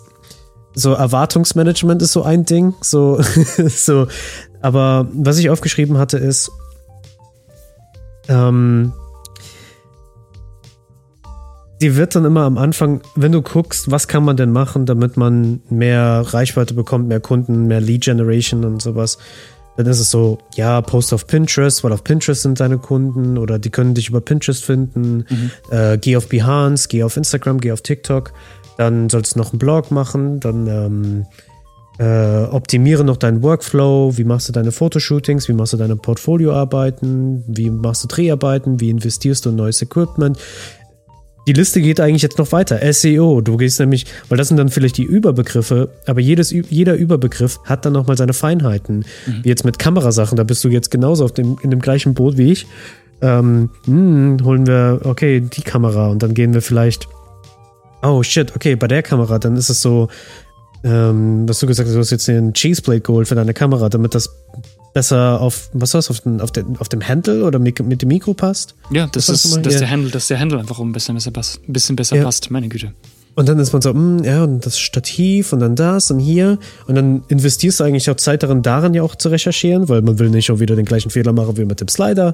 so 0.73 0.93
Erwartungsmanagement 0.93 2.01
ist 2.03 2.11
so 2.11 2.23
ein 2.23 2.45
Ding, 2.45 2.75
so 2.81 3.19
so. 3.67 4.07
Aber 4.61 5.07
was 5.13 5.37
ich 5.37 5.49
aufgeschrieben 5.49 5.97
hatte 5.97 6.17
ist, 6.17 6.51
ähm, 8.27 8.93
die 11.81 11.95
wird 11.95 12.15
dann 12.15 12.25
immer 12.25 12.41
am 12.41 12.57
Anfang, 12.57 13.01
wenn 13.15 13.31
du 13.31 13.41
guckst, 13.41 13.91
was 13.91 14.07
kann 14.07 14.23
man 14.23 14.37
denn 14.37 14.51
machen, 14.51 14.85
damit 14.85 15.17
man 15.17 15.61
mehr 15.69 16.25
Reichweite 16.27 16.73
bekommt, 16.73 17.07
mehr 17.07 17.19
Kunden, 17.19 17.67
mehr 17.67 17.81
Lead 17.81 18.03
Generation 18.03 18.65
und 18.65 18.81
sowas, 18.81 19.17
dann 19.77 19.85
ist 19.85 19.99
es 19.99 20.09
so, 20.09 20.39
ja, 20.55 20.81
post 20.81 21.13
auf 21.13 21.27
Pinterest, 21.27 21.83
weil 21.83 21.93
auf 21.93 22.03
Pinterest 22.03 22.41
sind 22.41 22.59
deine 22.59 22.79
Kunden 22.79 23.37
oder 23.37 23.59
die 23.59 23.69
können 23.69 23.93
dich 23.93 24.09
über 24.09 24.21
Pinterest 24.21 24.65
finden. 24.65 25.25
Mhm. 25.29 25.51
Äh, 25.69 25.99
geh 25.99 26.17
auf 26.17 26.27
Behance, 26.27 26.87
geh 26.89 27.03
auf 27.03 27.15
Instagram, 27.15 27.59
geh 27.59 27.71
auf 27.71 27.81
TikTok. 27.81 28.33
Dann 28.77 29.07
sollst 29.09 29.35
du 29.35 29.39
noch 29.39 29.51
einen 29.51 29.59
Blog 29.59 29.91
machen, 29.91 30.39
dann 30.39 30.67
ähm, 30.67 31.25
äh, 31.99 32.45
optimiere 32.45 33.03
noch 33.03 33.17
deinen 33.17 33.43
Workflow, 33.43 34.17
wie 34.17 34.23
machst 34.23 34.49
du 34.49 34.53
deine 34.53 34.71
Fotoshootings, 34.71 35.47
wie 35.47 35.53
machst 35.53 35.73
du 35.73 35.77
deine 35.77 35.95
Portfolioarbeiten, 35.95 37.43
wie 37.47 37.69
machst 37.69 38.03
du 38.03 38.07
Dreharbeiten, 38.07 38.79
wie 38.79 38.89
investierst 38.89 39.45
du 39.45 39.49
in 39.49 39.55
neues 39.57 39.81
Equipment, 39.83 40.39
die 41.47 41.53
Liste 41.53 41.81
geht 41.81 42.01
eigentlich 42.01 42.21
jetzt 42.21 42.37
noch 42.37 42.51
weiter. 42.51 42.79
SEO. 42.91 43.39
Du 43.39 43.55
gehst 43.55 43.79
nämlich, 43.79 44.05
weil 44.27 44.37
das 44.37 44.49
sind 44.49 44.57
dann 44.57 44.67
vielleicht 44.67 44.97
die 44.97 45.03
Überbegriffe, 45.03 45.89
aber 46.05 46.19
jedes, 46.19 46.51
jeder 46.51 46.95
Überbegriff 46.95 47.59
hat 47.63 47.85
dann 47.85 47.93
nochmal 47.93 48.17
seine 48.17 48.33
Feinheiten. 48.33 49.05
Mhm. 49.25 49.43
Wie 49.43 49.49
jetzt 49.49 49.63
mit 49.63 49.79
Kamerasachen, 49.79 50.35
da 50.35 50.43
bist 50.43 50.63
du 50.65 50.67
jetzt 50.67 50.91
genauso 50.91 51.23
auf 51.23 51.31
dem, 51.31 51.57
in 51.61 51.71
dem 51.71 51.79
gleichen 51.79 52.13
Boot 52.13 52.37
wie 52.37 52.51
ich. 52.51 52.67
Ähm, 53.21 53.69
mh, 53.85 54.37
hm, 54.37 54.37
holen 54.43 54.67
wir, 54.67 54.99
okay, 55.05 55.39
die 55.39 55.61
Kamera 55.61 56.09
und 56.09 56.21
dann 56.21 56.33
gehen 56.33 56.53
wir 56.53 56.61
vielleicht, 56.61 57.07
oh 58.03 58.21
shit, 58.21 58.55
okay, 58.55 58.75
bei 58.75 58.87
der 58.87 59.01
Kamera, 59.01 59.39
dann 59.39 59.55
ist 59.55 59.69
es 59.69 59.81
so, 59.81 60.09
ähm, 60.83 61.47
was 61.47 61.59
du 61.59 61.65
gesagt 61.67 61.87
hast, 61.87 61.95
du 61.95 61.99
hast 61.99 62.11
jetzt 62.11 62.29
einen 62.29 62.53
Cheeseplate 62.53 63.01
geholt 63.01 63.27
für 63.27 63.35
deine 63.35 63.53
Kamera, 63.53 63.89
damit 63.89 64.13
das 64.13 64.29
besser 64.97 65.39
auf, 65.39 65.69
was 65.73 65.93
war's, 65.93 66.09
auf, 66.09 66.21
den, 66.21 66.41
auf, 66.41 66.51
den, 66.51 66.75
auf 66.79 66.89
dem 66.89 67.07
Handle 67.07 67.43
oder 67.43 67.59
mit, 67.59 67.79
mit 67.85 68.01
dem 68.01 68.09
Mikro 68.09 68.33
passt? 68.33 68.73
Ja, 68.89 69.05
das 69.05 69.29
ist, 69.29 69.55
dass 69.63 69.75
ja. 69.75 69.81
der 69.81 69.91
Handle, 69.91 70.09
dass 70.09 70.27
der 70.27 70.39
Handle 70.39 70.57
einfach 70.57 70.79
ein 70.79 70.91
bisschen 70.91 71.13
besser 71.13 71.29
passt, 71.29 71.59
ein 71.69 71.73
bisschen 71.73 71.95
besser 71.95 72.15
ja. 72.15 72.23
passt, 72.23 72.49
meine 72.49 72.67
Güte. 72.67 72.93
Und 73.35 73.47
dann 73.47 73.59
ist 73.59 73.73
man 73.73 73.83
so, 73.83 73.93
mh, 73.93 73.99
hm, 73.99 74.23
ja, 74.23 74.43
und 74.43 74.65
das 74.65 74.79
Stativ 74.79 75.53
und 75.53 75.59
dann 75.59 75.75
das 75.75 76.09
und 76.09 76.17
hier. 76.17 76.57
Und 76.87 76.95
dann 76.95 77.21
investierst 77.27 77.79
du 77.79 77.83
eigentlich 77.83 78.09
auch 78.09 78.15
Zeit 78.15 78.41
darin, 78.41 78.63
daran 78.63 78.95
ja 78.95 79.03
auch 79.03 79.13
zu 79.13 79.29
recherchieren, 79.29 79.87
weil 79.87 80.01
man 80.01 80.17
will 80.17 80.31
nicht 80.31 80.49
auch 80.49 80.57
wieder 80.57 80.75
den 80.75 80.85
gleichen 80.85 81.11
Fehler 81.11 81.31
machen 81.31 81.57
wie 81.57 81.65
mit 81.65 81.79
dem 81.79 81.89
Slider. 81.89 82.33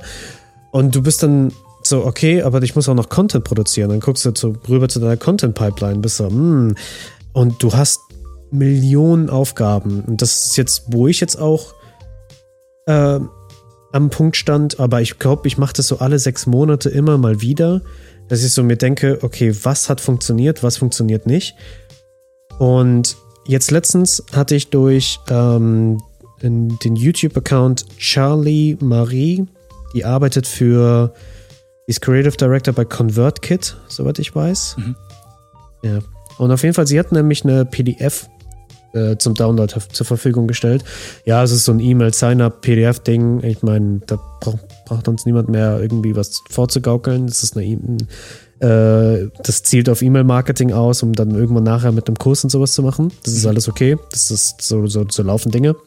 Und 0.72 0.96
du 0.96 1.02
bist 1.02 1.22
dann 1.22 1.52
so, 1.82 2.06
okay, 2.06 2.44
aber 2.44 2.64
ich 2.64 2.78
muss 2.78 2.88
auch 2.88 2.96
noch 2.96 3.10
Content 3.10 3.44
produzieren. 3.44 3.90
Dann 3.90 4.00
guckst 4.00 4.24
du 4.24 4.32
so 4.34 4.56
rüber 4.70 4.88
zu 4.88 5.02
deiner 5.02 5.18
Content-Pipeline, 5.18 6.00
bist 6.00 6.16
so, 6.16 6.30
mh, 6.30 6.32
hm. 6.32 6.76
und 7.34 7.62
du 7.62 7.74
hast 7.74 8.00
Millionen 8.52 9.30
Aufgaben. 9.30 10.06
Und 10.08 10.22
das 10.22 10.46
ist 10.46 10.56
jetzt, 10.56 10.84
wo 10.88 11.10
ich 11.10 11.20
jetzt 11.20 11.36
auch 11.36 11.74
äh, 12.86 13.20
am 13.92 14.10
Punkt 14.10 14.36
stand, 14.36 14.80
aber 14.80 15.02
ich 15.02 15.20
glaube, 15.20 15.48
ich 15.48 15.58
mache 15.58 15.74
das 15.74 15.88
so 15.88 16.00
alle 16.00 16.20
sechs 16.20 16.46
Monate 16.48 16.90
immer 16.90 17.18
mal 17.18 17.42
wieder, 17.42 17.82
dass 18.28 18.44
ich 18.44 18.52
so 18.52 18.64
mir 18.64 18.78
denke, 18.78 19.20
okay, 19.22 19.56
was 19.64 19.90
hat 19.90 20.02
funktioniert, 20.02 20.64
was 20.64 20.78
funktioniert 20.78 21.28
nicht. 21.28 21.56
Und 22.58 23.16
jetzt 23.46 23.72
letztens 23.72 24.24
hatte 24.34 24.56
ich 24.56 24.70
durch 24.70 25.20
ähm, 25.30 26.02
den 26.42 26.96
YouTube-Account 26.96 27.98
Charlie 27.98 28.78
Marie, 28.82 29.46
die 29.94 30.04
arbeitet 30.04 30.48
für, 30.48 31.14
die 31.88 31.92
ist 31.92 32.02
Creative 32.02 32.36
Director 32.36 32.74
bei 32.74 32.86
ConvertKit, 32.86 33.78
soweit 33.88 34.20
ich 34.20 34.36
weiß. 34.36 34.78
Mhm. 34.78 34.96
Ja. 35.84 36.00
Und 36.38 36.52
auf 36.52 36.64
jeden 36.64 36.74
Fall, 36.74 36.88
sie 36.88 37.00
hat 37.00 37.12
nämlich 37.12 37.44
eine 37.44 37.66
PDF 37.66 38.28
äh, 38.94 39.18
zum 39.18 39.34
Download 39.34 39.74
zur 39.92 40.06
Verfügung 40.06 40.48
gestellt. 40.48 40.84
Ja, 41.26 41.44
es 41.44 41.52
ist 41.52 41.66
so 41.66 41.72
ein 41.72 41.80
E-Mail-Sign-Up-PDF-Ding. 41.80 43.44
Ich 43.44 43.64
meine, 43.64 44.02
da 44.06 44.20
braucht, 44.40 44.60
braucht 44.86 45.08
uns 45.08 45.26
niemand 45.26 45.50
mehr 45.50 45.80
irgendwie 45.82 46.16
was 46.16 46.42
vorzugaukeln. 46.50 47.28
Das 47.28 47.44
ist 47.44 47.58
eine 47.58 47.66
e 47.66 47.78
äh, 48.64 49.30
das 49.44 49.64
zielt 49.64 49.90
auf 49.90 50.02
E-Mail-Marketing 50.02 50.72
aus, 50.72 51.04
um 51.04 51.14
dann 51.14 51.32
irgendwann 51.32 51.64
nachher 51.64 51.92
mit 51.92 52.08
einem 52.08 52.18
Kurs 52.18 52.44
und 52.44 52.50
sowas 52.50 52.74
zu 52.74 52.82
machen. 52.82 53.12
Das 53.24 53.34
ist 53.34 53.44
mhm. 53.44 53.50
alles 53.50 53.68
okay. 53.68 53.98
Das 54.12 54.32
ist 54.32 54.62
so, 54.62 54.88
so, 54.88 55.06
so 55.10 55.24
laufen 55.24 55.52
Dinge. 55.52 55.76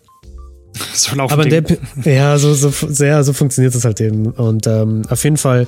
So 0.92 1.16
laufen 1.16 1.32
Aber 1.32 1.44
Dinge. 1.44 1.78
Der, 2.04 2.12
ja, 2.14 2.38
so, 2.38 2.52
so, 2.52 2.70
sehr, 2.70 3.24
so 3.24 3.32
funktioniert 3.32 3.74
das 3.74 3.86
halt 3.86 3.98
eben. 4.02 4.26
Und 4.26 4.66
ähm, 4.66 5.02
auf 5.08 5.24
jeden 5.24 5.38
Fall 5.38 5.66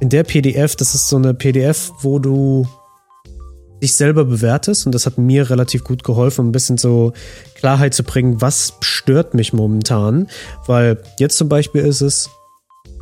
in 0.00 0.08
der 0.08 0.24
PDF, 0.24 0.74
das 0.74 0.96
ist 0.96 1.08
so 1.08 1.16
eine 1.16 1.34
PDF, 1.34 1.92
wo 2.00 2.18
du 2.18 2.66
dich 3.82 3.94
selber 3.94 4.24
bewertest 4.24 4.86
und 4.86 4.94
das 4.94 5.06
hat 5.06 5.18
mir 5.18 5.50
relativ 5.50 5.84
gut 5.84 6.04
geholfen, 6.04 6.42
um 6.42 6.48
ein 6.48 6.52
bisschen 6.52 6.78
so 6.78 7.12
Klarheit 7.54 7.94
zu 7.94 8.02
bringen, 8.02 8.40
was 8.40 8.74
stört 8.80 9.34
mich 9.34 9.52
momentan, 9.52 10.28
weil 10.66 11.02
jetzt 11.18 11.36
zum 11.36 11.48
Beispiel 11.48 11.82
ist 11.82 12.00
es 12.00 12.30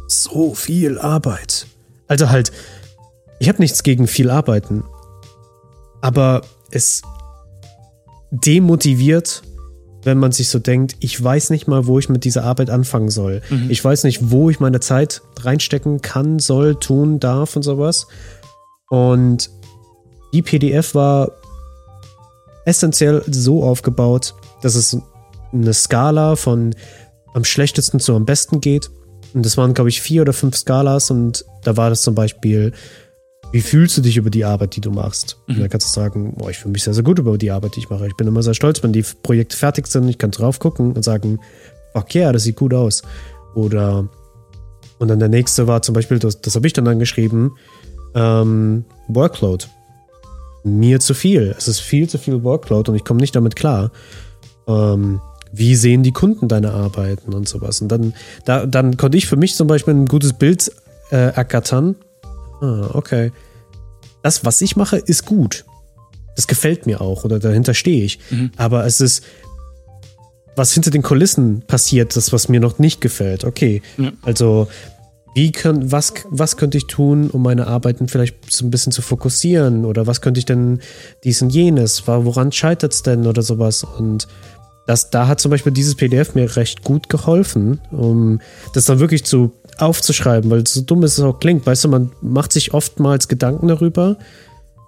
so 0.08 0.54
viel 0.54 0.98
Arbeit. 0.98 1.66
Also 2.08 2.30
halt, 2.30 2.52
ich 3.38 3.48
habe 3.48 3.60
nichts 3.60 3.82
gegen 3.82 4.06
viel 4.06 4.30
Arbeiten, 4.30 4.84
aber 6.00 6.42
es 6.70 7.02
demotiviert, 8.30 9.42
wenn 10.02 10.18
man 10.18 10.30
sich 10.30 10.48
so 10.48 10.58
denkt, 10.58 10.96
ich 11.00 11.22
weiß 11.22 11.50
nicht 11.50 11.66
mal, 11.66 11.86
wo 11.86 11.98
ich 11.98 12.08
mit 12.08 12.24
dieser 12.24 12.44
Arbeit 12.44 12.70
anfangen 12.70 13.10
soll. 13.10 13.42
Mhm. 13.50 13.70
Ich 13.70 13.84
weiß 13.84 14.04
nicht, 14.04 14.30
wo 14.30 14.50
ich 14.50 14.60
meine 14.60 14.78
Zeit 14.80 15.22
reinstecken 15.40 16.00
kann, 16.00 16.38
soll, 16.38 16.76
tun, 16.78 17.18
darf 17.18 17.56
und 17.56 17.62
sowas. 17.62 18.06
Und 18.88 19.50
die 20.32 20.42
PDF 20.42 20.94
war 20.94 21.32
essentiell 22.64 23.22
so 23.30 23.62
aufgebaut, 23.62 24.34
dass 24.62 24.74
es 24.74 24.98
eine 25.52 25.72
Skala 25.72 26.36
von 26.36 26.74
am 27.34 27.44
schlechtesten 27.44 28.00
zu 28.00 28.14
am 28.14 28.24
besten 28.24 28.60
geht. 28.60 28.90
Und 29.34 29.44
das 29.44 29.56
waren, 29.56 29.74
glaube 29.74 29.90
ich, 29.90 30.00
vier 30.00 30.22
oder 30.22 30.32
fünf 30.32 30.56
Skalas 30.56 31.10
und 31.10 31.44
da 31.62 31.76
war 31.76 31.90
das 31.90 32.02
zum 32.02 32.14
Beispiel, 32.14 32.72
wie 33.52 33.60
fühlst 33.60 33.96
du 33.96 34.02
dich 34.02 34.16
über 34.16 34.30
die 34.30 34.44
Arbeit, 34.44 34.76
die 34.76 34.80
du 34.80 34.90
machst? 34.90 35.38
Mhm. 35.46 35.54
Und 35.54 35.60
dann 35.60 35.70
kannst 35.70 35.88
du 35.88 36.00
sagen, 36.00 36.34
boah, 36.36 36.50
ich 36.50 36.58
fühle 36.58 36.72
mich 36.72 36.82
sehr, 36.82 36.94
sehr 36.94 37.04
gut 37.04 37.18
über 37.18 37.36
die 37.38 37.50
Arbeit, 37.50 37.76
die 37.76 37.80
ich 37.80 37.90
mache. 37.90 38.06
Ich 38.06 38.16
bin 38.16 38.26
immer 38.26 38.42
sehr 38.42 38.54
stolz, 38.54 38.82
wenn 38.82 38.92
die 38.92 39.04
Projekte 39.22 39.56
fertig 39.56 39.86
sind. 39.86 40.08
Ich 40.08 40.18
kann 40.18 40.30
drauf 40.30 40.58
gucken 40.58 40.92
und 40.92 41.02
sagen, 41.02 41.38
fuck 41.92 42.14
yeah, 42.14 42.32
das 42.32 42.44
sieht 42.44 42.56
gut 42.56 42.74
aus. 42.74 43.02
Oder, 43.54 44.08
und 44.98 45.08
dann 45.08 45.18
der 45.18 45.28
nächste 45.28 45.66
war 45.66 45.82
zum 45.82 45.94
Beispiel, 45.94 46.18
das, 46.18 46.40
das 46.40 46.54
habe 46.54 46.66
ich 46.66 46.72
dann 46.72 46.88
angeschrieben, 46.88 47.52
ähm, 48.14 48.84
Workload. 49.08 49.66
Mir 50.66 51.00
zu 51.00 51.14
viel. 51.14 51.54
Es 51.56 51.68
ist 51.68 51.80
viel 51.80 52.08
zu 52.08 52.18
viel 52.18 52.42
Workload 52.42 52.90
und 52.90 52.96
ich 52.96 53.04
komme 53.04 53.20
nicht 53.20 53.36
damit 53.36 53.54
klar. 53.54 53.92
Ähm, 54.66 55.20
wie 55.52 55.76
sehen 55.76 56.02
die 56.02 56.12
Kunden 56.12 56.48
deine 56.48 56.72
Arbeiten 56.72 57.32
und 57.32 57.48
sowas? 57.48 57.80
Und 57.80 57.88
dann, 57.88 58.14
da, 58.44 58.66
dann 58.66 58.96
konnte 58.96 59.16
ich 59.16 59.26
für 59.26 59.36
mich 59.36 59.54
zum 59.54 59.68
Beispiel 59.68 59.94
ein 59.94 60.06
gutes 60.06 60.32
Bild 60.32 60.72
äh, 61.10 61.32
ergattern. 61.34 61.94
Ah, 62.60 62.90
okay. 62.92 63.32
Das, 64.22 64.44
was 64.44 64.60
ich 64.60 64.76
mache, 64.76 64.96
ist 64.96 65.24
gut. 65.24 65.64
Das 66.34 66.48
gefällt 66.48 66.84
mir 66.84 67.00
auch 67.00 67.24
oder 67.24 67.38
dahinter 67.38 67.72
stehe 67.72 68.04
ich. 68.04 68.18
Mhm. 68.30 68.50
Aber 68.56 68.84
es 68.84 69.00
ist, 69.00 69.24
was 70.56 70.72
hinter 70.72 70.90
den 70.90 71.02
Kulissen 71.02 71.62
passiert, 71.66 72.16
das, 72.16 72.32
was 72.32 72.48
mir 72.48 72.60
noch 72.60 72.78
nicht 72.78 73.00
gefällt. 73.00 73.44
Okay. 73.44 73.82
Ja. 73.98 74.12
Also, 74.22 74.68
wie 75.36 75.52
können, 75.52 75.92
was, 75.92 76.14
was 76.30 76.56
könnte 76.56 76.78
ich 76.78 76.86
tun, 76.86 77.28
um 77.28 77.42
meine 77.42 77.66
Arbeiten 77.66 78.08
vielleicht 78.08 78.50
so 78.50 78.64
ein 78.64 78.70
bisschen 78.70 78.90
zu 78.90 79.02
fokussieren? 79.02 79.84
Oder 79.84 80.06
was 80.06 80.22
könnte 80.22 80.38
ich 80.38 80.46
denn 80.46 80.80
dies 81.24 81.42
und 81.42 81.50
jenes? 81.50 82.04
Woran 82.06 82.52
scheitert 82.52 82.94
es 82.94 83.02
denn 83.02 83.26
oder 83.26 83.42
sowas? 83.42 83.84
Und 83.84 84.28
das, 84.86 85.10
da 85.10 85.28
hat 85.28 85.38
zum 85.38 85.50
Beispiel 85.50 85.72
dieses 85.72 85.94
PDF 85.94 86.34
mir 86.34 86.56
recht 86.56 86.84
gut 86.84 87.10
geholfen, 87.10 87.82
um 87.90 88.40
das 88.72 88.86
dann 88.86 88.98
wirklich 88.98 89.26
zu 89.26 89.52
aufzuschreiben, 89.76 90.50
weil 90.50 90.66
so 90.66 90.80
dumm 90.80 91.02
es 91.02 91.20
auch 91.20 91.38
klingt. 91.38 91.66
Weißt 91.66 91.84
du, 91.84 91.88
man 91.88 92.12
macht 92.22 92.50
sich 92.50 92.72
oftmals 92.72 93.28
Gedanken 93.28 93.68
darüber, 93.68 94.16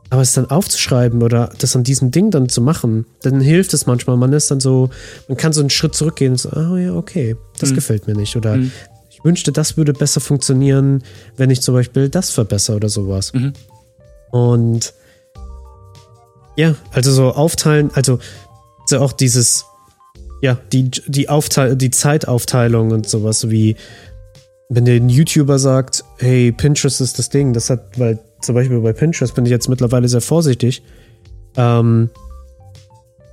aber 0.08 0.22
es 0.22 0.32
dann 0.32 0.48
aufzuschreiben 0.48 1.22
oder 1.22 1.50
das 1.58 1.76
an 1.76 1.84
diesem 1.84 2.10
Ding 2.10 2.30
dann 2.30 2.48
zu 2.48 2.62
machen, 2.62 3.04
dann 3.20 3.42
hilft 3.42 3.74
es 3.74 3.84
manchmal. 3.84 4.16
Man 4.16 4.32
ist 4.32 4.50
dann 4.50 4.60
so, 4.60 4.88
man 5.28 5.36
kann 5.36 5.52
so 5.52 5.60
einen 5.60 5.68
Schritt 5.68 5.94
zurückgehen 5.94 6.32
und 6.32 6.38
so, 6.38 6.48
oh 6.56 6.76
ja, 6.78 6.94
okay, 6.94 7.36
das 7.58 7.72
mhm. 7.72 7.74
gefällt 7.74 8.06
mir 8.06 8.14
nicht. 8.14 8.34
Oder 8.34 8.56
mhm. 8.56 8.72
Ich 9.18 9.24
wünschte, 9.24 9.52
das 9.52 9.76
würde 9.76 9.92
besser 9.92 10.20
funktionieren, 10.20 11.02
wenn 11.36 11.50
ich 11.50 11.60
zum 11.60 11.74
Beispiel 11.74 12.08
das 12.08 12.30
verbessere 12.30 12.76
oder 12.76 12.88
sowas. 12.88 13.32
Mhm. 13.32 13.52
Und 14.30 14.94
ja, 16.56 16.74
also 16.92 17.12
so 17.12 17.32
aufteilen, 17.32 17.90
also 17.94 18.18
so 18.86 19.00
auch 19.00 19.12
dieses, 19.12 19.64
ja, 20.40 20.58
die, 20.72 20.90
die, 21.06 21.28
Aufteil 21.28 21.76
die 21.76 21.90
Zeitaufteilung 21.90 22.90
und 22.90 23.08
sowas, 23.08 23.50
wie 23.50 23.76
wenn 24.68 24.84
der 24.84 24.98
YouTuber 24.98 25.58
sagt, 25.58 26.04
hey, 26.18 26.52
Pinterest 26.52 27.00
ist 27.00 27.18
das 27.18 27.30
Ding, 27.30 27.52
das 27.52 27.70
hat, 27.70 27.98
weil 27.98 28.18
zum 28.40 28.54
Beispiel 28.54 28.80
bei 28.80 28.92
Pinterest 28.92 29.34
bin 29.34 29.46
ich 29.46 29.50
jetzt 29.50 29.68
mittlerweile 29.68 30.08
sehr 30.08 30.20
vorsichtig. 30.20 30.82
Ähm, 31.56 32.10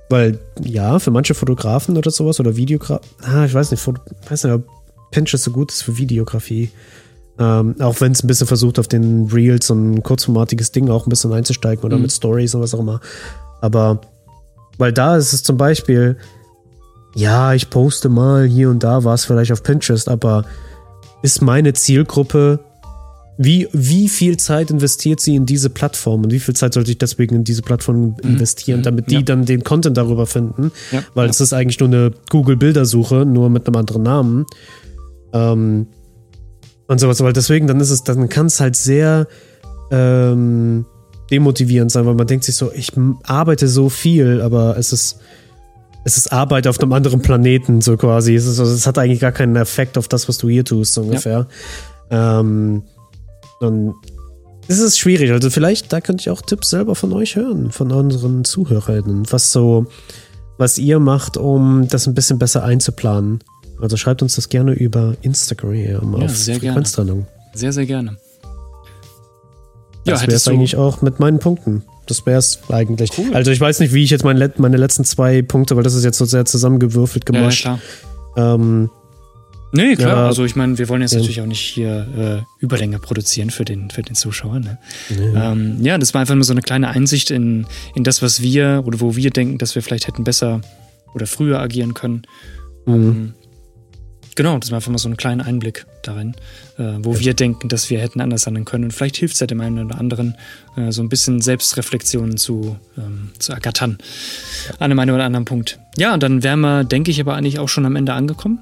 weil, 0.08 0.38
ja, 0.62 0.98
für 0.98 1.10
manche 1.10 1.34
Fotografen 1.34 1.96
oder 1.96 2.10
sowas 2.10 2.40
oder 2.40 2.56
Videografen, 2.56 3.06
ah, 3.22 3.44
ich 3.44 3.52
weiß 3.52 3.72
nicht, 3.72 3.80
Foto, 3.80 4.00
weiß 4.28 4.44
nicht, 4.44 4.52
ob 4.52 4.75
Pinterest 5.10 5.44
so 5.44 5.50
gut 5.50 5.72
ist 5.72 5.82
für 5.82 5.96
Videografie. 5.96 6.70
Ähm, 7.38 7.76
auch 7.80 8.00
wenn 8.00 8.12
es 8.12 8.22
ein 8.22 8.28
bisschen 8.28 8.46
versucht, 8.46 8.78
auf 8.78 8.88
den 8.88 9.26
Reels 9.26 9.70
und 9.70 9.94
ein 9.94 10.02
kurzformatiges 10.02 10.72
Ding 10.72 10.88
auch 10.88 11.06
ein 11.06 11.10
bisschen 11.10 11.32
einzusteigen 11.32 11.84
oder 11.84 11.96
mhm. 11.96 12.02
mit 12.02 12.12
Stories 12.12 12.54
und 12.54 12.62
was 12.62 12.74
auch 12.74 12.80
immer. 12.80 13.00
Aber, 13.60 14.00
weil 14.78 14.92
da 14.92 15.16
ist 15.16 15.32
es 15.32 15.42
zum 15.42 15.56
Beispiel, 15.56 16.16
ja, 17.14 17.52
ich 17.52 17.68
poste 17.68 18.08
mal 18.08 18.46
hier 18.46 18.70
und 18.70 18.82
da 18.82 19.04
was 19.04 19.26
vielleicht 19.26 19.52
auf 19.52 19.62
Pinterest, 19.62 20.08
aber 20.08 20.44
ist 21.22 21.42
meine 21.42 21.74
Zielgruppe 21.74 22.60
wie, 23.38 23.68
wie 23.72 24.08
viel 24.08 24.36
Zeit 24.38 24.70
investiert 24.70 25.20
sie 25.20 25.34
in 25.34 25.44
diese 25.44 25.68
Plattform 25.68 26.24
und 26.24 26.32
wie 26.32 26.40
viel 26.40 26.54
Zeit 26.54 26.72
sollte 26.74 26.90
ich 26.90 26.98
deswegen 26.98 27.36
in 27.36 27.44
diese 27.44 27.62
Plattform 27.62 27.96
mhm. 27.96 28.16
investieren, 28.22 28.82
damit 28.82 29.10
die 29.10 29.16
ja. 29.16 29.22
dann 29.22 29.44
den 29.44 29.62
Content 29.62 29.96
darüber 29.96 30.26
finden? 30.26 30.72
Ja. 30.90 31.02
Weil 31.14 31.26
ja. 31.26 31.30
es 31.30 31.40
ist 31.40 31.52
eigentlich 31.52 31.78
nur 31.78 31.88
eine 31.88 32.12
Google-Bildersuche, 32.30 33.26
nur 33.26 33.50
mit 33.50 33.66
einem 33.66 33.76
anderen 33.76 34.02
Namen. 34.02 34.46
Ähm, 35.32 35.86
und 36.88 37.00
sowas. 37.00 37.20
Weil 37.22 37.32
deswegen, 37.32 37.66
dann 37.66 37.80
ist 37.80 37.90
es, 37.90 38.04
dann 38.04 38.28
kann 38.28 38.46
es 38.46 38.60
halt 38.60 38.76
sehr 38.76 39.26
ähm, 39.90 40.86
demotivierend 41.30 41.90
sein, 41.90 42.06
weil 42.06 42.14
man 42.14 42.26
denkt 42.26 42.44
sich 42.44 42.56
so, 42.56 42.70
ich 42.72 42.92
arbeite 43.24 43.68
so 43.68 43.88
viel, 43.88 44.40
aber 44.40 44.76
es 44.78 44.92
ist, 44.92 45.18
es 46.04 46.16
ist 46.16 46.32
Arbeit 46.32 46.66
auf 46.68 46.80
einem 46.80 46.92
anderen 46.92 47.20
Planeten, 47.20 47.80
so 47.80 47.96
quasi. 47.96 48.34
Es, 48.34 48.46
ist, 48.46 48.58
es 48.58 48.86
hat 48.86 48.98
eigentlich 48.98 49.20
gar 49.20 49.32
keinen 49.32 49.56
Effekt 49.56 49.98
auf 49.98 50.06
das, 50.06 50.28
was 50.28 50.38
du 50.38 50.48
hier 50.48 50.64
tust, 50.64 50.94
so 50.94 51.02
ungefähr. 51.02 51.48
Ähm, 52.10 52.84
und 53.60 53.94
es 54.68 54.78
ist 54.78 54.98
schwierig. 54.98 55.32
Also 55.32 55.50
vielleicht, 55.50 55.92
da 55.92 56.00
könnte 56.00 56.22
ich 56.22 56.30
auch 56.30 56.42
Tipps 56.42 56.70
selber 56.70 56.94
von 56.94 57.12
euch 57.12 57.36
hören, 57.36 57.72
von 57.72 57.90
unseren 57.90 58.44
Zuhörern, 58.44 59.24
was 59.30 59.52
so, 59.52 59.86
was 60.58 60.78
ihr 60.78 60.98
macht, 61.00 61.36
um 61.36 61.88
das 61.88 62.06
ein 62.06 62.14
bisschen 62.14 62.38
besser 62.38 62.62
einzuplanen. 62.62 63.40
Also 63.80 63.96
schreibt 63.96 64.22
uns 64.22 64.36
das 64.36 64.48
gerne 64.48 64.72
über 64.72 65.16
Instagram 65.22 65.74
ja, 65.74 65.98
auf 65.98 66.36
sehr 66.36 66.58
Frequenztrennung. 66.58 67.26
Sehr, 67.54 67.72
sehr 67.72 67.86
gerne. 67.86 68.16
Ja, 70.04 70.12
das 70.14 70.22
wäre 70.22 70.34
es 70.34 70.48
eigentlich 70.48 70.76
auch 70.76 71.02
mit 71.02 71.18
meinen 71.18 71.38
Punkten. 71.38 71.82
Das 72.06 72.24
wäre 72.24 72.38
es 72.38 72.60
eigentlich. 72.68 73.10
Cool. 73.18 73.34
Also 73.34 73.50
ich 73.50 73.60
weiß 73.60 73.80
nicht, 73.80 73.92
wie 73.92 74.04
ich 74.04 74.10
jetzt 74.10 74.24
meine, 74.24 74.52
meine 74.58 74.76
letzten 74.76 75.04
zwei 75.04 75.42
Punkte, 75.42 75.76
weil 75.76 75.82
das 75.82 75.94
ist 75.94 76.04
jetzt 76.04 76.18
so 76.18 76.24
sehr 76.24 76.44
zusammengewürfelt 76.44 77.26
gemacht. 77.26 77.64
Ja, 77.64 77.78
klar. 78.36 78.54
Ähm, 78.54 78.90
Nee, 79.72 79.96
klar. 79.96 80.16
Ja, 80.16 80.26
also 80.26 80.44
ich 80.44 80.56
meine, 80.56 80.78
wir 80.78 80.88
wollen 80.88 81.02
jetzt 81.02 81.12
ja. 81.12 81.18
natürlich 81.18 81.40
auch 81.40 81.46
nicht 81.46 81.60
hier 81.60 82.44
äh, 82.60 82.62
Überlänge 82.64 82.98
produzieren 82.98 83.50
für 83.50 83.64
den, 83.64 83.90
für 83.90 84.02
den 84.02 84.14
Zuschauer. 84.14 84.60
Ne? 84.60 84.78
Ja. 85.10 85.52
Ähm, 85.52 85.78
ja, 85.82 85.98
das 85.98 86.14
war 86.14 86.20
einfach 86.20 86.34
nur 86.34 86.44
so 86.44 86.52
eine 86.52 86.62
kleine 86.62 86.88
Einsicht 86.88 87.30
in, 87.30 87.66
in 87.94 88.04
das, 88.04 88.22
was 88.22 88.40
wir 88.40 88.84
oder 88.86 89.00
wo 89.00 89.16
wir 89.16 89.30
denken, 89.30 89.58
dass 89.58 89.74
wir 89.74 89.82
vielleicht 89.82 90.06
hätten 90.06 90.24
besser 90.24 90.60
oder 91.14 91.26
früher 91.26 91.60
agieren 91.60 91.94
können. 91.94 92.22
Mhm. 92.86 92.94
Ähm, 92.94 93.34
genau, 94.36 94.58
das 94.58 94.70
war 94.70 94.76
einfach 94.76 94.92
mal 94.92 94.98
so 94.98 95.08
ein 95.08 95.16
kleiner 95.16 95.44
Einblick 95.44 95.86
darin, 96.02 96.34
äh, 96.78 96.84
wo 97.00 97.14
ja. 97.14 97.20
wir 97.20 97.34
denken, 97.34 97.68
dass 97.68 97.90
wir 97.90 97.98
hätten 97.98 98.20
anders 98.20 98.46
handeln 98.46 98.64
können. 98.64 98.84
Und 98.84 98.92
vielleicht 98.92 99.16
hilft 99.16 99.34
es 99.34 99.40
ja 99.40 99.46
dem 99.46 99.60
einen 99.60 99.86
oder 99.86 99.98
anderen, 99.98 100.36
äh, 100.76 100.92
so 100.92 101.02
ein 101.02 101.08
bisschen 101.08 101.40
Selbstreflexion 101.40 102.36
zu, 102.36 102.76
ähm, 102.96 103.30
zu 103.38 103.52
ergattern 103.52 103.98
an 104.78 104.84
einem 104.84 104.98
einen 105.00 105.10
oder 105.10 105.24
anderen 105.24 105.44
Punkt. 105.44 105.80
Ja, 105.96 106.14
und 106.14 106.22
dann 106.22 106.44
wären 106.44 106.60
wir, 106.60 106.84
denke 106.84 107.10
ich, 107.10 107.20
aber 107.20 107.34
eigentlich 107.34 107.58
auch 107.58 107.68
schon 107.68 107.84
am 107.86 107.96
Ende 107.96 108.12
angekommen. 108.12 108.60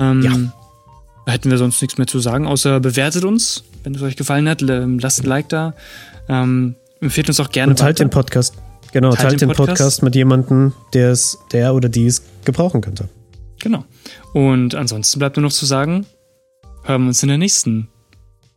Ähm, 0.00 0.22
ja. 0.22 1.32
Hätten 1.32 1.50
wir 1.50 1.58
sonst 1.58 1.80
nichts 1.82 1.98
mehr 1.98 2.06
zu 2.06 2.18
sagen, 2.20 2.46
außer 2.46 2.80
bewertet 2.80 3.24
uns, 3.24 3.64
wenn 3.84 3.94
es 3.94 4.02
euch 4.02 4.16
gefallen 4.16 4.48
hat. 4.48 4.60
Lasst 4.60 5.22
ein 5.22 5.26
Like 5.26 5.48
da. 5.48 5.74
Ähm, 6.28 6.76
empfehlt 7.00 7.28
uns 7.28 7.40
auch 7.40 7.50
gerne. 7.50 7.70
Und 7.70 7.78
teilt 7.78 7.98
weiter. 7.98 8.04
den 8.04 8.10
Podcast. 8.10 8.54
Genau, 8.92 9.10
teilt, 9.10 9.30
teilt 9.30 9.40
den 9.40 9.48
Podcast. 9.48 9.68
Podcast 9.68 10.02
mit 10.02 10.14
jemandem, 10.14 10.72
der 10.94 11.10
es, 11.10 11.38
der 11.52 11.74
oder 11.74 11.88
die 11.88 12.06
es 12.06 12.22
gebrauchen 12.44 12.80
könnte. 12.80 13.08
Genau. 13.60 13.84
Und 14.34 14.74
ansonsten 14.74 15.18
bleibt 15.18 15.36
nur 15.36 15.44
noch 15.44 15.52
zu 15.52 15.66
sagen, 15.66 16.06
hören 16.84 17.02
wir 17.02 17.08
uns 17.08 17.22
in 17.22 17.28
der 17.28 17.38
nächsten 17.38 17.88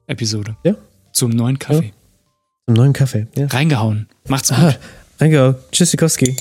Episode. 0.07 0.55
Ja. 0.63 0.75
Zum 1.13 1.31
neuen 1.31 1.59
Kaffee. 1.59 1.87
Ja. 1.87 1.91
Zum 2.67 2.75
neuen 2.75 2.93
Kaffee, 2.93 3.27
ja. 3.35 3.47
Reingehauen. 3.47 4.07
Macht's 4.27 4.49
gut. 4.49 4.57
Aha. 4.59 4.75
Reingehauen. 5.19 5.55
Tschüssikowski. 5.71 6.35